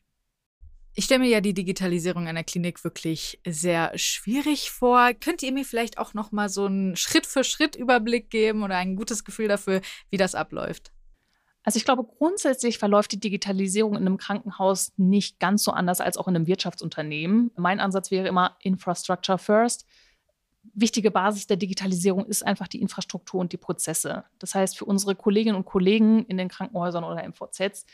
Ich 0.97 1.07
stelle 1.07 1.21
mir 1.21 1.29
ja 1.29 1.41
die 1.41 1.55
Digitalisierung 1.55 2.29
einer 2.29 2.45
Klinik 2.45 2.85
wirklich 2.85 3.41
sehr 3.45 3.99
schwierig 3.99 4.71
vor. 4.71 5.13
Könnt 5.13 5.43
ihr 5.43 5.51
mir 5.51 5.65
vielleicht 5.65 5.99
auch 5.99 6.15
noch 6.15 6.31
mal 6.31 6.49
so 6.49 6.67
einen 6.67 6.95
Schritt 6.95 7.27
für 7.27 7.43
Schritt 7.43 7.75
Überblick 7.75 8.31
geben 8.31 8.63
oder 8.63 8.77
ein 8.77 8.95
gutes 8.95 9.25
Gefühl 9.25 9.49
dafür, 9.49 9.81
wie 10.11 10.19
das 10.19 10.37
abläuft? 10.37 10.93
Also 11.65 11.79
ich 11.79 11.85
glaube, 11.85 12.05
grundsätzlich 12.05 12.79
verläuft 12.79 13.11
die 13.11 13.19
Digitalisierung 13.19 13.97
in 13.97 14.07
einem 14.07 14.19
Krankenhaus 14.19 14.93
nicht 14.97 15.41
ganz 15.41 15.65
so 15.65 15.73
anders 15.73 16.01
als 16.01 16.17
auch 16.17 16.29
in 16.29 16.37
einem 16.37 16.47
Wirtschaftsunternehmen. 16.47 17.51
Mein 17.57 17.81
Ansatz 17.81 18.13
wäre 18.13 18.29
immer 18.29 18.57
Infrastructure 18.63 19.39
First. 19.39 19.87
Wichtige 20.75 21.11
Basis 21.11 21.49
der 21.49 21.57
Digitalisierung 21.57 22.25
ist 22.27 22.47
einfach 22.47 22.69
die 22.69 22.81
Infrastruktur 22.81 23.41
und 23.41 23.53
die 23.53 23.57
Prozesse. 23.57 24.25
Das 24.39 24.55
heißt, 24.55 24.79
für 24.79 24.85
unsere 24.85 25.17
Kolleginnen 25.17 25.57
und 25.57 25.65
Kollegen 25.65 26.25
in 26.27 26.37
den 26.37 26.49
Krankenhäusern 26.49 27.03
oder 27.03 27.27
MVZs 27.27 27.85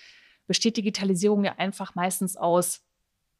besteht 0.46 0.76
Digitalisierung 0.76 1.44
ja 1.44 1.54
einfach 1.56 1.94
meistens 1.94 2.36
aus 2.36 2.82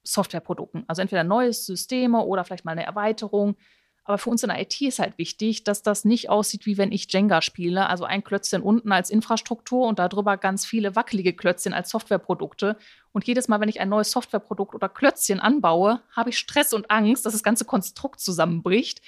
Softwareprodukten. 0.02 0.84
Also 0.88 1.02
entweder 1.02 1.24
neue 1.24 1.52
Systeme 1.52 2.22
oder 2.22 2.44
vielleicht 2.44 2.64
mal 2.64 2.72
eine 2.72 2.84
Erweiterung. 2.84 3.56
Aber 4.04 4.18
für 4.18 4.30
uns 4.30 4.42
in 4.42 4.48
der 4.48 4.60
IT 4.60 4.80
ist 4.80 4.98
halt 4.98 5.18
wichtig, 5.18 5.62
dass 5.62 5.82
das 5.82 6.04
nicht 6.04 6.30
aussieht, 6.30 6.66
wie 6.66 6.78
wenn 6.78 6.90
ich 6.90 7.12
Jenga 7.12 7.42
spiele. 7.42 7.88
Also 7.88 8.04
ein 8.04 8.24
Klötzchen 8.24 8.62
unten 8.62 8.90
als 8.92 9.10
Infrastruktur 9.10 9.86
und 9.86 9.98
darüber 9.98 10.36
ganz 10.36 10.64
viele 10.64 10.96
wackelige 10.96 11.32
Klötzchen 11.32 11.74
als 11.74 11.90
Softwareprodukte. 11.90 12.76
Und 13.12 13.26
jedes 13.26 13.46
Mal, 13.46 13.60
wenn 13.60 13.68
ich 13.68 13.80
ein 13.80 13.88
neues 13.88 14.10
Softwareprodukt 14.10 14.74
oder 14.74 14.88
Klötzchen 14.88 15.38
anbaue, 15.38 16.00
habe 16.10 16.30
ich 16.30 16.38
Stress 16.38 16.72
und 16.72 16.90
Angst, 16.90 17.26
dass 17.26 17.34
das 17.34 17.42
ganze 17.42 17.64
Konstrukt 17.66 18.20
zusammenbricht. 18.20 19.00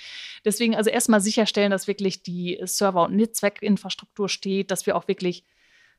Deswegen 0.44 0.76
also 0.76 0.90
erstmal 0.90 1.20
sicherstellen, 1.20 1.70
dass 1.70 1.88
wirklich 1.88 2.22
die 2.22 2.61
Server- 2.64 3.07
und 3.07 3.16
Netzwerkinfrastruktur 3.16 4.28
steht, 4.28 4.70
dass 4.70 4.87
wir 4.87 4.94
auch 4.94 5.09
wirklich 5.09 5.44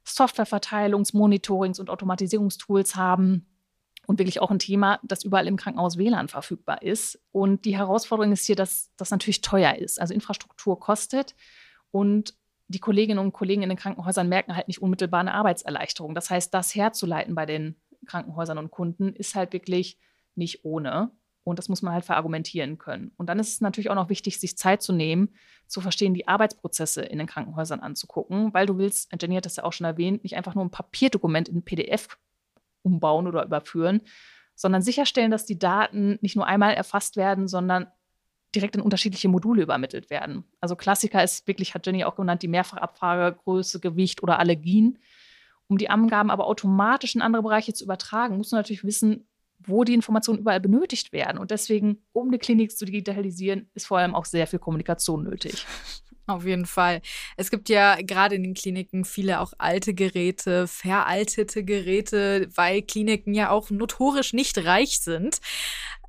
Softwareverteilungs-, 0.06 1.14
Monitorings- 1.14 1.80
und 1.80 1.90
Automatisierungstools 1.90 2.96
haben 2.96 3.48
und 4.06 4.20
wirklich 4.20 4.42
auch 4.42 4.52
ein 4.52 4.60
Thema, 4.60 5.00
das 5.04 5.24
überall 5.24 5.48
im 5.48 5.58
Krankenhaus 5.58 5.98
WLAN 5.98 6.28
verfügbar 6.28 6.82
ist. 6.82 7.22
Und 7.32 7.66
die 7.66 7.78
Herausforderung 7.78 8.32
ist 8.34 8.46
hier, 8.46 8.56
dass 8.56 8.92
das 8.98 9.12
natürlich 9.12 9.42
teuer 9.42 9.76
ist. 9.76 10.00
Also 10.00 10.14
Infrastruktur 10.14 10.80
kostet 10.80 11.36
und 11.92 12.36
die 12.68 12.80
Kolleginnen 12.80 13.20
und 13.20 13.34
Kollegen 13.34 13.62
in 13.62 13.70
den 13.70 13.78
Krankenhäusern 13.78 14.28
merken 14.28 14.56
halt 14.56 14.68
nicht 14.68 14.82
unmittelbar 14.82 15.20
eine 15.20 15.34
Arbeitserleichterung. 15.34 16.16
Das 16.16 16.30
heißt, 16.30 16.54
das 16.54 16.76
herzuleiten 16.76 17.36
bei 17.36 17.46
den 17.46 17.76
Krankenhäusern 18.06 18.58
und 18.58 18.72
Kunden 18.72 19.14
ist 19.14 19.36
halt 19.36 19.54
wirklich 19.54 19.98
nicht 20.36 20.66
ohne. 20.66 21.12
Und 21.46 21.60
das 21.60 21.68
muss 21.68 21.82
man 21.82 21.94
halt 21.94 22.06
verargumentieren 22.06 22.78
können. 22.78 23.12
Und 23.18 23.28
dann 23.28 23.38
ist 23.38 23.50
es 23.50 23.62
natürlich 23.62 23.90
auch 23.90 23.96
noch 23.96 24.10
wichtig, 24.10 24.40
sich 24.40 24.58
Zeit 24.58 24.82
zu 24.82 24.94
nehmen, 24.94 25.36
zu 25.68 25.82
verstehen, 25.82 26.14
die 26.14 26.28
Arbeitsprozesse 26.28 27.02
in 27.02 27.18
den 27.18 27.28
Krankenhäusern 27.28 27.82
anzugucken, 27.82 28.54
weil 28.54 28.66
du 28.66 28.78
willst, 28.78 29.12
Engineer 29.12 29.38
hat 29.38 29.46
das 29.46 29.58
ja 29.58 29.66
auch 29.66 29.74
schon 29.74 29.86
erwähnt, 29.86 30.24
nicht 30.24 30.38
einfach 30.38 30.56
nur 30.56 30.64
ein 30.64 30.72
Papierdokument 30.72 31.50
in 31.50 31.64
PDF 31.64 32.18
umbauen 32.84 33.28
oder 33.28 33.44
überführen, 33.44 34.02
sondern 34.56 34.82
sicherstellen, 34.82 35.32
dass 35.32 35.46
die 35.46 35.58
Daten 35.58 36.20
nicht 36.22 36.36
nur 36.36 36.46
einmal 36.46 36.74
erfasst 36.74 37.18
werden, 37.18 37.48
sondern 37.48 37.88
direkt 38.54 38.76
in 38.76 38.82
unterschiedliche 38.82 39.30
Module 39.30 39.64
übermittelt 39.64 40.10
werden. 40.10 40.44
Also 40.62 40.76
Klassiker 40.76 41.24
ist 41.24 41.48
wirklich, 41.48 41.74
hat 41.74 41.86
Jenny 41.86 42.04
auch 42.04 42.16
genannt, 42.16 42.44
die 42.44 42.48
Mehrfachabfrage, 42.48 43.38
Größe, 43.44 43.80
Gewicht 43.80 44.22
oder 44.22 44.38
Allergien. 44.38 45.00
Um 45.68 45.78
die 45.78 45.90
Angaben 45.90 46.30
aber 46.30 46.46
automatisch 46.46 47.16
in 47.16 47.22
andere 47.22 47.42
Bereiche 47.42 47.74
zu 47.74 47.84
übertragen, 47.84 48.38
musst 48.38 48.52
du 48.52 48.56
natürlich 48.56 48.84
wissen, 48.84 49.28
wo 49.60 49.84
die 49.84 49.94
Informationen 49.94 50.40
überall 50.40 50.60
benötigt 50.60 51.14
werden. 51.14 51.38
Und 51.38 51.52
deswegen, 51.52 52.04
um 52.12 52.28
eine 52.28 52.38
Klinik 52.38 52.78
zu 52.78 52.86
digitalisieren, 52.86 53.70
ist 53.74 53.88
vor 53.88 53.98
allem 53.98 54.14
auch 54.14 54.26
sehr 54.26 54.46
viel 54.46 54.60
Kommunikation 54.60 55.24
nötig. 55.24 55.66
Auf 56.26 56.46
jeden 56.46 56.66
Fall. 56.66 57.02
Es 57.36 57.52
gibt 57.52 57.68
ja 57.68 57.98
gerade 58.02 58.36
in 58.36 58.44
den 58.44 58.54
Kliniken 58.54 59.04
viele 59.04 59.42
auch 59.42 59.52
alte 59.58 59.94
Geräte, 59.94 60.68
veraltete 60.68 61.66
Geräte, 61.66 62.50
weil 62.56 62.82
Kliniken 62.82 63.34
ja 63.34 63.50
auch 63.50 63.70
notorisch 63.70 64.32
nicht 64.32 64.64
reich 64.64 65.00
sind. 65.02 65.42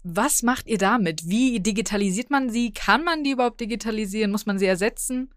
Was 0.05 0.43
macht 0.43 0.69
ihr 0.69 0.79
damit? 0.79 1.29
Wie 1.29 1.59
digitalisiert 1.61 2.31
man 2.31 2.51
sie? 2.51 2.73
Kann 2.73 3.03
man 3.03 3.25
die 3.25 3.31
überhaupt 3.31 3.61
digitalisieren? 3.61 4.31
Muss 4.31 4.47
man 4.47 4.59
sie 4.59 4.67
ersetzen? 4.67 5.34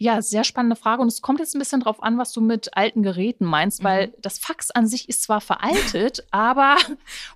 Ja, 0.00 0.22
sehr 0.22 0.44
spannende 0.44 0.76
Frage. 0.76 1.02
Und 1.02 1.08
es 1.08 1.20
kommt 1.20 1.40
jetzt 1.40 1.54
ein 1.54 1.58
bisschen 1.58 1.82
drauf 1.82 2.02
an, 2.02 2.16
was 2.16 2.32
du 2.32 2.40
mit 2.40 2.74
alten 2.74 3.02
Geräten 3.02 3.44
meinst, 3.44 3.84
weil 3.84 4.06
mhm. 4.06 4.12
das 4.22 4.38
Fax 4.38 4.70
an 4.70 4.86
sich 4.86 5.10
ist 5.10 5.22
zwar 5.22 5.42
veraltet, 5.42 6.24
aber 6.30 6.78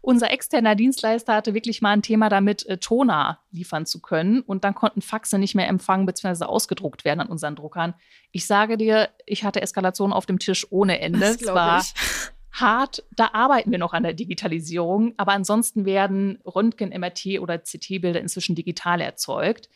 unser 0.01 0.31
externer 0.31 0.75
Dienstleister 0.75 1.35
hatte 1.35 1.53
wirklich 1.53 1.83
mal 1.83 1.91
ein 1.91 2.01
Thema 2.01 2.31
damit, 2.31 2.65
äh, 2.65 2.79
Toner 2.79 3.39
liefern 3.51 3.85
zu 3.85 4.01
können. 4.01 4.41
Und 4.41 4.65
dann 4.65 4.75
konnten 4.75 5.03
Faxe 5.03 5.39
nicht 5.39 5.55
mehr 5.55 5.69
empfangen 5.69 6.07
bzw. 6.07 6.47
ausgedruckt 6.47 7.05
werden 7.05 7.21
an 7.21 7.29
unseren 7.29 7.55
Druckern. 7.55 7.93
Ich 8.33 8.47
sage 8.47 8.79
dir, 8.79 9.11
ich 9.27 9.45
hatte 9.45 9.61
Eskalation 9.61 10.15
auf 10.15 10.25
dem 10.25 10.39
Tisch 10.39 10.67
ohne 10.71 11.01
Ende. 11.01 11.21
Das 11.21 11.43
es 11.43 11.47
war 11.47 11.83
ich. 11.83 11.93
hart. 12.63 13.05
Da 13.15 13.29
arbeiten 13.35 13.73
wir 13.73 13.79
noch 13.79 13.93
an 13.93 14.05
der 14.05 14.15
Digitalisierung. 14.15 15.13
Aber 15.19 15.33
ansonsten 15.33 15.85
werden 15.85 16.39
Röntgen, 16.47 16.99
MRT 16.99 17.41
oder 17.41 17.59
CT-Bilder 17.59 18.23
inzwischen 18.23 18.55
digital 18.55 19.03
erzeugt. 19.03 19.69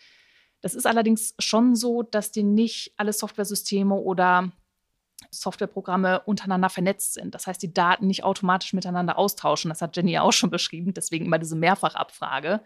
Das 0.60 0.74
ist 0.74 0.86
allerdings 0.86 1.34
schon 1.38 1.76
so, 1.76 2.02
dass 2.02 2.30
die 2.30 2.42
nicht 2.42 2.92
alle 2.96 3.12
Softwaresysteme 3.12 3.94
oder 3.94 4.50
Softwareprogramme 5.30 6.20
untereinander 6.20 6.68
vernetzt 6.68 7.14
sind. 7.14 7.34
Das 7.34 7.46
heißt, 7.46 7.62
die 7.62 7.72
Daten 7.72 8.06
nicht 8.06 8.24
automatisch 8.24 8.72
miteinander 8.72 9.18
austauschen. 9.18 9.68
Das 9.68 9.82
hat 9.82 9.96
Jenny 9.96 10.18
auch 10.18 10.32
schon 10.32 10.50
beschrieben, 10.58 10.94
deswegen 10.94 11.26
immer 11.26 11.38
diese 11.38 11.56
Mehrfachabfrage. 11.56 12.60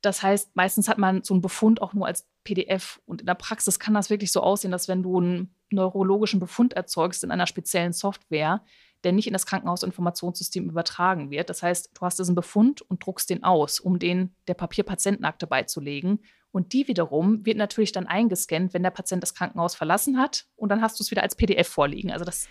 Das 0.00 0.22
heißt, 0.22 0.54
meistens 0.54 0.88
hat 0.88 0.98
man 0.98 1.24
so 1.24 1.34
einen 1.34 1.40
Befund 1.40 1.82
auch 1.82 1.92
nur 1.92 2.06
als 2.06 2.28
PDF. 2.44 3.00
Und 3.04 3.20
in 3.20 3.26
der 3.26 3.34
Praxis 3.34 3.78
kann 3.78 3.94
das 3.94 4.10
wirklich 4.10 4.30
so 4.30 4.40
aussehen, 4.42 4.70
dass 4.70 4.88
wenn 4.88 5.02
du 5.02 5.18
einen 5.18 5.54
neurologischen 5.70 6.40
Befund 6.40 6.72
erzeugst 6.72 7.24
in 7.24 7.30
einer 7.30 7.46
speziellen 7.46 7.92
Software, 7.92 8.62
der 9.04 9.12
nicht 9.12 9.26
in 9.26 9.32
das 9.32 9.46
Krankenhausinformationssystem 9.46 10.68
übertragen 10.68 11.30
wird. 11.30 11.50
Das 11.50 11.62
heißt, 11.62 11.90
du 11.94 12.00
hast 12.00 12.18
diesen 12.18 12.34
Befund 12.34 12.82
und 12.82 13.04
druckst 13.04 13.30
den 13.30 13.44
aus, 13.44 13.80
um 13.80 13.98
den 13.98 14.34
der 14.46 14.54
Papierpatientenakte 14.54 15.46
beizulegen. 15.46 16.20
Und 16.50 16.72
die 16.72 16.88
wiederum 16.88 17.44
wird 17.44 17.56
natürlich 17.56 17.92
dann 17.92 18.06
eingescannt, 18.06 18.72
wenn 18.72 18.82
der 18.82 18.90
Patient 18.90 19.22
das 19.22 19.34
Krankenhaus 19.34 19.74
verlassen 19.74 20.18
hat. 20.18 20.46
Und 20.56 20.70
dann 20.70 20.80
hast 20.80 20.98
du 20.98 21.04
es 21.04 21.10
wieder 21.10 21.22
als 21.22 21.36
PDF 21.36 21.68
vorliegen. 21.68 22.10
Also 22.10 22.24
das 22.24 22.48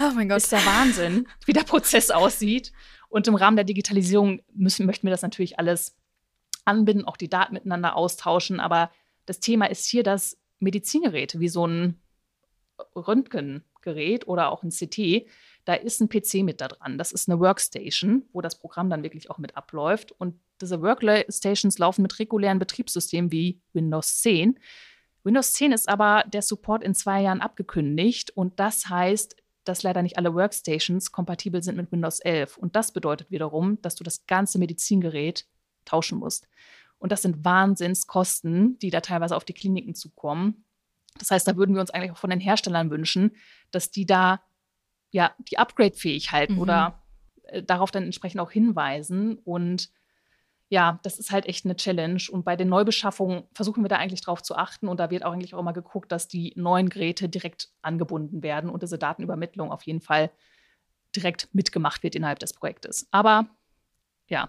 oh 0.00 0.18
ist 0.18 0.52
der 0.52 0.64
Wahnsinn, 0.64 1.28
wie 1.44 1.52
der 1.52 1.64
Prozess 1.64 2.10
aussieht. 2.10 2.72
Und 3.08 3.28
im 3.28 3.34
Rahmen 3.34 3.56
der 3.56 3.64
Digitalisierung 3.64 4.40
müssen, 4.52 4.86
möchten 4.86 5.06
wir 5.06 5.12
das 5.12 5.22
natürlich 5.22 5.58
alles 5.58 5.96
anbinden, 6.64 7.04
auch 7.04 7.16
die 7.16 7.28
Daten 7.28 7.54
miteinander 7.54 7.96
austauschen. 7.96 8.60
Aber 8.60 8.90
das 9.26 9.40
Thema 9.40 9.66
ist 9.66 9.86
hier, 9.86 10.02
dass 10.02 10.38
Medizingeräte 10.58 11.38
wie 11.38 11.48
so 11.48 11.66
ein 11.66 12.00
Röntgengerät 12.96 14.26
oder 14.26 14.50
auch 14.50 14.62
ein 14.62 14.70
CT 14.70 15.26
da 15.64 15.74
ist 15.74 16.00
ein 16.00 16.08
PC 16.08 16.44
mit 16.44 16.60
da 16.60 16.68
dran. 16.68 16.98
Das 16.98 17.12
ist 17.12 17.28
eine 17.28 17.40
Workstation, 17.40 18.24
wo 18.32 18.40
das 18.40 18.58
Programm 18.58 18.90
dann 18.90 19.02
wirklich 19.02 19.30
auch 19.30 19.38
mit 19.38 19.56
abläuft. 19.56 20.12
Und 20.12 20.38
diese 20.64 20.82
Workstations 20.82 21.78
laufen 21.78 22.02
mit 22.02 22.18
regulären 22.18 22.58
Betriebssystemen 22.58 23.30
wie 23.30 23.60
Windows 23.72 24.20
10. 24.20 24.58
Windows 25.22 25.52
10 25.52 25.72
ist 25.72 25.88
aber 25.88 26.24
der 26.26 26.42
Support 26.42 26.82
in 26.82 26.94
zwei 26.94 27.22
Jahren 27.22 27.40
abgekündigt 27.40 28.30
und 28.30 28.58
das 28.60 28.88
heißt, 28.88 29.36
dass 29.64 29.82
leider 29.82 30.02
nicht 30.02 30.18
alle 30.18 30.34
Workstations 30.34 31.12
kompatibel 31.12 31.62
sind 31.62 31.76
mit 31.76 31.90
Windows 31.90 32.20
11. 32.20 32.58
Und 32.58 32.76
das 32.76 32.92
bedeutet 32.92 33.30
wiederum, 33.30 33.80
dass 33.80 33.94
du 33.94 34.04
das 34.04 34.26
ganze 34.26 34.58
Medizingerät 34.58 35.46
tauschen 35.86 36.18
musst. 36.18 36.46
Und 36.98 37.12
das 37.12 37.22
sind 37.22 37.44
Wahnsinnskosten, 37.44 38.78
die 38.78 38.90
da 38.90 39.00
teilweise 39.00 39.36
auf 39.36 39.44
die 39.44 39.54
Kliniken 39.54 39.94
zukommen. 39.94 40.64
Das 41.18 41.30
heißt, 41.30 41.46
da 41.48 41.56
würden 41.56 41.74
wir 41.74 41.80
uns 41.80 41.90
eigentlich 41.90 42.12
auch 42.12 42.18
von 42.18 42.30
den 42.30 42.40
Herstellern 42.40 42.90
wünschen, 42.90 43.32
dass 43.70 43.90
die 43.90 44.04
da 44.04 44.42
ja, 45.10 45.32
die 45.38 45.58
upgrade-fähig 45.58 46.32
halten 46.32 46.54
mhm. 46.54 46.60
oder 46.60 47.02
äh, 47.44 47.62
darauf 47.62 47.90
dann 47.90 48.04
entsprechend 48.04 48.40
auch 48.40 48.50
hinweisen. 48.50 49.38
Und 49.44 49.90
ja, 50.74 50.98
das 51.04 51.20
ist 51.20 51.30
halt 51.30 51.46
echt 51.46 51.64
eine 51.64 51.76
Challenge. 51.76 52.20
Und 52.32 52.44
bei 52.44 52.56
den 52.56 52.68
Neubeschaffungen 52.68 53.44
versuchen 53.54 53.84
wir 53.84 53.88
da 53.88 53.98
eigentlich 53.98 54.22
drauf 54.22 54.42
zu 54.42 54.56
achten. 54.56 54.88
Und 54.88 54.98
da 54.98 55.08
wird 55.08 55.24
auch 55.24 55.32
eigentlich 55.32 55.54
auch 55.54 55.60
immer 55.60 55.72
geguckt, 55.72 56.10
dass 56.10 56.26
die 56.26 56.52
neuen 56.56 56.88
Geräte 56.88 57.28
direkt 57.28 57.68
angebunden 57.80 58.42
werden 58.42 58.68
und 58.68 58.82
diese 58.82 58.98
Datenübermittlung 58.98 59.70
auf 59.70 59.84
jeden 59.84 60.00
Fall 60.00 60.32
direkt 61.14 61.48
mitgemacht 61.52 62.02
wird 62.02 62.16
innerhalb 62.16 62.40
des 62.40 62.54
Projektes. 62.54 63.06
Aber 63.12 63.46
ja, 64.26 64.48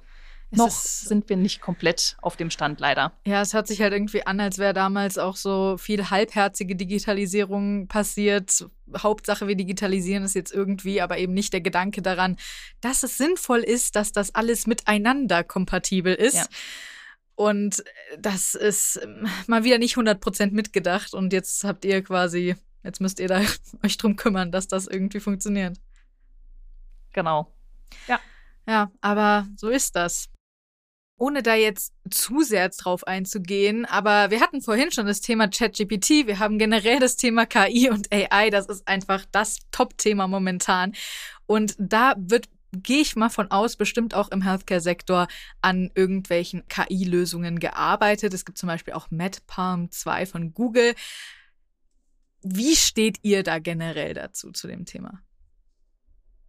es 0.51 0.57
noch 0.57 0.69
sind 0.69 1.27
wir 1.29 1.37
nicht 1.37 1.61
komplett 1.61 2.17
auf 2.21 2.37
dem 2.37 2.49
Stand, 2.49 2.79
leider. 2.79 3.13
Ja, 3.25 3.41
es 3.41 3.53
hört 3.53 3.67
sich 3.67 3.81
halt 3.81 3.93
irgendwie 3.93 4.25
an, 4.25 4.39
als 4.39 4.57
wäre 4.57 4.73
damals 4.73 5.17
auch 5.17 5.35
so 5.35 5.77
viel 5.77 6.09
halbherzige 6.09 6.75
Digitalisierung 6.75 7.87
passiert. 7.87 8.65
Hauptsache, 8.97 9.47
wir 9.47 9.55
digitalisieren 9.55 10.23
es 10.23 10.33
jetzt 10.33 10.53
irgendwie, 10.53 11.01
aber 11.01 11.17
eben 11.17 11.33
nicht 11.33 11.53
der 11.53 11.61
Gedanke 11.61 12.01
daran, 12.01 12.37
dass 12.81 13.03
es 13.03 13.17
sinnvoll 13.17 13.59
ist, 13.59 13.95
dass 13.95 14.11
das 14.11 14.33
alles 14.35 14.67
miteinander 14.67 15.43
kompatibel 15.43 16.13
ist. 16.13 16.35
Ja. 16.35 16.45
Und 17.35 17.83
das 18.17 18.55
ist 18.55 18.99
ähm, 19.03 19.27
mal 19.47 19.63
wieder 19.63 19.77
nicht 19.77 19.97
100% 19.97 20.51
mitgedacht. 20.51 21.13
Und 21.13 21.33
jetzt 21.33 21.63
habt 21.63 21.83
ihr 21.83 22.01
quasi, 22.01 22.55
jetzt 22.83 23.01
müsst 23.01 23.19
ihr 23.19 23.27
da 23.27 23.41
euch 23.83 23.97
drum 23.97 24.15
kümmern, 24.15 24.51
dass 24.51 24.67
das 24.67 24.87
irgendwie 24.87 25.19
funktioniert. 25.19 25.77
Genau. 27.13 27.51
Ja. 28.07 28.19
Ja, 28.67 28.91
aber 29.01 29.47
so 29.57 29.69
ist 29.69 29.95
das 29.95 30.29
ohne 31.17 31.41
da 31.43 31.55
jetzt 31.55 31.93
zu 32.09 32.41
sehr 32.41 32.69
drauf 32.69 33.07
einzugehen, 33.07 33.85
aber 33.85 34.31
wir 34.31 34.41
hatten 34.41 34.61
vorhin 34.61 34.91
schon 34.91 35.05
das 35.05 35.21
Thema 35.21 35.47
ChatGPT, 35.47 36.27
wir 36.27 36.39
haben 36.39 36.59
generell 36.59 36.99
das 36.99 37.15
Thema 37.15 37.45
KI 37.45 37.89
und 37.89 38.11
AI, 38.11 38.49
das 38.49 38.67
ist 38.67 38.87
einfach 38.87 39.25
das 39.31 39.59
Top-Thema 39.71 40.27
momentan. 40.27 40.93
Und 41.45 41.75
da 41.77 42.15
wird 42.17 42.49
gehe 42.83 43.01
ich 43.01 43.15
mal 43.15 43.29
von 43.29 43.51
aus, 43.51 43.77
bestimmt 43.77 44.13
auch 44.13 44.29
im 44.29 44.41
Healthcare-Sektor 44.41 45.27
an 45.61 45.91
irgendwelchen 45.95 46.67
KI-Lösungen 46.67 47.59
gearbeitet. 47.59 48.33
Es 48.33 48.43
gibt 48.43 48.57
zum 48.57 48.67
Beispiel 48.67 48.93
auch 48.93 49.11
MedPalm 49.11 49.91
2 49.91 50.25
von 50.25 50.53
Google. 50.53 50.93
Wie 52.41 52.75
steht 52.75 53.19
ihr 53.21 53.43
da 53.43 53.59
generell 53.59 54.13
dazu, 54.13 54.51
zu 54.51 54.67
dem 54.67 54.85
Thema? 54.85 55.21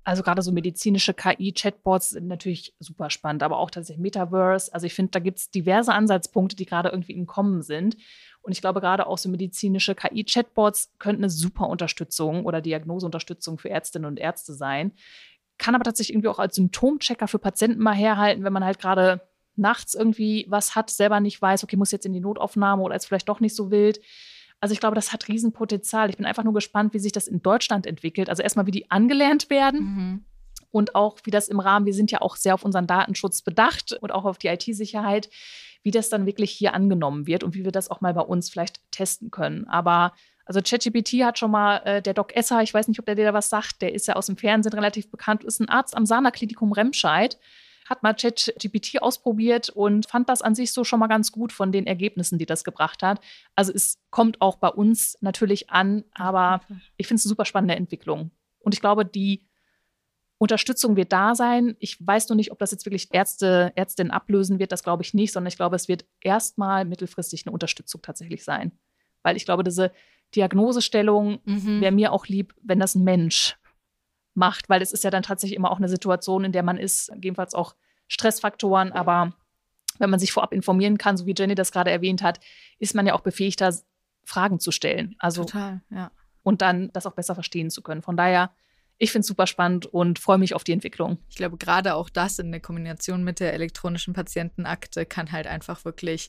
Also 0.07 0.23
gerade 0.23 0.41
so 0.41 0.53
medizinische 0.53 1.15
KI-Chatbots 1.15 2.11
sind 2.11 2.29
natürlich 2.29 2.77
super 2.79 3.11
spannend, 3.11 3.43
aber 3.43 3.59
auch 3.59 3.73
tatsächlich 3.73 4.01
Metaverse. 4.01 4.73
Also 4.73 4.87
ich 4.87 4.95
finde, 4.95 5.11
da 5.11 5.19
gibt 5.19 5.39
es 5.39 5.51
diverse 5.51 5.93
Ansatzpunkte, 5.93 6.55
die 6.55 6.65
gerade 6.65 6.91
irgendwie 6.91 7.15
im 7.15 7.27
Kommen 7.27 7.61
sind. 7.63 7.97
Und 8.41 8.53
ich 8.53 8.61
glaube, 8.61 8.81
gerade 8.81 9.09
auch 9.09 9.19
so 9.19 9.29
medizinische 9.29 9.97
KI-Chatbots 9.97 10.93
könnten 11.01 11.25
eine 11.25 11.31
super 11.31 11.69
Unterstützung 11.69 12.47
oder 12.47 12.61
Diagnoseunterstützung 12.61 13.59
für 13.59 13.69
Ärztinnen 13.69 14.07
und 14.07 14.21
Ärzte 14.21 14.55
sein. 14.55 14.93
Kann 15.59 15.75
aber 15.75 15.83
tatsächlich 15.83 16.15
irgendwie 16.15 16.29
auch 16.29 16.39
als 16.39 16.55
Symptomchecker 16.55 17.27
für 17.27 17.41
Patienten 17.41 17.83
mal 17.83 17.97
herhalten, 17.97 18.45
wenn 18.45 18.53
man 18.53 18.65
halt 18.65 18.79
gerade 18.79 19.23
nachts 19.57 19.95
irgendwie 19.95 20.47
was 20.49 20.77
hat, 20.77 20.89
selber 20.89 21.19
nicht 21.19 21.43
weiß, 21.43 21.65
okay, 21.65 21.77
muss 21.77 21.91
jetzt 21.91 22.07
in 22.07 22.13
die 22.13 22.21
Notaufnahme 22.21 22.81
oder 22.81 22.95
ist 22.95 23.07
vielleicht 23.07 23.29
doch 23.29 23.41
nicht 23.41 23.57
so 23.57 23.73
wild. 23.73 23.99
Also 24.61 24.73
ich 24.73 24.81
glaube, 24.81 24.95
das 24.95 25.13
hat 25.13 25.29
Riesenpotenzial. 25.29 26.11
Ich 26.11 26.17
bin 26.17 26.27
einfach 26.27 26.45
nur 26.45 26.55
gespannt, 26.55 26.95
wie 26.95 26.99
sich 26.99 27.13
das 27.13 27.29
in 27.29 27.43
Deutschland 27.43 27.87
entwickelt. 27.87 28.31
Also 28.31 28.43
erstmal, 28.43 28.67
wie 28.67 28.73
die 28.73 28.91
angelernt 28.91 29.51
werden. 29.51 29.81
Mhm. 29.81 30.25
Und 30.71 30.95
auch, 30.95 31.19
wie 31.25 31.31
das 31.31 31.49
im 31.49 31.61
Rahmen, 31.61 31.87
wir 31.87 31.95
sind 31.95 32.11
ja 32.11 32.21
auch 32.21 32.37
sehr 32.37 32.55
auf 32.55 32.65
unseren 32.65 32.87
Datenschutz 32.87 33.43
bedacht 33.43 33.93
und 34.01 34.13
auch 34.13 34.25
auf 34.25 34.39
die 34.39 34.49
IT-Sicherheit, 34.49 35.31
wie 35.83 35.91
das 35.91 36.09
dann 36.09 36.27
wirklich 36.27 36.51
hier 36.51 36.75
angenommen 36.75 37.27
wird 37.27 37.45
und 37.45 37.55
wie 37.55 37.65
wir 37.65 37.73
das 37.73 37.91
auch 37.91 38.01
mal 38.01 38.13
bei 38.13 38.23
uns 38.23 38.51
vielleicht 38.51 38.81
testen 38.91 39.31
können. 39.31 39.67
Aber 39.69 40.13
also 40.45 40.61
ChatGPT 40.61 41.25
hat 41.25 41.39
schon 41.39 41.51
mal 41.51 41.79
äh, 41.85 42.03
der 42.03 42.15
Doc 42.15 42.35
Esser, 42.35 42.63
ich 42.63 42.75
weiß 42.75 42.89
nicht, 42.89 42.99
ob 42.99 43.07
der 43.07 43.15
dir 43.15 43.25
da 43.25 43.35
was 43.35 43.49
sagt, 43.49 43.83
der 43.83 43.95
ist 43.95 44.07
ja 44.07 44.17
aus 44.17 44.27
dem 44.27 44.37
Fernsehen 44.37 44.73
relativ 44.73 45.11
bekannt, 45.11 45.45
ist 45.45 45.61
ein 45.61 45.69
Arzt 45.69 45.97
am 45.97 46.07
Sana-Klinikum 46.07 46.73
Remscheid 46.73 47.39
hat 47.89 48.03
mal 48.03 48.15
ChatGPT 48.15 49.01
ausprobiert 49.01 49.69
und 49.71 50.09
fand 50.09 50.29
das 50.29 50.43
an 50.43 50.55
sich 50.55 50.73
so 50.73 50.85
schon 50.85 51.01
mal 51.01 51.07
ganz 51.07 51.33
gut 51.33 51.53
von 51.53 51.73
den 51.73 51.87
Ergebnissen, 51.87 52.39
die 52.39 52.47
das 52.47 52.65
gebracht 52.65 53.03
hat. 53.03 53.21
Also 53.55 53.73
es 53.73 53.99
kommt 54.11 54.41
auch 54.41 54.57
bei 54.57 54.69
uns 54.69 55.17
natürlich 55.21 55.71
an, 55.71 56.05
aber 56.13 56.61
ich 56.97 57.07
finde 57.07 57.21
es 57.21 57.27
eine 57.27 57.31
super 57.31 57.45
spannende 57.45 57.77
Entwicklung. 57.77 58.31
Und 58.59 58.75
ich 58.75 58.81
glaube, 58.81 59.05
die 59.05 59.47
Unterstützung 60.39 60.97
wird 60.97 61.13
da 61.13 61.35
sein. 61.35 61.77
Ich 61.79 62.05
weiß 62.05 62.29
nur 62.29 62.37
nicht, 62.37 62.53
ob 62.53 62.59
das 62.59 62.71
jetzt 62.71 62.85
wirklich 62.85 63.09
Ärzte, 63.13 63.73
Ärztinnen 63.75 64.11
ablösen 64.11 64.59
wird. 64.59 64.73
Das 64.73 64.83
glaube 64.83 65.03
ich 65.03 65.15
nicht, 65.15 65.33
sondern 65.33 65.49
ich 65.49 65.57
glaube, 65.57 65.77
es 65.77 65.89
wird 65.89 66.05
erstmal 66.21 66.85
mittelfristig 66.85 67.47
eine 67.47 67.53
Unterstützung 67.53 68.03
tatsächlich 68.03 68.45
sein. 68.45 68.73
Weil 69.23 69.37
ich 69.37 69.47
glaube, 69.47 69.65
diese 69.65 69.93
Diagnosestellung 70.35 71.39
mhm. 71.45 71.81
wäre 71.81 71.93
mir 71.93 72.13
auch 72.13 72.27
lieb, 72.27 72.55
wenn 72.63 72.81
das 72.81 72.95
ein 72.95 73.05
Mensch 73.05 73.57
macht, 74.37 74.69
weil 74.69 74.83
es 74.83 74.93
ist 74.93 75.05
ja 75.05 75.11
dann 75.11 75.23
tatsächlich 75.23 75.57
immer 75.57 75.71
auch 75.71 75.79
eine 75.79 75.89
Situation, 75.89 76.45
in 76.45 76.53
der 76.53 76.63
man 76.63 76.79
ist, 76.79 77.09
gegebenenfalls 77.09 77.55
auch 77.55 77.75
Stressfaktoren, 78.09 78.93
aber 78.93 79.33
wenn 79.99 80.11
man 80.11 80.21
sich 80.21 80.33
vorab 80.33 80.53
informieren 80.53 80.99
kann, 80.99 81.17
so 81.17 81.27
wie 81.27 81.35
Jenny 81.37 81.55
das 81.55 81.73
gerade 81.73 81.91
erwähnt 81.91 82.23
hat, 82.23 82.41
ist 82.79 82.95
man 82.95 83.07
ja 83.07 83.15
auch 83.15 83.21
befähigter, 83.21 83.75
Fragen 84.25 84.59
zu 84.59 84.73
stellen. 84.73 85.15
Also 85.19 85.45
Total, 85.45 85.81
ja. 85.91 86.11
Und 86.43 86.61
dann 86.63 86.91
das 86.93 87.07
auch 87.07 87.15
besser 87.15 87.35
verstehen 87.35 87.71
zu 87.71 87.83
können. 87.83 88.03
Von 88.03 88.17
daher 88.17 88.51
ich 88.99 89.13
finde 89.13 89.21
es 89.21 89.27
super 89.27 89.47
spannend 89.47 89.87
und 89.87 90.19
freue 90.19 90.39
mich 90.39 90.55
auf 90.55 90.65
die 90.65 90.73
Entwicklung. 90.73 91.19
Ich 91.29 91.37
glaube, 91.37 91.59
gerade 91.59 91.95
auch 91.95 92.09
das 92.09 92.39
in 92.39 92.51
der 92.51 92.61
Kombination 92.61 93.25
mit 93.25 93.41
der 93.41 93.53
elektronischen 93.53 94.15
Patientenakte 94.15 95.05
kann 95.05 95.33
halt 95.33 95.47
einfach 95.47 95.85
wirklich 95.85 96.29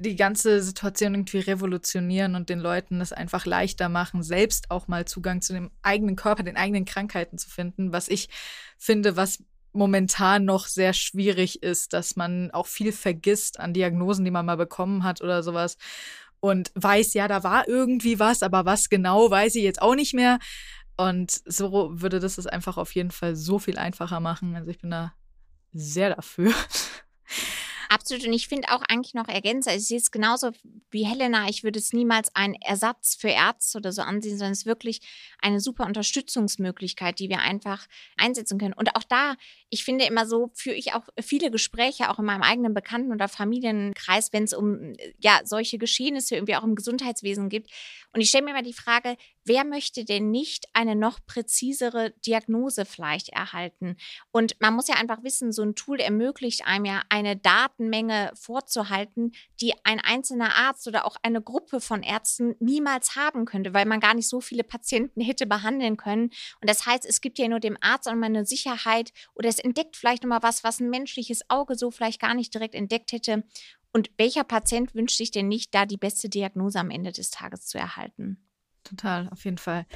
die 0.00 0.16
ganze 0.16 0.60
Situation 0.60 1.14
irgendwie 1.14 1.38
revolutionieren 1.38 2.34
und 2.34 2.48
den 2.48 2.58
Leuten 2.58 3.00
es 3.00 3.12
einfach 3.12 3.46
leichter 3.46 3.88
machen, 3.88 4.24
selbst 4.24 4.70
auch 4.72 4.88
mal 4.88 5.04
Zugang 5.04 5.42
zu 5.42 5.52
dem 5.52 5.70
eigenen 5.82 6.16
Körper, 6.16 6.42
den 6.42 6.56
eigenen 6.56 6.84
Krankheiten 6.84 7.38
zu 7.38 7.48
finden, 7.48 7.92
was 7.92 8.08
ich 8.08 8.28
finde, 8.78 9.16
was 9.16 9.44
momentan 9.72 10.44
noch 10.44 10.66
sehr 10.66 10.94
schwierig 10.94 11.62
ist, 11.62 11.92
dass 11.92 12.16
man 12.16 12.50
auch 12.50 12.66
viel 12.66 12.90
vergisst 12.90 13.60
an 13.60 13.74
Diagnosen, 13.74 14.24
die 14.24 14.32
man 14.32 14.46
mal 14.46 14.56
bekommen 14.56 15.04
hat 15.04 15.20
oder 15.20 15.44
sowas 15.44 15.76
und 16.40 16.72
weiß, 16.74 17.14
ja, 17.14 17.28
da 17.28 17.42
war 17.42 17.68
irgendwie 17.68 18.18
was, 18.18 18.42
aber 18.42 18.64
was 18.64 18.88
genau, 18.88 19.30
weiß 19.30 19.54
ich 19.56 19.62
jetzt 19.62 19.82
auch 19.82 19.94
nicht 19.94 20.14
mehr. 20.14 20.38
Und 20.98 21.30
so 21.46 21.90
würde 21.92 22.18
das 22.18 22.38
es 22.38 22.48
einfach 22.48 22.76
auf 22.76 22.94
jeden 22.94 23.12
Fall 23.12 23.36
so 23.36 23.60
viel 23.60 23.78
einfacher 23.78 24.18
machen. 24.18 24.56
Also 24.56 24.68
ich 24.68 24.78
bin 24.78 24.90
da 24.90 25.14
sehr 25.72 26.14
dafür. 26.14 26.52
Absolut. 27.88 28.26
Und 28.26 28.34
ich 28.34 28.48
finde 28.48 28.68
auch 28.70 28.82
eigentlich 28.82 29.14
noch 29.14 29.28
ergänzen, 29.28 29.72
ich 29.74 29.86
sehe 29.86 29.96
es 29.96 30.10
genauso 30.10 30.50
wie 30.90 31.06
Helena, 31.06 31.48
ich 31.48 31.64
würde 31.64 31.78
es 31.78 31.94
niemals 31.94 32.34
einen 32.34 32.54
Ersatz 32.54 33.14
für 33.14 33.28
Ärzte 33.28 33.78
oder 33.78 33.92
so 33.92 34.02
ansehen, 34.02 34.36
sondern 34.36 34.52
es 34.52 34.60
ist 34.60 34.66
wirklich 34.66 35.00
eine 35.40 35.58
super 35.58 35.86
Unterstützungsmöglichkeit, 35.86 37.18
die 37.18 37.30
wir 37.30 37.38
einfach 37.38 37.86
einsetzen 38.18 38.58
können. 38.58 38.74
Und 38.74 38.94
auch 38.94 39.04
da, 39.04 39.36
ich 39.70 39.84
finde 39.84 40.04
immer 40.04 40.26
so, 40.26 40.50
führe 40.54 40.76
ich 40.76 40.92
auch 40.92 41.08
viele 41.18 41.50
Gespräche, 41.50 42.10
auch 42.10 42.18
in 42.18 42.26
meinem 42.26 42.42
eigenen 42.42 42.74
Bekannten- 42.74 43.12
oder 43.12 43.28
Familienkreis, 43.28 44.32
wenn 44.34 44.44
es 44.44 44.52
um 44.52 44.94
ja, 45.18 45.40
solche 45.44 45.78
Geschehnisse 45.78 46.34
irgendwie 46.34 46.56
auch 46.56 46.64
im 46.64 46.74
Gesundheitswesen 46.74 47.48
gibt. 47.48 47.70
Und 48.12 48.20
ich 48.20 48.28
stelle 48.28 48.44
mir 48.44 48.50
immer 48.50 48.62
die 48.62 48.74
Frage, 48.74 49.16
wer 49.48 49.64
möchte 49.64 50.04
denn 50.04 50.30
nicht 50.30 50.66
eine 50.74 50.94
noch 50.94 51.18
präzisere 51.26 52.12
Diagnose 52.24 52.84
vielleicht 52.84 53.30
erhalten? 53.30 53.96
Und 54.30 54.56
man 54.60 54.74
muss 54.74 54.88
ja 54.88 54.94
einfach 54.96 55.24
wissen, 55.24 55.52
so 55.52 55.62
ein 55.62 55.74
Tool 55.74 56.00
ermöglicht 56.00 56.66
einem 56.66 56.84
ja 56.84 57.02
eine 57.08 57.36
Datenmenge 57.36 58.30
vorzuhalten, 58.34 59.32
die 59.60 59.72
ein 59.84 60.00
einzelner 60.00 60.54
Arzt 60.54 60.86
oder 60.86 61.06
auch 61.06 61.16
eine 61.22 61.42
Gruppe 61.42 61.80
von 61.80 62.02
Ärzten 62.02 62.54
niemals 62.60 63.16
haben 63.16 63.46
könnte, 63.46 63.74
weil 63.74 63.86
man 63.86 64.00
gar 64.00 64.14
nicht 64.14 64.28
so 64.28 64.40
viele 64.40 64.64
Patienten 64.64 65.20
hätte 65.20 65.46
behandeln 65.46 65.96
können. 65.96 66.30
Und 66.60 66.68
das 66.68 66.86
heißt, 66.86 67.06
es 67.06 67.20
gibt 67.20 67.38
ja 67.38 67.48
nur 67.48 67.60
dem 67.60 67.78
Arzt 67.80 68.08
auch 68.08 68.14
mal 68.14 68.26
eine 68.26 68.44
Sicherheit 68.44 69.12
oder 69.34 69.48
es 69.48 69.58
entdeckt 69.58 69.96
vielleicht 69.96 70.22
nochmal 70.22 70.42
was, 70.42 70.62
was 70.62 70.80
ein 70.80 70.90
menschliches 70.90 71.40
Auge 71.48 71.74
so 71.74 71.90
vielleicht 71.90 72.20
gar 72.20 72.34
nicht 72.34 72.52
direkt 72.54 72.74
entdeckt 72.74 73.12
hätte. 73.12 73.44
Und 73.92 74.10
welcher 74.18 74.44
Patient 74.44 74.94
wünscht 74.94 75.16
sich 75.16 75.30
denn 75.30 75.48
nicht, 75.48 75.74
da 75.74 75.86
die 75.86 75.96
beste 75.96 76.28
Diagnose 76.28 76.78
am 76.78 76.90
Ende 76.90 77.10
des 77.10 77.30
Tages 77.30 77.66
zu 77.66 77.78
erhalten? 77.78 78.47
Total, 78.84 79.28
auf 79.30 79.44
jeden 79.44 79.58
Fall. 79.58 79.86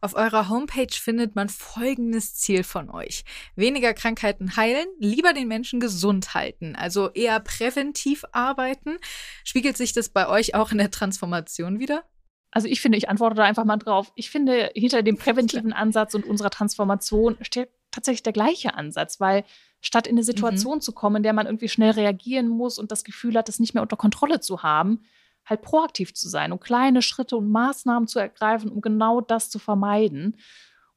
Auf 0.00 0.14
eurer 0.14 0.48
Homepage 0.48 0.92
findet 0.92 1.36
man 1.36 1.48
folgendes 1.48 2.34
Ziel 2.34 2.64
von 2.64 2.88
euch. 2.88 3.24
Weniger 3.56 3.92
Krankheiten 3.92 4.56
heilen, 4.56 4.86
lieber 4.98 5.34
den 5.34 5.48
Menschen 5.48 5.80
gesund 5.80 6.34
halten, 6.34 6.74
also 6.74 7.10
eher 7.10 7.40
präventiv 7.40 8.24
arbeiten. 8.32 8.96
Spiegelt 9.44 9.76
sich 9.76 9.92
das 9.92 10.08
bei 10.08 10.28
euch 10.28 10.54
auch 10.54 10.72
in 10.72 10.78
der 10.78 10.90
Transformation 10.90 11.78
wieder? 11.78 12.04
Also 12.50 12.68
ich 12.68 12.80
finde, 12.80 12.96
ich 12.96 13.08
antworte 13.08 13.36
da 13.36 13.44
einfach 13.44 13.64
mal 13.64 13.76
drauf. 13.76 14.12
Ich 14.14 14.30
finde, 14.30 14.70
hinter 14.74 15.02
dem 15.02 15.16
präventiven 15.18 15.72
Ansatz 15.72 16.14
und 16.14 16.24
unserer 16.24 16.50
Transformation 16.50 17.36
steht 17.42 17.68
tatsächlich 17.90 18.22
der 18.22 18.32
gleiche 18.32 18.74
Ansatz, 18.74 19.20
weil 19.20 19.44
statt 19.80 20.06
in 20.06 20.14
eine 20.14 20.24
Situation 20.24 20.76
mhm. 20.76 20.80
zu 20.80 20.92
kommen, 20.92 21.16
in 21.16 21.22
der 21.22 21.32
man 21.32 21.46
irgendwie 21.46 21.68
schnell 21.68 21.90
reagieren 21.92 22.48
muss 22.48 22.78
und 22.78 22.90
das 22.90 23.04
Gefühl 23.04 23.36
hat, 23.36 23.48
es 23.48 23.60
nicht 23.60 23.74
mehr 23.74 23.82
unter 23.82 23.96
Kontrolle 23.96 24.40
zu 24.40 24.62
haben, 24.62 25.04
halt 25.48 25.62
proaktiv 25.62 26.14
zu 26.14 26.28
sein 26.28 26.52
und 26.52 26.60
kleine 26.60 27.02
Schritte 27.02 27.36
und 27.36 27.50
Maßnahmen 27.50 28.06
zu 28.06 28.18
ergreifen, 28.18 28.70
um 28.70 28.80
genau 28.80 29.20
das 29.20 29.50
zu 29.50 29.58
vermeiden. 29.58 30.36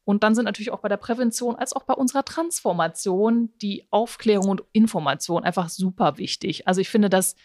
Und 0.04 0.24
dann 0.24 0.36
sind 0.36 0.45
natürlich 0.45 0.72
auch 0.72 0.80
bei 0.80 0.89
der 0.89 0.97
Prävention 0.97 1.56
als 1.56 1.74
auch 1.74 1.84
bei 1.84 1.93
unserer 1.93 2.26
Transformation 2.26 3.54
die 3.62 3.88
Aufklärung 3.91 4.49
und 4.49 4.64
Information 4.74 5.43
einfach 5.43 5.70
super 5.70 6.18
wichtig. 6.18 6.68
Also 6.68 6.82
ich 6.82 6.89
finde, 6.89 7.10
das 7.10 7.36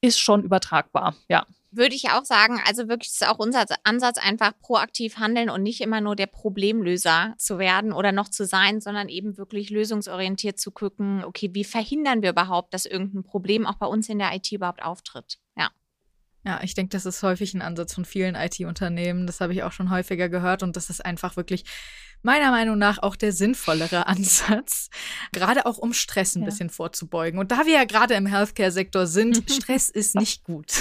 ist 0.00 0.20
schon 0.20 0.44
übertragbar, 0.44 1.14
ja. 1.28 1.46
Würde 1.70 1.96
ich 1.96 2.10
auch 2.10 2.24
sagen. 2.24 2.60
Also 2.64 2.88
wirklich 2.88 3.10
ist 3.10 3.26
auch 3.26 3.40
unser 3.40 3.64
Ansatz 3.82 4.18
einfach 4.18 4.52
proaktiv 4.60 5.16
handeln 5.16 5.50
und 5.50 5.64
nicht 5.64 5.80
immer 5.80 6.00
nur 6.00 6.14
der 6.14 6.28
Problemlöser 6.28 7.34
zu 7.36 7.58
werden 7.58 7.92
oder 7.92 8.12
noch 8.12 8.28
zu 8.28 8.44
sein, 8.44 8.80
sondern 8.80 9.08
eben 9.08 9.38
wirklich 9.38 9.70
lösungsorientiert 9.70 10.60
zu 10.60 10.70
gucken, 10.70 11.24
okay, 11.24 11.50
wie 11.52 11.64
verhindern 11.64 12.22
wir 12.22 12.30
überhaupt, 12.30 12.74
dass 12.74 12.86
irgendein 12.86 13.24
Problem 13.24 13.66
auch 13.66 13.74
bei 13.74 13.86
uns 13.86 14.08
in 14.08 14.20
der 14.20 14.32
IT 14.34 14.52
überhaupt 14.52 14.84
auftritt? 14.84 15.38
Ja. 15.56 15.70
Ja, 16.44 16.60
ich 16.62 16.74
denke, 16.74 16.90
das 16.90 17.06
ist 17.06 17.22
häufig 17.22 17.54
ein 17.54 17.62
Ansatz 17.62 17.94
von 17.94 18.04
vielen 18.04 18.34
IT-Unternehmen. 18.34 19.26
Das 19.26 19.40
habe 19.40 19.54
ich 19.54 19.62
auch 19.62 19.72
schon 19.72 19.90
häufiger 19.90 20.28
gehört 20.28 20.62
und 20.62 20.76
das 20.76 20.90
ist 20.90 21.04
einfach 21.04 21.36
wirklich 21.36 21.64
meiner 22.22 22.50
Meinung 22.50 22.78
nach 22.78 22.98
auch 22.98 23.16
der 23.16 23.32
sinnvollere 23.32 24.06
Ansatz, 24.08 24.90
gerade 25.32 25.66
auch 25.66 25.78
um 25.78 25.92
Stress 25.92 26.34
ein 26.34 26.40
ja. 26.40 26.46
bisschen 26.46 26.70
vorzubeugen. 26.70 27.38
Und 27.38 27.50
da 27.50 27.66
wir 27.66 27.74
ja 27.74 27.84
gerade 27.84 28.14
im 28.14 28.26
Healthcare-Sektor 28.26 29.06
sind, 29.06 29.42
Stress 29.50 29.88
ist 29.88 30.14
nicht 30.16 30.44
gut. 30.44 30.72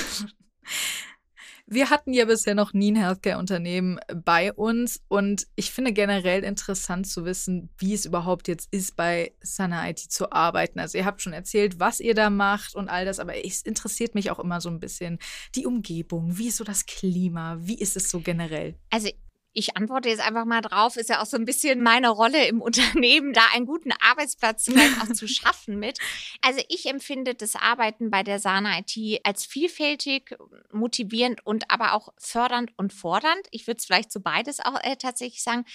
Wir 1.74 1.90
hatten 1.90 2.14
ja 2.14 2.26
bisher 2.26 2.54
noch 2.54 2.74
nie 2.74 2.92
ein 2.92 2.98
Healthcare-Unternehmen 2.98 4.00
bei 4.24 4.54
uns 4.54 5.02
und 5.08 5.48
ich 5.56 5.72
finde 5.72 5.92
generell 5.92 6.44
interessant 6.44 7.08
zu 7.08 7.26
wissen, 7.26 7.72
wie 7.80 7.96
es 7.96 8.06
überhaupt 8.06 8.48
jetzt 8.48 8.72
ist, 8.72 8.96
bei 8.96 9.34
Sana 9.42 9.90
IT 9.90 9.98
zu 9.98 10.32
arbeiten. 10.32 10.80
Also 10.80 11.00
ihr 11.00 11.06
habt 11.06 11.24
schon 11.24 11.34
erzählt, 11.34 11.80
was 11.80 12.00
ihr 12.00 12.14
da 12.14 12.30
macht 12.30 12.76
und 12.76 12.90
all 12.90 13.06
das, 13.06 13.18
aber 13.18 13.44
es 13.44 13.64
interessiert 13.64 14.14
mich 14.14 14.30
auch 14.30 14.38
immer 14.38 14.62
so 14.62 14.70
ein 14.70 14.80
bisschen 14.80 15.18
die 15.56 15.66
Umgebung. 15.66 16.38
Wie 16.38 16.50
ist 16.50 16.58
so 16.58 16.64
das 16.64 16.86
Klima? 16.86 17.58
Wie 17.60 17.80
ist 17.80 17.98
es 17.98 18.08
so 18.08 18.20
generell? 18.20 18.76
Also 18.92 19.10
ich 19.54 19.78
antworte 19.78 20.10
jetzt 20.10 20.26
einfach 20.26 20.46
mal 20.46 20.62
drauf, 20.62 20.98
ist 20.98 21.10
ja 21.10 21.22
auch 21.22 21.26
so 21.26 21.38
ein 21.38 21.46
bisschen 21.46 21.82
meine 21.82 22.10
Rolle 22.10 22.48
im 22.48 22.62
Unternehmen, 22.62 23.34
da 23.34 23.42
einen 23.54 23.66
guten 23.66 23.92
Arbeitsplatz 23.92 24.66
vielleicht 24.66 25.02
auch 25.02 25.14
zu 25.14 25.28
schaffen 25.28 25.80
mit. 25.80 26.00
Also 26.42 26.62
ich 26.70 26.88
empfinde 26.88 27.36
das 27.36 27.56
Arbeiten 27.56 28.10
bei 28.10 28.24
der 28.24 28.40
Sana 28.40 28.80
IT 28.80 29.22
als 29.24 29.46
vielfältig, 29.46 30.36
motivierend 30.72 31.46
und 31.46 31.70
aber 31.70 31.94
auch 31.94 32.10
fördernd 32.18 32.72
und 32.78 32.94
fordernd. 32.94 33.42
Ich 33.52 33.68
würde 33.68 33.78
es 33.78 33.86
vielleicht 33.86 34.12
so 34.12 34.20
beides 34.20 34.60
auch 34.60 34.82
äh, 34.84 34.96
tatsächlich 34.96 35.44
sagen. 35.44 35.66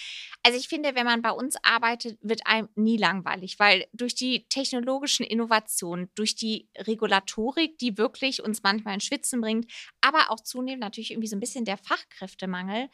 Also 0.43 0.57
ich 0.57 0.67
finde, 0.67 0.95
wenn 0.95 1.05
man 1.05 1.21
bei 1.21 1.31
uns 1.31 1.55
arbeitet, 1.63 2.17
wird 2.21 2.45
einem 2.45 2.69
nie 2.75 2.97
langweilig, 2.97 3.59
weil 3.59 3.85
durch 3.93 4.15
die 4.15 4.45
technologischen 4.49 5.25
Innovationen, 5.25 6.09
durch 6.15 6.35
die 6.35 6.67
Regulatorik, 6.77 7.77
die 7.77 7.97
wirklich 7.97 8.43
uns 8.43 8.61
manchmal 8.63 8.95
in 8.95 9.01
Schwitzen 9.01 9.41
bringt, 9.41 9.71
aber 10.01 10.31
auch 10.31 10.41
zunehmend 10.41 10.81
natürlich 10.81 11.11
irgendwie 11.11 11.27
so 11.27 11.35
ein 11.35 11.39
bisschen 11.41 11.65
der 11.65 11.77
Fachkräftemangel, 11.77 12.89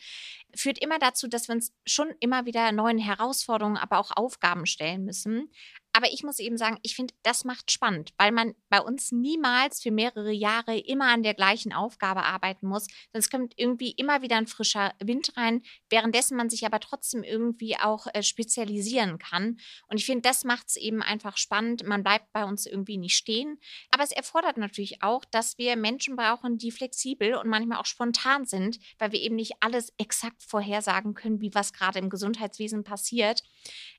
führt 0.55 0.74
immer 0.79 0.99
dazu, 0.99 1.27
dass 1.27 1.47
wir 1.47 1.55
uns 1.55 1.73
schon 1.85 2.13
immer 2.19 2.45
wieder 2.45 2.71
neuen 2.71 2.97
Herausforderungen, 2.97 3.77
aber 3.77 3.99
auch 3.99 4.11
Aufgaben 4.15 4.65
stellen 4.65 5.05
müssen. 5.05 5.51
Aber 5.95 6.11
ich 6.11 6.23
muss 6.23 6.39
eben 6.39 6.57
sagen, 6.57 6.77
ich 6.81 6.93
finde, 6.93 7.13
das 7.23 7.45
macht 7.45 7.71
spannend, 7.71 8.13
weil 8.17 8.33
man 8.33 8.53
bei 8.67 8.81
uns 8.81 9.13
niemals 9.13 9.81
für 9.81 9.91
mehrere 9.91 10.33
Jahre 10.33 10.77
immer 10.77 11.07
an 11.07 11.23
der 11.23 11.33
gleichen 11.33 11.71
Aufgabe 11.71 12.23
arbeiten 12.23 12.67
muss. 12.67 12.87
Sonst 13.13 13.31
kommt 13.31 13.53
irgendwie 13.55 13.91
immer 13.91 14.21
wieder 14.21 14.35
ein 14.35 14.45
frischer 14.45 14.93
Wind 14.99 15.37
rein, 15.37 15.61
währenddessen 15.89 16.35
man 16.35 16.49
sich 16.49 16.65
aber 16.65 16.81
trotzdem 16.81 17.23
irgendwie 17.23 17.77
auch 17.77 18.07
äh, 18.13 18.23
spezialisieren 18.23 19.19
kann. 19.19 19.57
Und 19.87 19.95
ich 19.95 20.05
finde, 20.05 20.23
das 20.23 20.43
macht 20.43 20.67
es 20.67 20.75
eben 20.75 21.01
einfach 21.01 21.37
spannend. 21.37 21.85
Man 21.85 22.03
bleibt 22.03 22.33
bei 22.33 22.43
uns 22.43 22.65
irgendwie 22.65 22.97
nicht 22.97 23.15
stehen. 23.15 23.57
Aber 23.89 24.03
es 24.03 24.11
erfordert 24.11 24.57
natürlich 24.57 25.01
auch, 25.01 25.23
dass 25.23 25.57
wir 25.57 25.77
Menschen 25.77 26.17
brauchen, 26.17 26.57
die 26.57 26.71
flexibel 26.71 27.35
und 27.35 27.47
manchmal 27.47 27.79
auch 27.79 27.85
spontan 27.85 28.45
sind, 28.45 28.79
weil 28.99 29.13
wir 29.13 29.21
eben 29.21 29.35
nicht 29.35 29.53
alles 29.61 29.93
exakt 29.97 30.43
vorhersagen 30.43 31.13
können, 31.13 31.39
wie 31.39 31.53
was 31.53 31.71
gerade 31.71 31.99
im 31.99 32.09
Gesundheitswesen 32.09 32.83
passiert. 32.83 33.43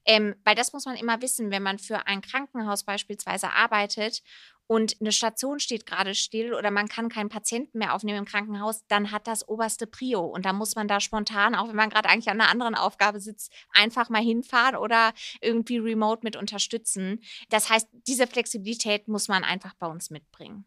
Ähm, 0.04 0.36
weil 0.44 0.54
das 0.54 0.74
muss 0.74 0.84
man 0.84 0.96
immer 0.96 1.22
wissen, 1.22 1.50
wenn 1.50 1.62
man 1.62 1.78
für 1.86 2.06
ein 2.06 2.20
Krankenhaus 2.20 2.84
beispielsweise 2.84 3.50
arbeitet 3.52 4.22
und 4.68 4.96
eine 5.00 5.12
Station 5.12 5.60
steht 5.60 5.86
gerade 5.86 6.14
still 6.14 6.52
oder 6.52 6.70
man 6.70 6.88
kann 6.88 7.08
keinen 7.08 7.28
Patienten 7.28 7.78
mehr 7.78 7.94
aufnehmen 7.94 8.18
im 8.18 8.24
Krankenhaus, 8.24 8.84
dann 8.88 9.12
hat 9.12 9.26
das 9.26 9.48
oberste 9.48 9.86
Prio. 9.86 10.24
Und 10.24 10.44
da 10.44 10.52
muss 10.52 10.74
man 10.74 10.88
da 10.88 11.00
spontan, 11.00 11.54
auch 11.54 11.68
wenn 11.68 11.76
man 11.76 11.90
gerade 11.90 12.08
eigentlich 12.08 12.30
an 12.30 12.40
einer 12.40 12.50
anderen 12.50 12.74
Aufgabe 12.74 13.20
sitzt, 13.20 13.52
einfach 13.72 14.08
mal 14.08 14.22
hinfahren 14.22 14.76
oder 14.76 15.12
irgendwie 15.40 15.78
remote 15.78 16.22
mit 16.24 16.36
unterstützen. 16.36 17.22
Das 17.48 17.70
heißt, 17.70 17.88
diese 18.08 18.26
Flexibilität 18.26 19.06
muss 19.06 19.28
man 19.28 19.44
einfach 19.44 19.74
bei 19.74 19.86
uns 19.86 20.10
mitbringen. 20.10 20.66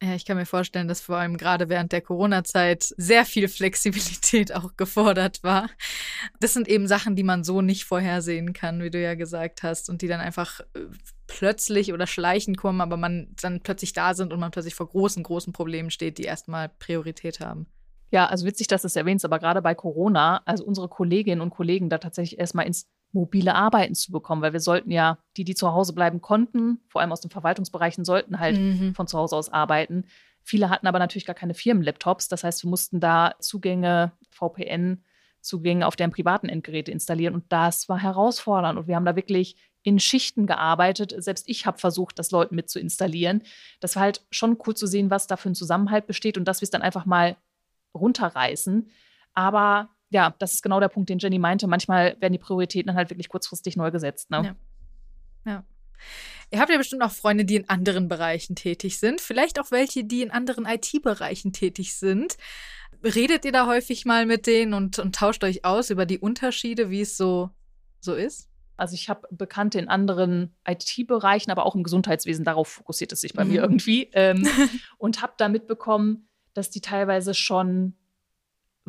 Ja, 0.00 0.14
ich 0.14 0.24
kann 0.24 0.36
mir 0.36 0.46
vorstellen, 0.46 0.86
dass 0.86 1.00
vor 1.00 1.16
allem 1.16 1.36
gerade 1.36 1.68
während 1.68 1.90
der 1.90 2.00
Corona-Zeit 2.00 2.94
sehr 2.96 3.24
viel 3.24 3.48
Flexibilität 3.48 4.52
auch 4.54 4.76
gefordert 4.76 5.42
war. 5.42 5.68
Das 6.38 6.54
sind 6.54 6.68
eben 6.68 6.86
Sachen, 6.86 7.16
die 7.16 7.24
man 7.24 7.42
so 7.42 7.62
nicht 7.62 7.84
vorhersehen 7.84 8.52
kann, 8.52 8.80
wie 8.80 8.90
du 8.90 9.02
ja 9.02 9.14
gesagt 9.14 9.64
hast, 9.64 9.90
und 9.90 10.00
die 10.00 10.06
dann 10.06 10.20
einfach 10.20 10.60
äh, 10.60 10.82
plötzlich 11.26 11.92
oder 11.92 12.06
schleichend 12.06 12.58
kommen, 12.58 12.80
aber 12.80 12.96
man 12.96 13.34
dann 13.42 13.60
plötzlich 13.60 13.92
da 13.92 14.14
sind 14.14 14.32
und 14.32 14.38
man 14.38 14.52
plötzlich 14.52 14.76
vor 14.76 14.88
großen, 14.88 15.24
großen 15.24 15.52
Problemen 15.52 15.90
steht, 15.90 16.18
die 16.18 16.24
erstmal 16.24 16.68
Priorität 16.68 17.40
haben. 17.40 17.66
Ja, 18.12 18.26
also 18.26 18.46
witzig, 18.46 18.68
dass 18.68 18.82
du 18.82 18.86
es 18.86 18.96
erwähnst, 18.96 19.24
aber 19.24 19.40
gerade 19.40 19.62
bei 19.62 19.74
Corona, 19.74 20.42
also 20.44 20.64
unsere 20.64 20.88
Kolleginnen 20.88 21.40
und 21.40 21.50
Kollegen 21.50 21.90
da 21.90 21.98
tatsächlich 21.98 22.38
erstmal 22.38 22.66
ins 22.66 22.86
mobile 23.12 23.54
Arbeiten 23.54 23.94
zu 23.94 24.12
bekommen, 24.12 24.42
weil 24.42 24.52
wir 24.52 24.60
sollten 24.60 24.90
ja, 24.90 25.18
die, 25.36 25.44
die 25.44 25.54
zu 25.54 25.72
Hause 25.72 25.92
bleiben 25.92 26.20
konnten, 26.20 26.80
vor 26.88 27.00
allem 27.00 27.12
aus 27.12 27.20
den 27.20 27.30
Verwaltungsbereichen, 27.30 28.04
sollten 28.04 28.38
halt 28.38 28.58
mhm. 28.58 28.94
von 28.94 29.06
zu 29.06 29.18
Hause 29.18 29.36
aus 29.36 29.52
arbeiten. 29.52 30.04
Viele 30.42 30.70
hatten 30.70 30.86
aber 30.86 30.98
natürlich 30.98 31.26
gar 31.26 31.34
keine 31.34 31.54
Firmenlaptops. 31.54 32.28
Das 32.28 32.44
heißt, 32.44 32.64
wir 32.64 32.70
mussten 32.70 33.00
da 33.00 33.34
Zugänge, 33.38 34.12
VPN-Zugänge 34.30 35.86
auf 35.86 35.96
deren 35.96 36.10
privaten 36.10 36.48
Endgeräte 36.48 36.90
installieren. 36.90 37.34
Und 37.34 37.44
das 37.50 37.88
war 37.88 37.98
herausfordernd. 37.98 38.78
Und 38.78 38.88
wir 38.88 38.96
haben 38.96 39.04
da 39.04 39.16
wirklich 39.16 39.56
in 39.82 39.98
Schichten 39.98 40.46
gearbeitet. 40.46 41.14
Selbst 41.22 41.48
ich 41.48 41.66
habe 41.66 41.78
versucht, 41.78 42.18
das 42.18 42.30
Leuten 42.30 42.54
mit 42.54 42.70
zu 42.70 42.78
installieren. 42.80 43.42
Das 43.80 43.96
war 43.96 44.02
halt 44.02 44.24
schon 44.30 44.58
cool 44.66 44.74
zu 44.74 44.86
sehen, 44.86 45.10
was 45.10 45.26
da 45.26 45.36
für 45.36 45.50
ein 45.50 45.54
Zusammenhalt 45.54 46.06
besteht 46.06 46.38
und 46.38 46.46
dass 46.46 46.60
wir 46.60 46.64
es 46.64 46.70
dann 46.70 46.82
einfach 46.82 47.06
mal 47.06 47.36
runterreißen. 47.94 48.90
Aber 49.34 49.90
ja, 50.10 50.34
das 50.38 50.54
ist 50.54 50.62
genau 50.62 50.80
der 50.80 50.88
Punkt, 50.88 51.10
den 51.10 51.18
Jenny 51.18 51.38
meinte. 51.38 51.66
Manchmal 51.66 52.16
werden 52.20 52.32
die 52.32 52.38
Prioritäten 52.38 52.88
dann 52.88 52.96
halt 52.96 53.10
wirklich 53.10 53.28
kurzfristig 53.28 53.76
neu 53.76 53.90
gesetzt. 53.90 54.30
Ne? 54.30 54.56
Ja. 55.44 55.52
ja. 55.52 55.64
Ihr 56.50 56.60
habt 56.60 56.70
ja 56.70 56.78
bestimmt 56.78 57.02
auch 57.02 57.10
Freunde, 57.10 57.44
die 57.44 57.56
in 57.56 57.68
anderen 57.68 58.08
Bereichen 58.08 58.56
tätig 58.56 58.98
sind. 58.98 59.20
Vielleicht 59.20 59.60
auch 59.60 59.70
welche, 59.70 60.04
die 60.04 60.22
in 60.22 60.30
anderen 60.30 60.64
IT-Bereichen 60.64 61.52
tätig 61.52 61.94
sind. 61.94 62.38
Redet 63.04 63.44
ihr 63.44 63.52
da 63.52 63.66
häufig 63.66 64.06
mal 64.06 64.24
mit 64.24 64.46
denen 64.46 64.72
und, 64.72 64.98
und 64.98 65.14
tauscht 65.14 65.44
euch 65.44 65.64
aus 65.64 65.90
über 65.90 66.06
die 66.06 66.18
Unterschiede, 66.18 66.90
wie 66.90 67.02
es 67.02 67.16
so, 67.16 67.50
so 68.00 68.14
ist? 68.14 68.48
Also 68.78 68.94
ich 68.94 69.08
habe 69.08 69.28
Bekannte 69.30 69.78
in 69.78 69.88
anderen 69.88 70.54
IT-Bereichen, 70.66 71.50
aber 71.50 71.66
auch 71.66 71.74
im 71.74 71.82
Gesundheitswesen, 71.82 72.44
darauf 72.44 72.68
fokussiert 72.68 73.12
es 73.12 73.20
sich 73.20 73.34
bei 73.34 73.44
mhm. 73.44 73.50
mir 73.50 73.60
irgendwie. 73.62 74.08
Ähm, 74.12 74.48
und 74.98 75.20
habe 75.20 75.34
da 75.36 75.48
mitbekommen, 75.48 76.28
dass 76.54 76.70
die 76.70 76.80
teilweise 76.80 77.34
schon 77.34 77.94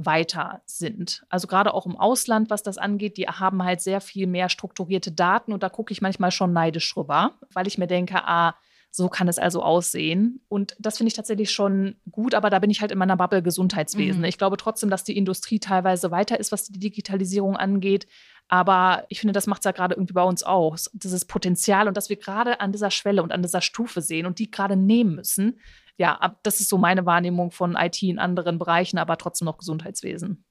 weiter 0.05 0.61
sind. 0.65 1.25
Also 1.29 1.47
gerade 1.47 1.73
auch 1.73 1.85
im 1.85 1.97
Ausland, 1.97 2.49
was 2.49 2.63
das 2.63 2.77
angeht, 2.77 3.17
die 3.17 3.27
haben 3.27 3.63
halt 3.63 3.81
sehr 3.81 4.01
viel 4.01 4.27
mehr 4.27 4.49
strukturierte 4.49 5.11
Daten 5.11 5.51
und 5.53 5.63
da 5.63 5.69
gucke 5.69 5.91
ich 5.91 6.01
manchmal 6.01 6.31
schon 6.31 6.53
neidisch 6.53 6.93
drüber, 6.93 7.33
weil 7.53 7.67
ich 7.67 7.77
mir 7.77 7.87
denke, 7.87 8.23
ah, 8.23 8.55
so 8.91 9.07
kann 9.07 9.27
es 9.27 9.37
also 9.37 9.61
aussehen. 9.61 10.41
Und 10.47 10.75
das 10.79 10.97
finde 10.97 11.09
ich 11.09 11.13
tatsächlich 11.13 11.51
schon 11.51 11.95
gut, 12.11 12.33
aber 12.33 12.49
da 12.49 12.59
bin 12.59 12.71
ich 12.71 12.81
halt 12.81 12.91
in 12.91 12.97
meiner 12.97 13.17
Bubble 13.17 13.43
Gesundheitswesen. 13.43 14.21
Mhm. 14.21 14.25
Ich 14.25 14.37
glaube 14.37 14.57
trotzdem, 14.57 14.89
dass 14.89 15.03
die 15.03 15.17
Industrie 15.17 15.59
teilweise 15.59 16.11
weiter 16.11 16.39
ist, 16.39 16.51
was 16.51 16.65
die 16.65 16.79
Digitalisierung 16.79 17.55
angeht. 17.55 18.07
Aber 18.49 19.05
ich 19.09 19.19
finde, 19.19 19.33
das 19.33 19.47
macht 19.47 19.61
es 19.61 19.65
ja 19.65 19.71
gerade 19.71 19.95
irgendwie 19.95 20.13
bei 20.13 20.23
uns 20.23 20.43
aus. 20.43 20.89
Dieses 20.93 21.25
Potenzial 21.25 21.87
und 21.87 21.95
dass 21.95 22.09
wir 22.09 22.17
gerade 22.17 22.59
an 22.59 22.71
dieser 22.71 22.91
Schwelle 22.91 23.23
und 23.23 23.31
an 23.31 23.41
dieser 23.41 23.61
Stufe 23.61 24.01
sehen 24.01 24.25
und 24.25 24.39
die 24.39 24.51
gerade 24.51 24.75
nehmen 24.75 25.15
müssen 25.15 25.59
ja, 25.99 26.39
das 26.43 26.61
ist 26.61 26.69
so 26.69 26.77
meine 26.77 27.05
Wahrnehmung 27.05 27.51
von 27.51 27.75
IT 27.75 28.01
in 28.01 28.19
anderen 28.19 28.57
Bereichen, 28.57 28.97
aber 28.97 29.17
trotzdem 29.17 29.45
noch 29.45 29.57
Gesundheitswesen. 29.57 30.45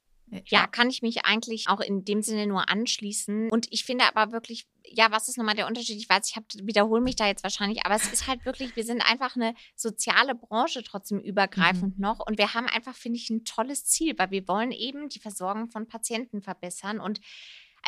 Ja, 0.44 0.66
kann 0.66 0.90
ich 0.90 1.00
mich 1.00 1.24
eigentlich 1.24 1.68
auch 1.68 1.80
in 1.80 2.04
dem 2.04 2.20
Sinne 2.20 2.46
nur 2.46 2.68
anschließen. 2.68 3.48
Und 3.50 3.66
ich 3.70 3.86
finde 3.86 4.04
aber 4.14 4.30
wirklich, 4.30 4.66
ja, 4.84 5.10
was 5.10 5.26
ist 5.26 5.38
nochmal 5.38 5.54
der 5.54 5.66
Unterschied? 5.66 5.96
Ich 5.96 6.06
weiß, 6.06 6.28
ich 6.28 6.66
wiederhole 6.66 7.00
mich 7.00 7.16
da 7.16 7.26
jetzt 7.26 7.44
wahrscheinlich, 7.44 7.86
aber 7.86 7.94
es 7.94 8.12
ist 8.12 8.26
halt 8.26 8.44
wirklich, 8.44 8.76
wir 8.76 8.84
sind 8.84 9.00
einfach 9.00 9.36
eine 9.36 9.54
soziale 9.74 10.34
Branche 10.34 10.82
trotzdem 10.82 11.18
übergreifend 11.18 11.96
mhm. 11.96 12.02
noch. 12.02 12.20
Und 12.26 12.36
wir 12.36 12.52
haben 12.52 12.66
einfach, 12.66 12.94
finde 12.94 13.18
ich, 13.18 13.30
ein 13.30 13.46
tolles 13.46 13.86
Ziel, 13.86 14.18
weil 14.18 14.30
wir 14.30 14.46
wollen 14.48 14.70
eben 14.70 15.08
die 15.08 15.18
Versorgung 15.18 15.70
von 15.70 15.88
Patienten 15.88 16.42
verbessern. 16.42 17.00
Und 17.00 17.20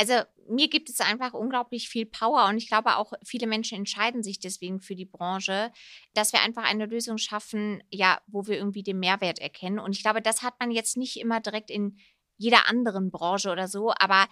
also 0.01 0.14
mir 0.48 0.68
gibt 0.68 0.88
es 0.88 1.01
einfach 1.01 1.34
unglaublich 1.34 1.90
viel 1.90 2.07
Power 2.07 2.48
und 2.48 2.57
ich 2.57 2.68
glaube 2.68 2.96
auch 2.96 3.12
viele 3.22 3.46
Menschen 3.46 3.76
entscheiden 3.76 4.22
sich 4.22 4.40
deswegen 4.40 4.80
für 4.80 4.94
die 4.94 5.05
Branche, 5.05 5.70
dass 6.14 6.32
wir 6.32 6.40
einfach 6.40 6.64
eine 6.64 6.86
Lösung 6.86 7.18
schaffen, 7.18 7.82
ja, 7.90 8.18
wo 8.26 8.46
wir 8.46 8.57
irgendwie 8.57 8.82
den 8.82 8.98
Mehrwert 8.98 9.40
erkennen. 9.40 9.78
Und 9.78 9.94
ich 9.94 10.03
glaube, 10.03 10.22
das 10.22 10.42
hat 10.42 10.55
man 10.59 10.70
jetzt 10.70 10.96
nicht 10.96 11.20
immer 11.20 11.40
direkt 11.40 11.70
in 11.70 11.98
jeder 12.38 12.66
anderen 12.66 13.11
Branche 13.11 13.51
oder 13.51 13.68
so, 13.68 13.92
aber 13.98 14.26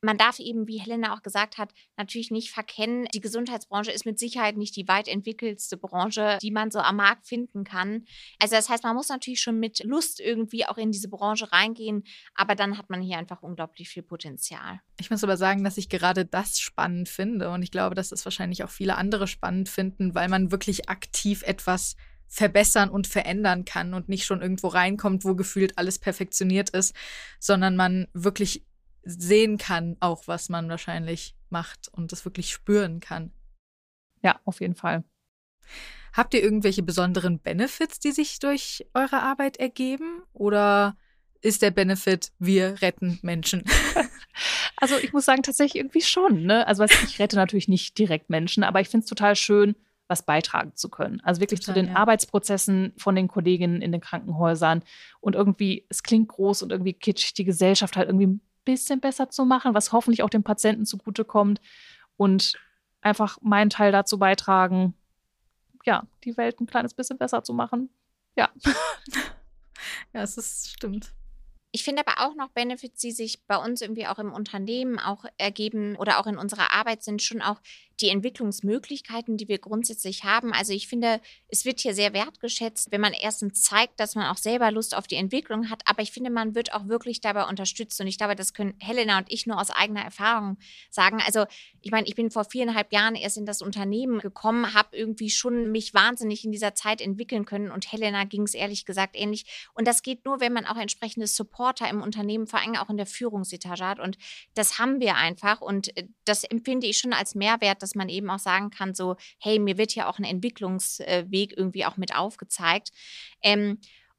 man 0.00 0.16
darf 0.16 0.38
eben, 0.38 0.68
wie 0.68 0.78
Helena 0.78 1.14
auch 1.14 1.22
gesagt 1.22 1.58
hat, 1.58 1.72
natürlich 1.96 2.30
nicht 2.30 2.50
verkennen, 2.50 3.06
die 3.14 3.20
Gesundheitsbranche 3.20 3.90
ist 3.90 4.06
mit 4.06 4.18
Sicherheit 4.18 4.56
nicht 4.56 4.76
die 4.76 4.86
weit 4.86 5.08
entwickelste 5.08 5.76
Branche, 5.76 6.38
die 6.40 6.50
man 6.50 6.70
so 6.70 6.78
am 6.78 6.96
Markt 6.96 7.26
finden 7.26 7.64
kann. 7.64 8.04
Also 8.40 8.54
das 8.54 8.68
heißt, 8.68 8.84
man 8.84 8.94
muss 8.94 9.08
natürlich 9.08 9.40
schon 9.40 9.58
mit 9.58 9.82
Lust 9.84 10.20
irgendwie 10.20 10.66
auch 10.66 10.78
in 10.78 10.92
diese 10.92 11.08
Branche 11.08 11.50
reingehen, 11.52 12.04
aber 12.34 12.54
dann 12.54 12.78
hat 12.78 12.90
man 12.90 13.00
hier 13.00 13.18
einfach 13.18 13.42
unglaublich 13.42 13.88
viel 13.88 14.02
Potenzial. 14.02 14.80
Ich 15.00 15.10
muss 15.10 15.24
aber 15.24 15.36
sagen, 15.36 15.64
dass 15.64 15.78
ich 15.78 15.88
gerade 15.88 16.24
das 16.24 16.58
spannend 16.58 17.08
finde 17.08 17.50
und 17.50 17.62
ich 17.62 17.70
glaube, 17.70 17.94
dass 17.94 18.12
es 18.12 18.24
wahrscheinlich 18.24 18.64
auch 18.64 18.70
viele 18.70 18.96
andere 18.96 19.26
spannend 19.26 19.68
finden, 19.68 20.14
weil 20.14 20.28
man 20.28 20.52
wirklich 20.52 20.88
aktiv 20.88 21.42
etwas 21.42 21.96
verbessern 22.28 22.90
und 22.90 23.06
verändern 23.06 23.64
kann 23.64 23.94
und 23.94 24.08
nicht 24.08 24.26
schon 24.26 24.42
irgendwo 24.42 24.68
reinkommt, 24.68 25.24
wo 25.24 25.34
gefühlt 25.34 25.78
alles 25.78 25.98
perfektioniert 25.98 26.70
ist, 26.70 26.94
sondern 27.40 27.74
man 27.74 28.06
wirklich 28.12 28.67
sehen 29.08 29.58
kann, 29.58 29.96
auch 30.00 30.26
was 30.26 30.48
man 30.48 30.68
wahrscheinlich 30.68 31.34
macht 31.50 31.88
und 31.88 32.12
das 32.12 32.24
wirklich 32.24 32.52
spüren 32.52 33.00
kann. 33.00 33.32
Ja, 34.22 34.40
auf 34.44 34.60
jeden 34.60 34.74
Fall. 34.74 35.04
Habt 36.12 36.34
ihr 36.34 36.42
irgendwelche 36.42 36.82
besonderen 36.82 37.38
Benefits, 37.38 38.00
die 38.00 38.12
sich 38.12 38.38
durch 38.38 38.86
eure 38.94 39.22
Arbeit 39.22 39.56
ergeben? 39.58 40.22
Oder 40.32 40.96
ist 41.40 41.62
der 41.62 41.70
Benefit, 41.70 42.32
wir 42.38 42.80
retten 42.82 43.18
Menschen? 43.22 43.64
Also 44.80 44.96
ich 44.96 45.12
muss 45.12 45.24
sagen, 45.24 45.42
tatsächlich 45.42 45.80
irgendwie 45.80 46.00
schon. 46.00 46.44
Ne? 46.44 46.64
Also 46.68 46.84
ich 46.84 47.18
rette 47.18 47.34
natürlich 47.34 47.66
nicht 47.66 47.98
direkt 47.98 48.30
Menschen, 48.30 48.62
aber 48.62 48.80
ich 48.80 48.88
finde 48.88 49.02
es 49.02 49.08
total 49.08 49.34
schön, 49.34 49.74
was 50.06 50.24
beitragen 50.24 50.76
zu 50.76 50.88
können. 50.88 51.20
Also 51.24 51.40
wirklich 51.40 51.58
total, 51.60 51.74
zu 51.74 51.80
den 51.80 51.90
ja. 51.90 51.96
Arbeitsprozessen 51.96 52.92
von 52.96 53.16
den 53.16 53.26
Kolleginnen 53.26 53.82
in 53.82 53.90
den 53.90 54.00
Krankenhäusern 54.00 54.82
und 55.20 55.34
irgendwie, 55.34 55.84
es 55.88 56.04
klingt 56.04 56.28
groß 56.28 56.62
und 56.62 56.70
irgendwie 56.70 56.94
kitschig, 56.94 57.34
die 57.34 57.44
Gesellschaft 57.44 57.96
halt 57.96 58.08
irgendwie 58.08 58.40
bisschen 58.68 59.00
besser 59.00 59.30
zu 59.30 59.46
machen, 59.46 59.72
was 59.72 59.92
hoffentlich 59.92 60.22
auch 60.22 60.28
dem 60.28 60.42
Patienten 60.42 60.84
zugutekommt 60.84 61.58
und 62.18 62.52
einfach 63.00 63.38
meinen 63.40 63.70
Teil 63.70 63.92
dazu 63.92 64.18
beitragen, 64.18 64.92
ja, 65.86 66.06
die 66.24 66.36
Welt 66.36 66.60
ein 66.60 66.66
kleines 66.66 66.92
bisschen 66.92 67.16
besser 67.16 67.42
zu 67.42 67.54
machen. 67.54 67.88
Ja. 68.36 68.50
ja, 70.12 70.20
es 70.20 70.36
ist, 70.36 70.70
stimmt. 70.70 71.14
Ich 71.70 71.84
finde 71.84 72.02
aber 72.06 72.26
auch 72.26 72.34
noch 72.34 72.48
Benefits, 72.48 73.00
die 73.00 73.12
sich 73.12 73.44
bei 73.46 73.56
uns 73.56 73.82
irgendwie 73.82 74.06
auch 74.06 74.18
im 74.18 74.32
Unternehmen 74.32 74.98
auch 74.98 75.26
ergeben 75.36 75.96
oder 75.96 76.18
auch 76.18 76.26
in 76.26 76.38
unserer 76.38 76.72
Arbeit 76.72 77.02
sind 77.02 77.22
schon 77.22 77.42
auch 77.42 77.60
die 78.00 78.10
Entwicklungsmöglichkeiten, 78.10 79.36
die 79.36 79.48
wir 79.48 79.58
grundsätzlich 79.58 80.22
haben. 80.22 80.52
Also 80.52 80.72
ich 80.72 80.86
finde, 80.86 81.20
es 81.48 81.64
wird 81.64 81.80
hier 81.80 81.94
sehr 81.94 82.12
wertgeschätzt, 82.12 82.92
wenn 82.92 83.00
man 83.00 83.12
erstens 83.12 83.62
zeigt, 83.62 83.98
dass 83.98 84.14
man 84.14 84.26
auch 84.26 84.36
selber 84.36 84.70
Lust 84.70 84.96
auf 84.96 85.08
die 85.08 85.16
Entwicklung 85.16 85.68
hat. 85.68 85.82
Aber 85.84 86.02
ich 86.02 86.12
finde, 86.12 86.30
man 86.30 86.54
wird 86.54 86.72
auch 86.72 86.86
wirklich 86.86 87.20
dabei 87.20 87.44
unterstützt. 87.46 88.00
Und 88.00 88.06
ich 88.06 88.16
glaube, 88.16 88.36
das 88.36 88.54
können 88.54 88.74
Helena 88.78 89.18
und 89.18 89.30
ich 89.32 89.46
nur 89.46 89.60
aus 89.60 89.70
eigener 89.70 90.02
Erfahrung 90.02 90.58
sagen. 90.90 91.20
Also 91.26 91.46
ich 91.82 91.90
meine, 91.90 92.06
ich 92.06 92.14
bin 92.14 92.30
vor 92.30 92.44
viereinhalb 92.44 92.92
Jahren 92.92 93.16
erst 93.16 93.36
in 93.36 93.46
das 93.46 93.62
Unternehmen 93.62 94.20
gekommen, 94.20 94.74
habe 94.74 94.96
irgendwie 94.96 95.30
schon 95.30 95.72
mich 95.72 95.92
wahnsinnig 95.92 96.44
in 96.44 96.52
dieser 96.52 96.74
Zeit 96.74 97.00
entwickeln 97.00 97.46
können. 97.46 97.72
Und 97.72 97.90
Helena 97.90 98.24
ging 98.24 98.42
es 98.42 98.54
ehrlich 98.54 98.84
gesagt 98.84 99.16
ähnlich. 99.16 99.44
Und 99.74 99.88
das 99.88 100.02
geht 100.02 100.24
nur, 100.24 100.40
wenn 100.40 100.52
man 100.52 100.66
auch 100.66 100.76
entsprechende 100.76 101.26
Supporter 101.58 101.90
im 101.90 102.02
Unternehmen, 102.02 102.46
vor 102.46 102.60
allem 102.60 102.76
auch 102.76 102.88
in 102.88 102.96
der 102.96 103.06
Führungsetage 103.06 103.84
hat. 103.84 103.98
Und 103.98 104.16
das 104.54 104.78
haben 104.78 105.00
wir 105.00 105.16
einfach. 105.16 105.60
Und 105.60 105.96
äh, 105.96 106.06
das 106.24 106.44
empfinde 106.44 106.86
ich 106.86 106.98
schon 106.98 107.12
als 107.12 107.34
Mehrwert, 107.34 107.82
dass 107.82 107.96
man 107.96 108.08
eben 108.08 108.30
auch 108.30 108.38
sagen 108.38 108.70
kann, 108.70 108.94
so, 108.94 109.16
hey, 109.40 109.58
mir 109.58 109.76
wird 109.76 109.94
ja 109.94 110.08
auch 110.08 110.18
ein 110.18 110.24
Entwicklungsweg 110.24 111.56
irgendwie 111.56 111.84
auch 111.84 111.96
mit 111.96 112.14
aufgezeigt. 112.14 112.90
Ähm, 113.42 113.78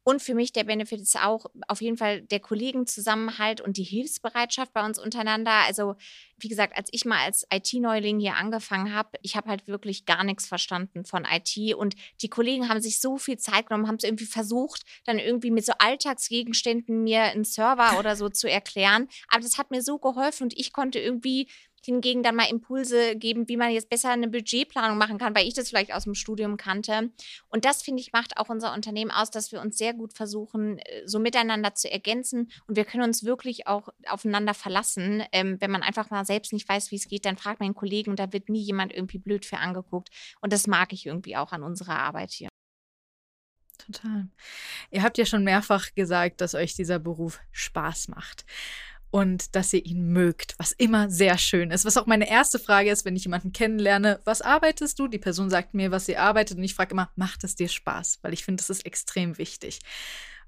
und 0.10 0.24
für 0.24 0.34
mich 0.34 0.51
der 0.51 0.64
Benefit 0.64 1.01
ist 1.01 1.24
auch 1.24 1.45
auf 1.68 1.82
jeden 1.84 1.95
Fall 1.95 2.22
der 2.24 2.39
Kollegenzusammenhalt 2.39 3.62
und 3.62 3.78
die 3.78 3.84
Hilfsbereitschaft 3.84 4.74
bei 4.74 4.84
uns 4.84 4.97
untereinander. 4.97 5.51
Also 5.68 5.97
wie 6.39 6.47
gesagt, 6.47 6.76
als 6.76 6.89
ich 6.91 7.05
mal 7.05 7.24
als 7.24 7.45
IT-Neuling 7.53 8.20
hier 8.20 8.36
angefangen 8.36 8.95
habe, 8.95 9.20
ich 9.22 9.36
habe 9.36 9.49
halt 9.49 9.68
wirklich 9.68 10.07
gar 10.07 10.24
nichts 10.24 10.47
verstanden 10.47 11.05
von 11.05 11.28
IT 11.30 11.76
und 11.76 11.93
die 12.24 12.30
Kollegen 12.30 12.70
haben 12.70 12.82
sich 12.82 12.99
so 12.99 13.20
viel 13.20 13.38
Zeit 13.38 13.68
genommen, 13.68 13.88
haben 13.88 13.97
es 13.97 14.03
irgendwie 14.03 14.26
versucht, 14.26 14.82
dann 15.05 15.20
irgendwie 15.20 15.51
mit 15.51 15.64
so 15.64 15.74
Alltagsgegenständen 15.78 17.03
mir 17.03 17.26
einen 17.26 17.43
Server 17.43 17.99
oder 17.99 18.16
so 18.16 18.30
zu 18.30 18.49
erklären. 18.49 19.10
Aber 19.28 19.41
das 19.41 19.60
hat 19.60 19.70
mir 19.70 19.84
so 19.84 19.99
geholfen 19.99 20.45
und 20.45 20.57
ich 20.57 20.74
konnte 20.74 20.97
irgendwie 20.97 21.47
hingegen 21.89 22.21
dann 22.21 22.35
mal 22.35 22.49
Impulse 22.49 23.15
geben, 23.15 23.49
wie 23.49 23.57
man 23.57 23.71
jetzt 23.71 23.89
besser 23.89 24.11
eine 24.11 24.27
Budgetplanung 24.27 24.97
machen 24.97 25.17
kann, 25.17 25.35
weil 25.35 25.47
ich 25.47 25.55
das 25.55 25.69
vielleicht 25.69 25.91
aus 25.91 26.03
dem 26.03 26.13
Studium 26.13 26.55
kannte. 26.55 27.09
Und 27.47 27.65
das, 27.65 27.81
finde 27.81 28.01
ich, 28.01 28.13
macht 28.13 28.37
auch 28.37 28.49
unser 28.49 28.73
Unternehmen 28.75 29.09
aus, 29.09 29.31
dass 29.31 29.51
wir 29.51 29.59
uns 29.59 29.77
sehr 29.77 29.93
gut 29.93 30.13
versuchen, 30.13 30.77
äh, 30.77 31.07
so 31.07 31.17
miteinander 31.17 31.73
zu 31.73 31.91
ergänzen. 31.91 32.51
Und 32.67 32.75
wir 32.75 32.85
können 32.85 33.03
uns 33.03 33.23
wirklich 33.23 33.65
auch 33.65 33.89
aufeinander 34.07 34.53
verlassen. 34.53 35.23
Ähm, 35.31 35.57
wenn 35.59 35.71
man 35.71 35.81
einfach 35.81 36.11
mal 36.11 36.25
selbst 36.25 36.53
nicht 36.53 36.69
weiß, 36.69 36.91
wie 36.91 36.97
es 36.97 37.07
geht, 37.07 37.25
dann 37.25 37.37
fragt 37.37 37.59
man 37.59 37.65
einen 37.65 37.75
Kollegen 37.75 38.11
und 38.11 38.19
da 38.19 38.31
wird 38.31 38.49
nie 38.49 38.61
jemand 38.61 38.93
irgendwie 38.93 39.17
blöd 39.17 39.43
für 39.43 39.57
angeguckt. 39.57 40.09
Und 40.41 40.53
das 40.53 40.67
mag 40.67 40.93
ich 40.93 41.07
irgendwie 41.07 41.37
auch 41.37 41.51
an 41.51 41.63
unserer 41.63 41.97
Arbeit 41.97 42.31
hier. 42.31 42.49
Total. 43.79 44.27
Ihr 44.91 45.01
habt 45.01 45.17
ja 45.17 45.25
schon 45.25 45.43
mehrfach 45.43 45.95
gesagt, 45.95 46.41
dass 46.41 46.53
euch 46.53 46.75
dieser 46.75 46.99
Beruf 46.99 47.39
Spaß 47.51 48.09
macht 48.09 48.45
und 49.12 49.55
dass 49.55 49.74
ihr 49.74 49.86
ihn 49.86 50.12
mögt, 50.12 50.55
was 50.57 50.72
immer 50.72 51.10
sehr 51.10 51.38
schön 51.38 51.72
ist. 51.72 51.86
Was 51.86 51.97
auch 51.97 52.05
meine 52.05 52.30
erste 52.30 52.60
Frage 52.60 52.91
ist, 52.91 53.05
wenn 53.05 53.16
ich 53.16 53.24
jemanden 53.24 53.51
kennenlerne, 53.51 54.20
was 54.24 54.41
arbeitest 54.41 54.99
du? 54.99 55.07
Die 55.07 55.18
Person 55.18 55.49
sagt 55.49 55.74
mir, 55.74 55.91
was 55.91 56.05
sie 56.05 56.18
arbeitet 56.18 56.57
und 56.57 56.64
ich 56.64 56.76
frage 56.76 56.91
immer, 56.91 57.12
macht 57.16 57.43
es 57.43 57.55
dir 57.55 57.70
Spaß? 57.70 58.20
Weil 58.22 58.34
ich 58.34 58.45
finde, 58.45 58.62
das 58.62 58.70
ist 58.70 58.86
extrem 58.86 59.38
wichtig. 59.38 59.80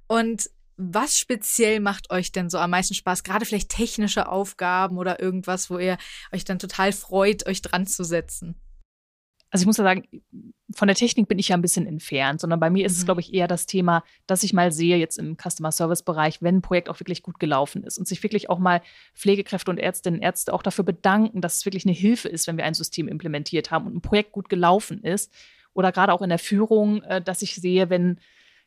Und 0.07 0.49
was 0.77 1.17
speziell 1.17 1.79
macht 1.79 2.11
euch 2.11 2.31
denn 2.31 2.49
so 2.49 2.57
am 2.57 2.71
meisten 2.71 2.93
Spaß? 2.93 3.23
Gerade 3.23 3.45
vielleicht 3.45 3.69
technische 3.69 4.27
Aufgaben 4.27 4.97
oder 4.97 5.19
irgendwas, 5.21 5.69
wo 5.69 5.77
ihr 5.77 5.97
euch 6.31 6.43
dann 6.43 6.59
total 6.59 6.91
freut, 6.91 7.45
euch 7.45 7.61
dran 7.61 7.87
zu 7.87 8.03
setzen? 8.03 8.55
Also 9.51 9.63
ich 9.63 9.67
muss 9.67 9.77
ja 9.77 9.83
sagen, 9.83 10.07
von 10.73 10.87
der 10.87 10.95
Technik 10.95 11.27
bin 11.27 11.37
ich 11.37 11.49
ja 11.49 11.57
ein 11.57 11.61
bisschen 11.61 11.85
entfernt, 11.85 12.39
sondern 12.39 12.61
bei 12.61 12.69
mir 12.69 12.85
ist 12.85 12.93
mhm. 12.93 12.99
es, 12.99 13.05
glaube 13.05 13.21
ich, 13.21 13.33
eher 13.33 13.49
das 13.49 13.65
Thema, 13.65 14.03
dass 14.25 14.43
ich 14.43 14.53
mal 14.53 14.71
sehe, 14.71 14.95
jetzt 14.95 15.19
im 15.19 15.35
Customer 15.35 15.73
Service 15.73 16.03
Bereich, 16.03 16.41
wenn 16.41 16.57
ein 16.57 16.61
Projekt 16.61 16.87
auch 16.87 16.99
wirklich 17.01 17.21
gut 17.21 17.37
gelaufen 17.37 17.83
ist 17.83 17.97
und 17.97 18.07
sich 18.07 18.23
wirklich 18.23 18.49
auch 18.49 18.59
mal 18.59 18.81
Pflegekräfte 19.13 19.69
und 19.69 19.77
Ärztinnen 19.77 20.19
und 20.19 20.23
Ärzte 20.23 20.53
auch 20.53 20.63
dafür 20.63 20.85
bedanken, 20.85 21.41
dass 21.41 21.57
es 21.57 21.65
wirklich 21.65 21.85
eine 21.85 21.93
Hilfe 21.93 22.29
ist, 22.29 22.47
wenn 22.47 22.55
wir 22.55 22.63
ein 22.63 22.73
System 22.73 23.09
implementiert 23.09 23.71
haben 23.71 23.87
und 23.87 23.95
ein 23.95 24.01
Projekt 24.01 24.31
gut 24.31 24.47
gelaufen 24.47 25.03
ist. 25.03 25.33
Oder 25.73 25.91
gerade 25.91 26.13
auch 26.13 26.21
in 26.21 26.29
der 26.29 26.39
Führung, 26.39 27.03
äh, 27.03 27.21
dass 27.21 27.41
ich 27.41 27.55
sehe, 27.55 27.89
wenn 27.89 28.19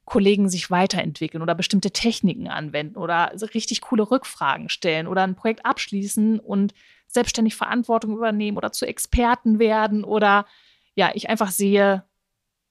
Kollegen 0.05 0.51
sich 0.51 0.71
weiterentwickeln 0.71 1.43
oder 1.43 1.55
bestimmte 1.55 1.91
Techniken 1.91 2.49
anwenden 2.49 2.97
oder 2.97 3.33
richtig 3.55 3.81
coole 3.81 4.11
Rückfragen 4.11 4.69
stellen 4.69 5.07
oder 5.07 5.23
ein 5.23 5.35
Projekt 5.35 5.65
abschließen 5.65 6.41
und 6.41 6.75
selbstständig 7.07 7.55
Verantwortung 7.55 8.15
übernehmen 8.17 8.59
oder 8.59 8.73
zu 8.73 8.87
Experten 8.87 9.59
werden 9.59 10.05
oder 10.05 10.45
ja, 10.95 11.11
ich 11.15 11.29
einfach 11.29 11.51
sehe, 11.51 12.05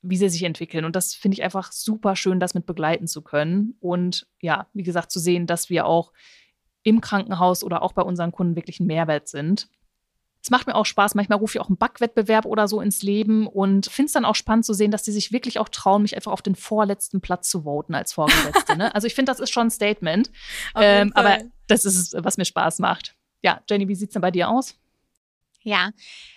wie 0.02 0.18
sie 0.18 0.30
sich 0.30 0.44
entwickeln. 0.44 0.86
Und 0.86 0.96
das 0.96 1.14
finde 1.14 1.36
ich 1.36 1.44
einfach 1.44 1.72
super 1.72 2.16
schön, 2.16 2.40
das 2.40 2.54
mit 2.54 2.66
begleiten 2.66 3.08
zu 3.08 3.22
können. 3.22 3.76
Und 3.80 4.28
ja, 4.42 4.68
wie 4.74 4.84
gesagt, 4.84 5.12
zu 5.12 5.20
sehen, 5.20 5.48
dass 5.48 5.70
wir 5.70 5.86
auch 5.86 6.12
im 6.84 7.00
Krankenhaus 7.00 7.64
oder 7.64 7.82
auch 7.82 7.94
bei 7.94 8.02
unseren 8.02 8.32
Kunden 8.34 8.56
wirklich 8.56 8.80
ein 8.80 8.88
Mehrwert 8.88 9.30
sind. 9.30 9.70
Es 10.42 10.50
macht 10.50 10.68
mir 10.68 10.76
auch 10.76 10.86
Spaß. 10.86 11.16
Manchmal 11.16 11.40
rufe 11.40 11.58
ich 11.58 11.62
auch 11.62 11.70
einen 11.70 11.78
Backwettbewerb 11.78 12.46
oder 12.46 12.68
so 12.68 12.82
ins 12.82 13.02
Leben 13.02 13.48
und 13.48 13.86
finde 13.86 14.08
es 14.08 14.12
dann 14.12 14.26
auch 14.26 14.36
spannend 14.36 14.66
zu 14.66 14.74
sehen, 14.74 14.92
dass 14.92 15.04
die 15.04 15.14
sich 15.14 15.32
wirklich 15.32 15.58
auch 15.58 15.70
trauen, 15.70 16.02
mich 16.02 16.18
einfach 16.18 16.34
auf 16.34 16.42
den 16.42 16.56
vorletzten 16.56 17.22
Platz 17.22 17.50
zu 17.50 17.62
voten 17.62 17.96
als 17.96 18.12
Vorgesetzte. 18.12 18.76
ne? 18.76 18.94
Also 18.94 19.08
ich 19.08 19.16
finde, 19.16 19.32
das 19.32 19.40
ist 19.40 19.52
schon 19.52 19.68
ein 19.68 19.72
Statement. 19.72 20.30
Ähm, 20.76 21.14
aber 21.16 21.38
das 21.68 21.86
ist 21.86 21.96
es, 21.96 22.24
was 22.26 22.36
mir 22.36 22.44
Spaß 22.44 22.80
macht. 22.80 23.16
Ja, 23.42 23.62
Jenny, 23.70 23.88
wie 23.88 23.96
sieht 23.96 24.10
es 24.10 24.14
denn 24.14 24.22
bei 24.22 24.32
dir 24.32 24.50
aus? 24.50 24.76
Ja, 25.66 25.92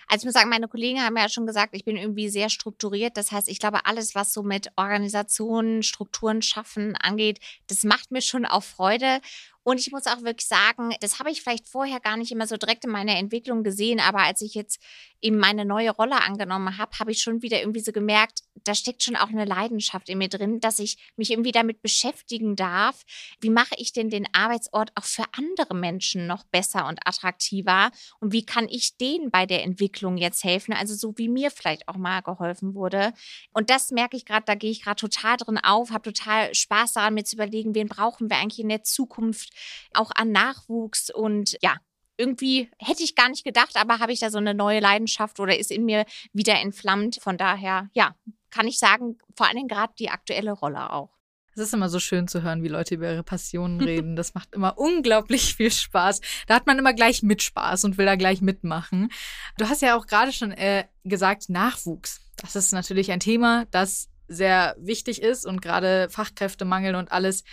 also 0.07 0.23
ich 0.23 0.25
muss 0.25 0.35
sagen, 0.35 0.51
meine 0.51 0.69
Kollegen 0.69 1.01
haben 1.03 1.17
ja 1.17 1.29
schon 1.29 1.47
gesagt, 1.47 1.75
ich 1.75 1.85
bin 1.85 1.97
irgendwie 1.97 2.29
sehr 2.29 2.49
strukturiert. 2.49 3.17
Das 3.17 3.33
heißt, 3.33 3.49
ich 3.49 3.59
glaube, 3.59 3.85
alles, 3.85 4.15
was 4.15 4.33
so 4.33 4.45
mit 4.45 4.69
Organisationen, 4.77 5.83
Strukturen 5.83 6.43
schaffen 6.43 6.95
angeht, 6.97 7.41
das 7.67 7.83
macht 7.83 8.13
mir 8.13 8.23
schon 8.23 8.47
auch 8.47 8.63
Freude. 8.63 9.21
Und 9.65 9.81
ich 9.81 9.91
muss 9.91 10.07
auch 10.07 10.23
wirklich 10.23 10.47
sagen, 10.47 10.95
das 11.01 11.19
habe 11.19 11.33
ich 11.33 11.43
vielleicht 11.43 11.69
vorher 11.69 11.99
gar 11.99 12.17
nicht 12.17 12.31
immer 12.31 12.47
so 12.47 12.57
direkt 12.57 12.85
in 12.85 12.93
meiner 12.93 13.17
Entwicklung 13.17 13.65
gesehen, 13.65 13.99
aber 13.99 14.21
als 14.21 14.41
ich 14.43 14.55
jetzt 14.55 14.81
eben 15.21 15.39
meine 15.39 15.65
neue 15.65 15.91
Rolle 15.91 16.23
angenommen 16.23 16.79
habe, 16.79 16.97
habe 17.01 17.11
ich 17.11 17.21
schon 17.21 17.43
wieder 17.43 17.59
irgendwie 17.59 17.81
so 17.81 17.91
gemerkt, 17.91 18.43
da 18.65 18.75
steckt 18.75 19.03
schon 19.03 19.17
auch 19.17 19.29
eine 19.29 19.45
Leidenschaft 19.45 20.09
in 20.09 20.19
mir 20.19 20.29
drin, 20.29 20.61
dass 20.61 20.79
ich 20.79 20.97
mich 21.17 21.31
irgendwie 21.31 21.53
damit 21.53 21.83
beschäftigen 21.83 22.57
darf. 22.57 23.05
Wie 23.41 23.51
mache 23.51 23.75
ich 23.77 23.93
denn 23.93 24.11
den 24.11 24.27
Arbeitsort 24.33 24.93
auch 24.95 25.05
für 25.05 25.25
andere 25.33 25.75
Menschen 25.75 26.27
noch 26.27 26.45
besser 26.45 26.87
und 26.87 27.01
attraktiver? 27.07 27.91
Und 28.21 28.33
wie 28.33 28.45
kann 28.45 28.69
ich 28.69 28.97
denen 28.97 29.31
bei 29.31 29.47
der 29.47 29.63
Entwicklung 29.65 30.17
jetzt 30.17 30.45
helfen? 30.45 30.73
Also 30.73 30.95
so 30.95 31.17
wie 31.17 31.29
mir 31.29 31.51
vielleicht 31.51 31.89
auch 31.89 31.97
mal 31.97 32.21
geholfen 32.21 32.75
wurde. 32.75 33.13
Und 33.53 33.71
das 33.71 33.91
merke 33.91 34.17
ich 34.17 34.25
gerade, 34.25 34.45
da 34.47 34.55
gehe 34.55 34.71
ich 34.71 34.83
gerade 34.83 35.01
total 35.01 35.37
drin 35.37 35.59
auf, 35.59 35.91
habe 35.91 36.13
total 36.13 36.55
Spaß 36.55 36.95
daran, 36.95 37.15
mir 37.15 37.25
zu 37.25 37.37
überlegen, 37.37 37.75
wen 37.75 37.89
brauchen 37.89 38.31
wir 38.31 38.39
eigentlich 38.39 38.61
in 38.61 38.69
der 38.69 38.83
Zukunft? 38.83 39.53
auch 39.97 40.11
an 40.15 40.33
Nachwuchs 40.33 41.11
und 41.11 41.57
ja, 41.63 41.77
irgendwie 42.17 42.71
hätte 42.79 43.03
ich 43.03 43.15
gar 43.15 43.29
nicht 43.29 43.45
gedacht, 43.45 43.77
aber 43.77 43.99
habe 43.99 44.13
ich 44.13 44.21
da 44.21 44.31
so 44.31 44.39
eine 44.39 44.55
neue 44.55 44.81
Leidenschaft 44.81 45.41
oder 45.41 45.59
ist 45.59 45.71
in 45.71 45.85
mir 45.85 46.05
wieder 46.33 46.61
entflammt. 46.61 47.19
Von 47.21 47.37
daher, 47.37 47.89
ja, 47.93 48.15
kann 48.51 48.67
ich 48.67 48.79
sagen, 48.79 49.19
vor 49.37 49.49
allem 49.49 49.69
gerade 49.69 49.93
die 49.99 50.11
aktuelle 50.11 50.53
Rolle 50.53 50.91
auch. 50.93 51.11
Es 51.55 51.63
ist 51.63 51.75
immer 51.75 51.89
so 51.89 51.99
schön 52.01 52.29
zu 52.29 52.43
hören, 52.43 52.63
wie 52.63 52.69
Leute 52.69 52.97
über 52.97 53.11
ihre 53.11 53.23
Passionen 53.23 53.81
reden. 53.83 54.15
Das 54.15 54.35
macht 54.35 54.55
immer 54.55 54.79
unglaublich 54.79 55.55
viel 55.55 55.71
Spaß. 55.71 56.21
Da 56.47 56.55
hat 56.55 56.67
man 56.67 56.79
immer 56.79 56.93
gleich 56.93 57.23
mit 57.23 57.43
Spaß 57.43 57.85
und 57.85 57.97
will 57.97 58.07
da 58.07 58.17
gleich 58.17 58.43
mitmachen. 58.43 59.11
Du 59.57 59.69
hast 59.69 59.83
ja 59.83 59.97
auch 59.97 60.07
gerade 60.07 60.33
schon 60.33 60.53
äh, 60.53 60.85
gesagt, 61.05 61.49
Nachwuchs. 61.49 62.21
Das 62.37 62.57
ist 62.57 62.73
natürlich 62.73 63.11
ein 63.11 63.21
Thema, 63.21 63.65
das 63.71 64.11
sehr 64.29 64.77
wichtig 64.79 65.23
ist 65.23 65.47
und 65.47 65.63
gerade 65.63 66.09
Fachkräftemangel 66.11 66.95
und 66.95 67.11
alles 67.11 67.45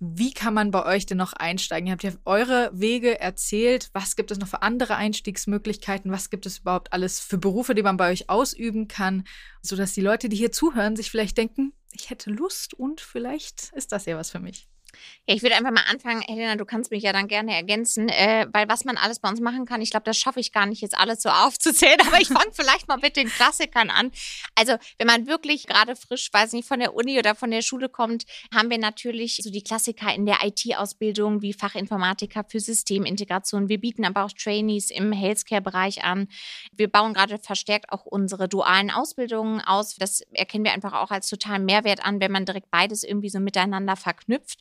wie 0.00 0.32
kann 0.32 0.54
man 0.54 0.70
bei 0.70 0.86
euch 0.86 1.04
denn 1.04 1.18
noch 1.18 1.34
einsteigen? 1.34 1.86
Ihr 1.86 1.92
habt 1.92 2.02
ja 2.02 2.12
eure 2.24 2.70
Wege 2.72 3.20
erzählt. 3.20 3.90
Was 3.92 4.16
gibt 4.16 4.30
es 4.30 4.38
noch 4.38 4.48
für 4.48 4.62
andere 4.62 4.96
Einstiegsmöglichkeiten? 4.96 6.10
Was 6.10 6.30
gibt 6.30 6.46
es 6.46 6.58
überhaupt 6.58 6.94
alles 6.94 7.20
für 7.20 7.36
Berufe, 7.36 7.74
die 7.74 7.82
man 7.82 7.98
bei 7.98 8.10
euch 8.10 8.30
ausüben 8.30 8.88
kann, 8.88 9.24
sodass 9.60 9.92
die 9.92 10.00
Leute, 10.00 10.30
die 10.30 10.38
hier 10.38 10.52
zuhören, 10.52 10.96
sich 10.96 11.10
vielleicht 11.10 11.36
denken, 11.36 11.74
ich 11.92 12.08
hätte 12.08 12.30
Lust 12.30 12.72
und 12.72 13.02
vielleicht 13.02 13.72
ist 13.74 13.92
das 13.92 14.06
ja 14.06 14.16
was 14.16 14.30
für 14.30 14.40
mich. 14.40 14.68
Ja, 15.26 15.34
ich 15.34 15.42
würde 15.42 15.56
einfach 15.56 15.70
mal 15.70 15.84
anfangen, 15.90 16.22
Helena, 16.22 16.56
du 16.56 16.64
kannst 16.64 16.90
mich 16.90 17.02
ja 17.02 17.12
dann 17.12 17.28
gerne 17.28 17.54
ergänzen, 17.54 18.08
äh, 18.08 18.46
weil 18.52 18.68
was 18.68 18.84
man 18.84 18.96
alles 18.96 19.20
bei 19.20 19.28
uns 19.28 19.40
machen 19.40 19.64
kann, 19.66 19.80
ich 19.80 19.90
glaube, 19.90 20.04
das 20.04 20.16
schaffe 20.16 20.40
ich 20.40 20.52
gar 20.52 20.66
nicht 20.66 20.82
jetzt 20.82 20.98
alles 20.98 21.22
so 21.22 21.28
aufzuzählen, 21.30 22.00
aber 22.06 22.20
ich 22.20 22.28
fange 22.28 22.52
vielleicht 22.52 22.88
mal 22.88 22.98
mit 22.98 23.16
den 23.16 23.28
Klassikern 23.28 23.90
an. 23.90 24.10
Also, 24.54 24.76
wenn 24.98 25.06
man 25.06 25.26
wirklich 25.26 25.66
gerade 25.66 25.96
frisch, 25.96 26.30
weiß 26.32 26.52
nicht, 26.52 26.66
von 26.66 26.80
der 26.80 26.94
Uni 26.94 27.18
oder 27.18 27.34
von 27.34 27.50
der 27.50 27.62
Schule 27.62 27.88
kommt, 27.88 28.24
haben 28.54 28.70
wir 28.70 28.78
natürlich 28.78 29.40
so 29.42 29.50
die 29.50 29.62
Klassiker 29.62 30.14
in 30.14 30.26
der 30.26 30.38
IT-Ausbildung 30.42 31.42
wie 31.42 31.52
Fachinformatiker 31.52 32.44
für 32.44 32.60
Systemintegration. 32.60 33.68
Wir 33.68 33.78
bieten 33.78 34.04
aber 34.04 34.24
auch 34.24 34.32
Trainees 34.32 34.90
im 34.90 35.12
Healthcare-Bereich 35.12 36.04
an. 36.04 36.28
Wir 36.72 36.88
bauen 36.88 37.14
gerade 37.14 37.38
verstärkt 37.38 37.92
auch 37.92 38.04
unsere 38.06 38.48
dualen 38.48 38.90
Ausbildungen 38.90 39.60
aus. 39.60 39.96
Das 39.96 40.20
erkennen 40.32 40.64
wir 40.64 40.72
einfach 40.72 40.92
auch 40.92 41.10
als 41.10 41.28
totalen 41.28 41.64
Mehrwert 41.64 42.04
an, 42.04 42.20
wenn 42.20 42.32
man 42.32 42.44
direkt 42.44 42.70
beides 42.70 43.02
irgendwie 43.02 43.28
so 43.28 43.40
miteinander 43.40 43.96
verknüpft. 43.96 44.58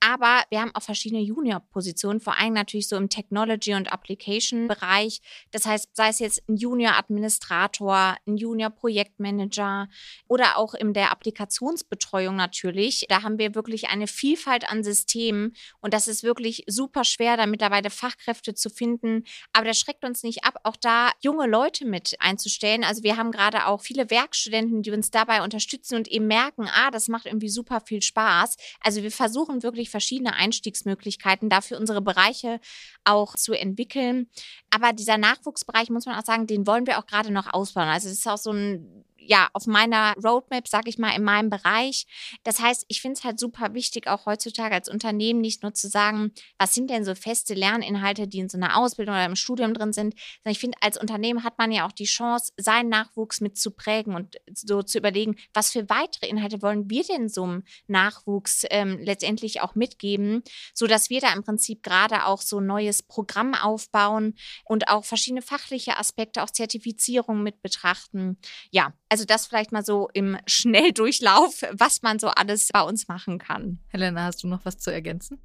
Aber 0.00 0.44
wir 0.48 0.62
haben 0.62 0.74
auch 0.74 0.82
verschiedene 0.82 1.20
Junior-Positionen, 1.20 2.20
vor 2.20 2.38
allem 2.38 2.54
natürlich 2.54 2.88
so 2.88 2.96
im 2.96 3.10
Technology- 3.10 3.74
und 3.74 3.92
Application-Bereich. 3.92 5.20
Das 5.50 5.66
heißt, 5.66 5.90
sei 5.94 6.08
es 6.08 6.18
jetzt 6.20 6.48
ein 6.48 6.56
Junior-Administrator, 6.56 8.16
ein 8.26 8.36
Junior-Projektmanager 8.38 9.88
oder 10.26 10.56
auch 10.56 10.72
in 10.72 10.94
der 10.94 11.12
Applikationsbetreuung 11.12 12.34
natürlich. 12.34 13.04
Da 13.10 13.22
haben 13.22 13.38
wir 13.38 13.54
wirklich 13.54 13.88
eine 13.88 14.06
Vielfalt 14.06 14.70
an 14.70 14.82
Systemen 14.82 15.54
und 15.80 15.92
das 15.92 16.08
ist 16.08 16.22
wirklich 16.22 16.64
super 16.66 17.04
schwer, 17.04 17.36
da 17.36 17.44
mittlerweile 17.44 17.90
Fachkräfte 17.90 18.54
zu 18.54 18.70
finden. 18.70 19.24
Aber 19.52 19.66
das 19.66 19.78
schreckt 19.78 20.04
uns 20.06 20.22
nicht 20.22 20.44
ab, 20.44 20.60
auch 20.64 20.76
da 20.76 21.10
junge 21.20 21.46
Leute 21.46 21.84
mit 21.84 22.16
einzustellen. 22.20 22.84
Also 22.84 23.02
wir 23.02 23.18
haben 23.18 23.32
gerade 23.32 23.66
auch 23.66 23.82
viele 23.82 24.08
Werkstudenten, 24.08 24.82
die 24.82 24.92
uns 24.92 25.10
dabei 25.10 25.42
unterstützen 25.42 25.96
und 25.96 26.08
eben 26.08 26.26
merken, 26.26 26.68
ah, 26.72 26.90
das 26.90 27.08
macht 27.08 27.26
irgendwie 27.26 27.50
super 27.50 27.82
viel 27.82 28.00
Spaß. 28.00 28.56
Also 28.80 29.02
wir 29.02 29.10
versuchen 29.10 29.62
wirklich 29.62 29.89
verschiedene 29.90 30.34
Einstiegsmöglichkeiten 30.34 31.48
dafür 31.48 31.78
unsere 31.78 32.00
Bereiche 32.00 32.60
auch 33.04 33.36
zu 33.36 33.52
entwickeln. 33.52 34.28
Aber 34.70 34.92
dieser 34.92 35.18
Nachwuchsbereich, 35.18 35.90
muss 35.90 36.06
man 36.06 36.16
auch 36.16 36.24
sagen, 36.24 36.46
den 36.46 36.66
wollen 36.66 36.86
wir 36.86 36.98
auch 36.98 37.06
gerade 37.06 37.32
noch 37.32 37.52
ausbauen. 37.52 37.88
Also 37.88 38.08
es 38.08 38.14
ist 38.14 38.28
auch 38.28 38.38
so 38.38 38.52
ein 38.52 39.04
ja, 39.20 39.48
auf 39.52 39.66
meiner 39.66 40.14
Roadmap, 40.24 40.66
sage 40.66 40.88
ich 40.88 40.98
mal, 40.98 41.14
in 41.14 41.22
meinem 41.22 41.50
Bereich. 41.50 42.06
Das 42.44 42.60
heißt, 42.60 42.84
ich 42.88 43.00
finde 43.00 43.18
es 43.18 43.24
halt 43.24 43.38
super 43.38 43.74
wichtig, 43.74 44.06
auch 44.06 44.26
heutzutage 44.26 44.74
als 44.74 44.88
Unternehmen 44.88 45.40
nicht 45.40 45.62
nur 45.62 45.74
zu 45.74 45.88
sagen, 45.88 46.32
was 46.58 46.74
sind 46.74 46.90
denn 46.90 47.04
so 47.04 47.14
feste 47.14 47.54
Lerninhalte, 47.54 48.26
die 48.26 48.38
in 48.38 48.48
so 48.48 48.56
einer 48.56 48.76
Ausbildung 48.76 49.14
oder 49.14 49.26
im 49.26 49.36
Studium 49.36 49.74
drin 49.74 49.92
sind, 49.92 50.14
sondern 50.42 50.52
ich 50.52 50.58
finde, 50.58 50.78
als 50.80 50.98
Unternehmen 50.98 51.44
hat 51.44 51.58
man 51.58 51.72
ja 51.72 51.86
auch 51.86 51.92
die 51.92 52.04
Chance, 52.04 52.52
seinen 52.56 52.88
Nachwuchs 52.88 53.40
mit 53.40 53.58
zu 53.58 53.70
prägen 53.70 54.14
und 54.14 54.36
so 54.52 54.82
zu 54.82 54.98
überlegen, 54.98 55.36
was 55.54 55.70
für 55.72 55.88
weitere 55.88 56.28
Inhalte 56.28 56.62
wollen 56.62 56.88
wir 56.90 57.04
denn 57.04 57.28
so 57.28 57.44
einem 57.44 57.64
Nachwuchs 57.86 58.64
ähm, 58.70 58.98
letztendlich 59.00 59.60
auch 59.60 59.74
mitgeben, 59.74 60.42
sodass 60.74 61.10
wir 61.10 61.20
da 61.20 61.32
im 61.32 61.42
Prinzip 61.42 61.82
gerade 61.82 62.26
auch 62.26 62.40
so 62.40 62.58
ein 62.58 62.66
neues 62.66 63.02
Programm 63.02 63.54
aufbauen 63.54 64.34
und 64.64 64.88
auch 64.88 65.04
verschiedene 65.04 65.42
fachliche 65.42 65.98
Aspekte, 65.98 66.42
auch 66.42 66.50
Zertifizierung 66.50 67.42
mit 67.42 67.62
betrachten. 67.62 68.38
Ja, 68.70 68.92
also 69.10 69.24
das 69.24 69.46
vielleicht 69.46 69.72
mal 69.72 69.84
so 69.84 70.08
im 70.14 70.38
Schnelldurchlauf, 70.46 71.62
was 71.72 72.02
man 72.02 72.18
so 72.18 72.28
alles 72.28 72.68
bei 72.72 72.80
uns 72.82 73.08
machen 73.08 73.38
kann. 73.38 73.80
Helena, 73.88 74.24
hast 74.24 74.42
du 74.42 74.48
noch 74.48 74.64
was 74.64 74.78
zu 74.78 74.90
ergänzen? 74.90 75.40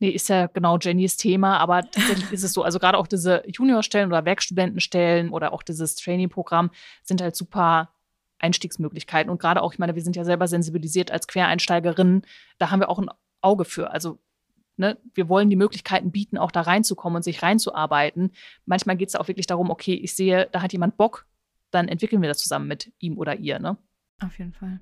Nee, 0.00 0.10
ist 0.10 0.28
ja 0.28 0.48
genau 0.48 0.76
Jennys 0.78 1.16
Thema, 1.16 1.58
aber 1.58 1.88
tatsächlich 1.90 2.32
ist 2.32 2.42
es 2.42 2.52
so, 2.52 2.62
also 2.62 2.78
gerade 2.78 2.98
auch 2.98 3.06
diese 3.06 3.42
Juniorstellen 3.46 4.08
oder 4.08 4.24
Werkstudentenstellen 4.24 5.30
oder 5.30 5.52
auch 5.52 5.62
dieses 5.62 5.94
Trainee-Programm 5.94 6.70
sind 7.02 7.22
halt 7.22 7.36
super 7.36 7.90
Einstiegsmöglichkeiten. 8.40 9.30
Und 9.30 9.40
gerade 9.40 9.62
auch, 9.62 9.72
ich 9.72 9.78
meine, 9.78 9.94
wir 9.94 10.02
sind 10.02 10.16
ja 10.16 10.24
selber 10.24 10.48
sensibilisiert 10.48 11.12
als 11.12 11.28
Quereinsteigerinnen, 11.28 12.22
da 12.58 12.70
haben 12.70 12.80
wir 12.80 12.90
auch 12.90 12.98
ein 12.98 13.08
Auge 13.40 13.64
für. 13.64 13.90
Also 13.90 14.18
Ne, 14.76 14.98
wir 15.14 15.28
wollen 15.28 15.50
die 15.50 15.56
Möglichkeiten 15.56 16.10
bieten, 16.10 16.36
auch 16.36 16.50
da 16.50 16.62
reinzukommen 16.62 17.14
und 17.14 17.22
sich 17.22 17.44
reinzuarbeiten. 17.44 18.32
Manchmal 18.66 18.96
geht 18.96 19.08
es 19.08 19.14
auch 19.14 19.28
wirklich 19.28 19.46
darum, 19.46 19.70
okay, 19.70 19.94
ich 19.94 20.16
sehe, 20.16 20.48
da 20.50 20.62
hat 20.62 20.72
jemand 20.72 20.96
Bock, 20.96 21.26
dann 21.74 21.88
entwickeln 21.88 22.22
wir 22.22 22.28
das 22.28 22.38
zusammen 22.38 22.68
mit 22.68 22.92
ihm 22.98 23.18
oder 23.18 23.36
ihr, 23.36 23.58
ne? 23.58 23.76
Auf 24.22 24.38
jeden 24.38 24.52
Fall. 24.52 24.80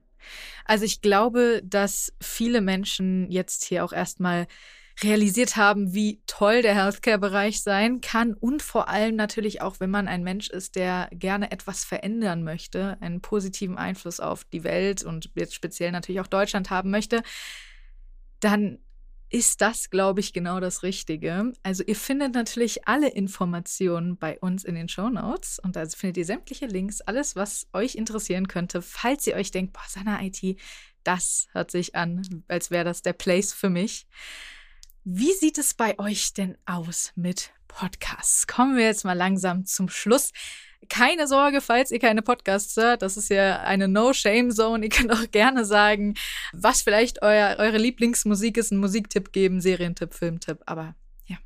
Also 0.65 0.85
ich 0.85 1.01
glaube, 1.01 1.63
dass 1.65 2.13
viele 2.21 2.61
Menschen 2.61 3.31
jetzt 3.31 3.65
hier 3.65 3.85
auch 3.85 3.93
erstmal 3.93 4.47
realisiert 5.03 5.57
haben, 5.57 5.95
wie 5.95 6.23
toll 6.27 6.63
der 6.63 6.75
Healthcare-Bereich 6.75 7.63
sein 7.63 8.01
kann 8.01 8.35
und 8.35 8.63
vor 8.63 8.89
allem 8.89 9.17
natürlich 9.17 9.63
auch, 9.63 9.81
wenn 9.81 9.91
man 9.91 10.07
ein 10.07 10.23
Mensch 10.23 10.51
ist, 10.51 10.77
der 10.77 11.09
gerne 11.13 11.51
etwas 11.51 11.85
verändern 11.85 12.43
möchte, 12.43 12.99
einen 13.01 13.21
positiven 13.23 13.79
Einfluss 13.79 14.21
auf 14.21 14.45
die 14.45 14.65
Welt 14.65 15.03
und 15.03 15.31
jetzt 15.35 15.55
speziell 15.55 15.93
natürlich 15.93 16.21
auch 16.21 16.27
Deutschland 16.27 16.71
haben 16.71 16.91
möchte, 16.91 17.23
dann 18.41 18.79
ist 19.33 19.63
das, 19.63 19.89
glaube 19.89 20.21
ich, 20.21 20.35
genau 20.35 20.61
das 20.61 20.83
Richtige. 20.83 21.53
Also 21.63 21.83
ihr 21.85 21.97
findet 21.97 22.35
natürlich 22.35 22.87
alle 22.87 23.09
Informationen 23.09 24.19
bei 24.19 24.39
uns 24.39 24.63
in 24.63 24.75
den 24.75 24.91
Show 24.91 25.09
Notes 25.09 25.59
und 25.59 25.75
da 25.75 25.87
findet 25.89 26.19
ihr 26.19 26.27
sämtliche 26.27 26.67
Links, 26.67 27.01
alles, 27.01 27.35
was 27.35 27.67
euch 27.73 27.95
interessieren 27.95 28.47
könnte, 28.47 28.83
falls 28.83 29.27
ihr 29.27 29.35
euch 29.35 29.51
denkt, 29.51 29.73
boah, 29.73 29.85
Sana 29.89 30.23
IT, 30.23 30.59
das 31.03 31.49
hört 31.53 31.71
sich 31.71 31.95
an, 31.95 32.45
als 32.47 32.71
wäre 32.71 32.85
das 32.85 33.01
der 33.01 33.15
Place 33.15 33.55
für 33.55 33.71
mich. 33.71 34.07
Wie 35.05 35.33
sieht 35.33 35.57
es 35.57 35.73
bei 35.73 35.99
euch 35.99 36.35
denn 36.35 36.59
aus 36.67 37.13
mit 37.17 37.53
Podcasts? 37.69 38.47
Kommen 38.47 38.77
wir 38.77 38.85
jetzt 38.85 39.05
mal 39.05 39.15
langsam 39.15 39.65
zum 39.65 39.89
Schluss. 39.89 40.33
Keine 40.89 41.27
Sorge, 41.27 41.61
falls 41.61 41.91
ihr 41.91 41.99
keine 41.99 42.23
Podcasts 42.23 42.77
hört, 42.77 43.03
das 43.03 43.17
ist 43.17 43.29
ja 43.29 43.61
eine 43.61 43.89
No-Shame-Zone. 43.89 44.85
Ihr 44.87 44.91
könnt 44.91 45.13
auch 45.13 45.31
gerne 45.31 45.65
sagen, 45.65 46.15
was 46.53 46.83
vielleicht 46.83 47.23
euer, 47.23 47.57
eure 47.59 47.79
Lieblingsmusik 47.79 48.57
ist, 48.57 48.73
einen 48.73 48.81
Musiktipp 48.81 49.33
geben, 49.33 49.61
Serientipp, 49.61 50.15
Filmtipp, 50.15 50.59
aber 50.67 50.95
ja. 51.27 51.37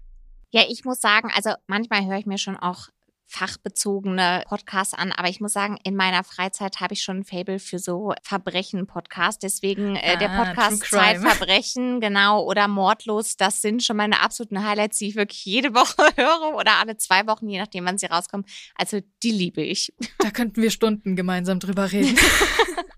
Ja, 0.53 0.62
ich 0.68 0.84
muss 0.84 1.01
sagen, 1.01 1.30
also 1.34 1.51
manchmal 1.66 2.07
höre 2.07 2.18
ich 2.18 2.26
mir 2.26 2.39
schon 2.39 2.57
auch 2.57 2.89
fachbezogene 3.27 4.45
Podcasts 4.49 4.95
an, 4.95 5.12
aber 5.12 5.29
ich 5.29 5.41
muss 5.41 5.53
sagen, 5.53 5.79
in 5.83 5.97
meiner 5.97 6.24
Freizeit 6.24 6.81
habe 6.81 6.95
ich 6.95 7.03
schon 7.03 7.18
ein 7.18 7.24
Fable 7.24 7.59
für 7.59 7.79
so 7.79 8.14
Verbrechen-Podcasts. 8.22 9.41
Deswegen 9.41 9.97
äh, 9.97 10.12
ah, 10.14 10.16
der 10.16 10.29
Podcast 10.29 10.85
Zeitverbrechen, 10.85 12.01
genau, 12.01 12.45
oder 12.45 12.68
Mordlos, 12.68 13.37
das 13.37 13.62
sind 13.62 13.83
schon 13.83 13.97
meine 13.97 14.20
absoluten 14.20 14.64
Highlights, 14.64 14.99
die 14.99 15.09
ich 15.09 15.16
wirklich 15.16 15.45
jede 15.45 15.70
Woche 15.74 16.09
höre 16.16 16.57
oder 16.57 16.79
alle 16.81 16.97
zwei 16.97 17.27
Wochen, 17.27 17.49
je 17.49 17.59
nachdem, 17.59 17.85
wann 17.85 17.99
sie 17.99 18.07
rauskommen. 18.07 18.47
Also 18.77 19.01
die 19.22 19.33
liebe 19.33 19.62
ich. 19.62 19.93
Da 20.18 20.31
könnten 20.31 20.62
wir 20.62 20.70
Stunden 20.70 21.16
gemeinsam 21.16 21.61
drüber 21.61 21.91
reden. 21.93 22.16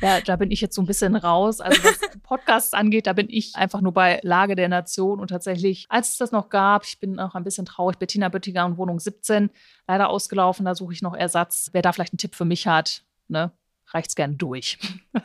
Ja, 0.00 0.20
da 0.20 0.36
bin 0.36 0.50
ich 0.50 0.60
jetzt 0.60 0.74
so 0.74 0.82
ein 0.82 0.86
bisschen 0.86 1.16
raus. 1.16 1.60
Also 1.60 1.82
was 1.84 1.98
Podcasts 2.22 2.74
angeht, 2.74 3.06
da 3.06 3.12
bin 3.12 3.28
ich 3.28 3.54
einfach 3.54 3.80
nur 3.80 3.92
bei 3.92 4.20
Lage 4.22 4.56
der 4.56 4.68
Nation 4.68 5.20
und 5.20 5.28
tatsächlich, 5.28 5.86
als 5.88 6.12
es 6.12 6.18
das 6.18 6.32
noch 6.32 6.48
gab, 6.48 6.84
ich 6.84 7.00
bin 7.00 7.18
auch 7.18 7.34
ein 7.34 7.44
bisschen 7.44 7.66
traurig, 7.66 7.98
Bettina 7.98 8.28
Böttiger 8.28 8.66
und 8.66 8.78
Wohnung 8.78 9.00
17, 9.00 9.50
leider 9.86 10.08
ausgelaufen, 10.08 10.64
da 10.64 10.74
suche 10.74 10.92
ich 10.92 11.02
noch 11.02 11.14
Ersatz. 11.14 11.70
Wer 11.72 11.82
da 11.82 11.92
vielleicht 11.92 12.12
einen 12.12 12.18
Tipp 12.18 12.34
für 12.34 12.44
mich 12.44 12.66
hat, 12.66 13.04
ne, 13.28 13.52
reicht's 13.88 14.14
gern 14.14 14.38
durch. 14.38 14.78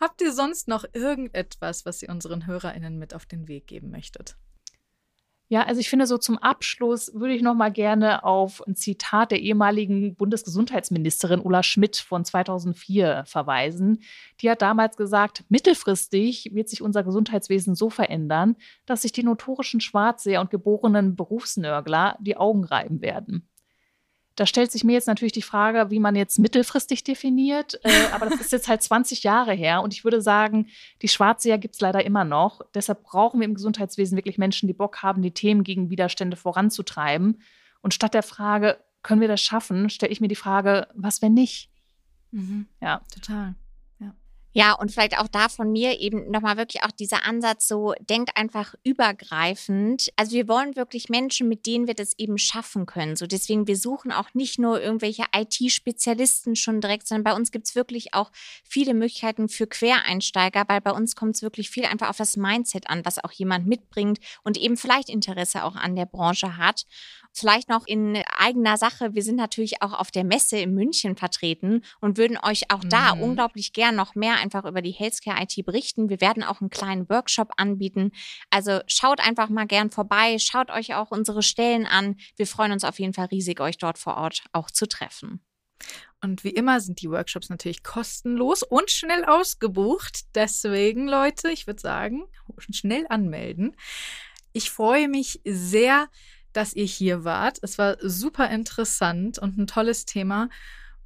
Habt 0.00 0.20
ihr 0.20 0.32
sonst 0.32 0.68
noch 0.68 0.84
irgendetwas, 0.92 1.86
was 1.86 2.02
ihr 2.02 2.10
unseren 2.10 2.46
HörerInnen 2.46 2.98
mit 2.98 3.14
auf 3.14 3.24
den 3.24 3.48
Weg 3.48 3.66
geben 3.66 3.90
möchtet? 3.90 4.36
Ja, 5.48 5.62
also 5.62 5.80
ich 5.80 5.88
finde 5.88 6.08
so 6.08 6.18
zum 6.18 6.38
Abschluss 6.38 7.14
würde 7.14 7.34
ich 7.34 7.42
noch 7.42 7.54
mal 7.54 7.70
gerne 7.70 8.24
auf 8.24 8.66
ein 8.66 8.74
Zitat 8.74 9.30
der 9.30 9.40
ehemaligen 9.40 10.16
Bundesgesundheitsministerin 10.16 11.40
Ulla 11.40 11.62
Schmidt 11.62 11.98
von 11.98 12.24
2004 12.24 13.22
verweisen. 13.26 14.02
Die 14.40 14.50
hat 14.50 14.60
damals 14.60 14.96
gesagt, 14.96 15.44
mittelfristig 15.48 16.50
wird 16.52 16.68
sich 16.68 16.82
unser 16.82 17.04
Gesundheitswesen 17.04 17.76
so 17.76 17.90
verändern, 17.90 18.56
dass 18.86 19.02
sich 19.02 19.12
die 19.12 19.22
notorischen 19.22 19.80
Schwarzseher 19.80 20.40
und 20.40 20.50
geborenen 20.50 21.14
Berufsnörgler 21.14 22.16
die 22.20 22.36
Augen 22.36 22.64
reiben 22.64 23.00
werden. 23.00 23.48
Da 24.36 24.44
stellt 24.44 24.70
sich 24.70 24.84
mir 24.84 24.92
jetzt 24.92 25.08
natürlich 25.08 25.32
die 25.32 25.42
Frage, 25.42 25.90
wie 25.90 25.98
man 25.98 26.14
jetzt 26.14 26.38
mittelfristig 26.38 27.02
definiert. 27.04 27.80
Äh, 27.82 27.90
aber 28.12 28.26
das 28.26 28.40
ist 28.40 28.52
jetzt 28.52 28.68
halt 28.68 28.82
20 28.82 29.22
Jahre 29.22 29.52
her. 29.52 29.82
Und 29.82 29.94
ich 29.94 30.04
würde 30.04 30.20
sagen, 30.20 30.68
die 31.02 31.08
Schwarzseher 31.08 31.58
gibt 31.58 31.74
es 31.74 31.80
leider 31.80 32.04
immer 32.04 32.24
noch. 32.24 32.60
Deshalb 32.74 33.02
brauchen 33.02 33.40
wir 33.40 33.46
im 33.46 33.54
Gesundheitswesen 33.54 34.16
wirklich 34.16 34.36
Menschen, 34.36 34.66
die 34.66 34.74
Bock 34.74 35.02
haben, 35.02 35.22
die 35.22 35.32
Themen 35.32 35.64
gegen 35.64 35.88
Widerstände 35.88 36.36
voranzutreiben. 36.36 37.40
Und 37.80 37.94
statt 37.94 38.12
der 38.12 38.22
Frage, 38.22 38.78
können 39.02 39.20
wir 39.20 39.28
das 39.28 39.40
schaffen, 39.40 39.88
stelle 39.88 40.12
ich 40.12 40.20
mir 40.20 40.28
die 40.28 40.34
Frage, 40.34 40.88
was 40.94 41.22
wenn 41.22 41.32
nicht? 41.32 41.70
Mhm. 42.32 42.66
Ja, 42.82 43.00
total. 43.14 43.54
Ja, 44.56 44.72
und 44.72 44.90
vielleicht 44.90 45.18
auch 45.18 45.28
da 45.28 45.50
von 45.50 45.70
mir 45.70 46.00
eben 46.00 46.30
nochmal 46.30 46.56
wirklich 46.56 46.82
auch 46.82 46.90
dieser 46.90 47.26
Ansatz 47.26 47.68
so, 47.68 47.92
denkt 48.00 48.38
einfach 48.38 48.74
übergreifend. 48.84 50.08
Also 50.16 50.32
wir 50.32 50.48
wollen 50.48 50.76
wirklich 50.76 51.10
Menschen, 51.10 51.46
mit 51.46 51.66
denen 51.66 51.86
wir 51.86 51.92
das 51.92 52.18
eben 52.18 52.38
schaffen 52.38 52.86
können. 52.86 53.16
So 53.16 53.26
deswegen, 53.26 53.66
wir 53.66 53.76
suchen 53.76 54.12
auch 54.12 54.32
nicht 54.32 54.58
nur 54.58 54.80
irgendwelche 54.80 55.24
IT-Spezialisten 55.36 56.56
schon 56.56 56.80
direkt, 56.80 57.06
sondern 57.06 57.24
bei 57.24 57.34
uns 57.34 57.50
gibt 57.50 57.68
es 57.68 57.74
wirklich 57.74 58.14
auch 58.14 58.32
viele 58.64 58.94
Möglichkeiten 58.94 59.50
für 59.50 59.66
Quereinsteiger, 59.66 60.64
weil 60.68 60.80
bei 60.80 60.92
uns 60.92 61.16
kommt 61.16 61.34
es 61.34 61.42
wirklich 61.42 61.68
viel 61.68 61.84
einfach 61.84 62.08
auf 62.08 62.16
das 62.16 62.38
Mindset 62.38 62.88
an, 62.88 63.04
was 63.04 63.22
auch 63.22 63.32
jemand 63.32 63.66
mitbringt 63.66 64.20
und 64.42 64.56
eben 64.56 64.78
vielleicht 64.78 65.10
Interesse 65.10 65.64
auch 65.64 65.76
an 65.76 65.96
der 65.96 66.06
Branche 66.06 66.56
hat. 66.56 66.86
Vielleicht 67.38 67.68
noch 67.68 67.86
in 67.86 68.22
eigener 68.38 68.78
Sache. 68.78 69.14
Wir 69.14 69.22
sind 69.22 69.36
natürlich 69.36 69.82
auch 69.82 69.92
auf 69.92 70.10
der 70.10 70.24
Messe 70.24 70.56
in 70.56 70.72
München 70.72 71.16
vertreten 71.16 71.82
und 72.00 72.16
würden 72.16 72.38
euch 72.42 72.70
auch 72.70 72.82
da 72.82 73.14
mhm. 73.14 73.22
unglaublich 73.22 73.74
gern 73.74 73.94
noch 73.94 74.14
mehr 74.14 74.36
einfach 74.46 74.64
über 74.64 74.80
die 74.80 74.92
Healthcare 74.92 75.42
IT 75.42 75.64
berichten. 75.66 76.08
Wir 76.08 76.20
werden 76.20 76.42
auch 76.42 76.60
einen 76.60 76.70
kleinen 76.70 77.08
Workshop 77.08 77.50
anbieten. 77.56 78.12
Also 78.50 78.80
schaut 78.86 79.20
einfach 79.20 79.48
mal 79.48 79.66
gern 79.66 79.90
vorbei. 79.90 80.38
Schaut 80.38 80.70
euch 80.70 80.94
auch 80.94 81.10
unsere 81.10 81.42
Stellen 81.42 81.86
an. 81.86 82.16
Wir 82.36 82.46
freuen 82.46 82.72
uns 82.72 82.84
auf 82.84 82.98
jeden 82.98 83.12
Fall 83.12 83.26
riesig, 83.26 83.60
euch 83.60 83.78
dort 83.78 83.98
vor 83.98 84.16
Ort 84.16 84.44
auch 84.52 84.70
zu 84.70 84.86
treffen. 84.86 85.40
Und 86.22 86.44
wie 86.44 86.50
immer 86.50 86.80
sind 86.80 87.02
die 87.02 87.10
Workshops 87.10 87.50
natürlich 87.50 87.82
kostenlos 87.82 88.62
und 88.62 88.90
schnell 88.90 89.24
ausgebucht. 89.24 90.34
Deswegen, 90.34 91.08
Leute, 91.08 91.50
ich 91.50 91.66
würde 91.66 91.80
sagen, 91.80 92.24
schnell 92.70 93.04
anmelden. 93.08 93.76
Ich 94.52 94.70
freue 94.70 95.08
mich 95.08 95.40
sehr, 95.44 96.08
dass 96.52 96.72
ihr 96.72 96.86
hier 96.86 97.24
wart. 97.24 97.58
Es 97.62 97.78
war 97.78 97.96
super 98.00 98.48
interessant 98.48 99.38
und 99.38 99.58
ein 99.58 99.66
tolles 99.66 100.06
Thema. 100.06 100.48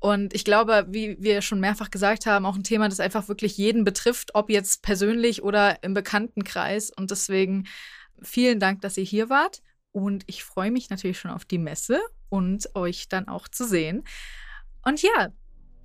Und 0.01 0.35
ich 0.35 0.45
glaube, 0.45 0.87
wie 0.89 1.17
wir 1.21 1.43
schon 1.43 1.61
mehrfach 1.61 1.91
gesagt 1.91 2.25
haben, 2.25 2.47
auch 2.47 2.57
ein 2.57 2.65
Thema, 2.65 2.89
das 2.89 3.01
einfach 3.01 3.29
wirklich 3.29 3.59
jeden 3.59 3.85
betrifft, 3.85 4.35
ob 4.35 4.51
jetzt 4.51 4.83
persönlich 4.83 5.43
oder 5.43 5.83
im 5.83 5.93
Bekanntenkreis. 5.93 6.91
Und 6.91 7.11
deswegen 7.11 7.69
vielen 8.23 8.61
Dank, 8.61 8.81
dass 8.81 8.97
ihr 8.97 9.05
hier 9.05 9.29
wart. 9.29 9.63
Und 9.93 10.25
ich 10.27 10.43
freue 10.43 10.71
mich 10.71 10.89
natürlich 10.89 11.19
schon 11.19 11.31
auf 11.31 11.45
die 11.45 11.59
Messe 11.59 12.01
und 12.31 12.75
euch 12.75 13.09
dann 13.09 13.29
auch 13.29 13.47
zu 13.47 13.67
sehen. 13.67 14.05
Und 14.85 15.03
ja, 15.03 15.33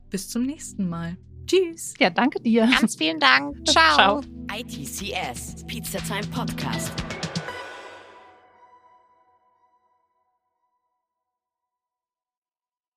bis 0.09 0.30
zum 0.30 0.43
nächsten 0.43 0.88
Mal. 0.88 1.18
Tschüss. 1.45 1.93
Ja, 1.99 2.09
danke 2.09 2.41
dir. 2.41 2.70
Ganz 2.80 2.95
vielen 2.95 3.20
Dank. 3.20 3.55
Ciao. 3.68 4.22
Ciao. 4.22 4.24
ITCS, 4.57 5.66
Pizza 5.68 5.99
Time 5.99 6.28
Podcast. 6.32 6.93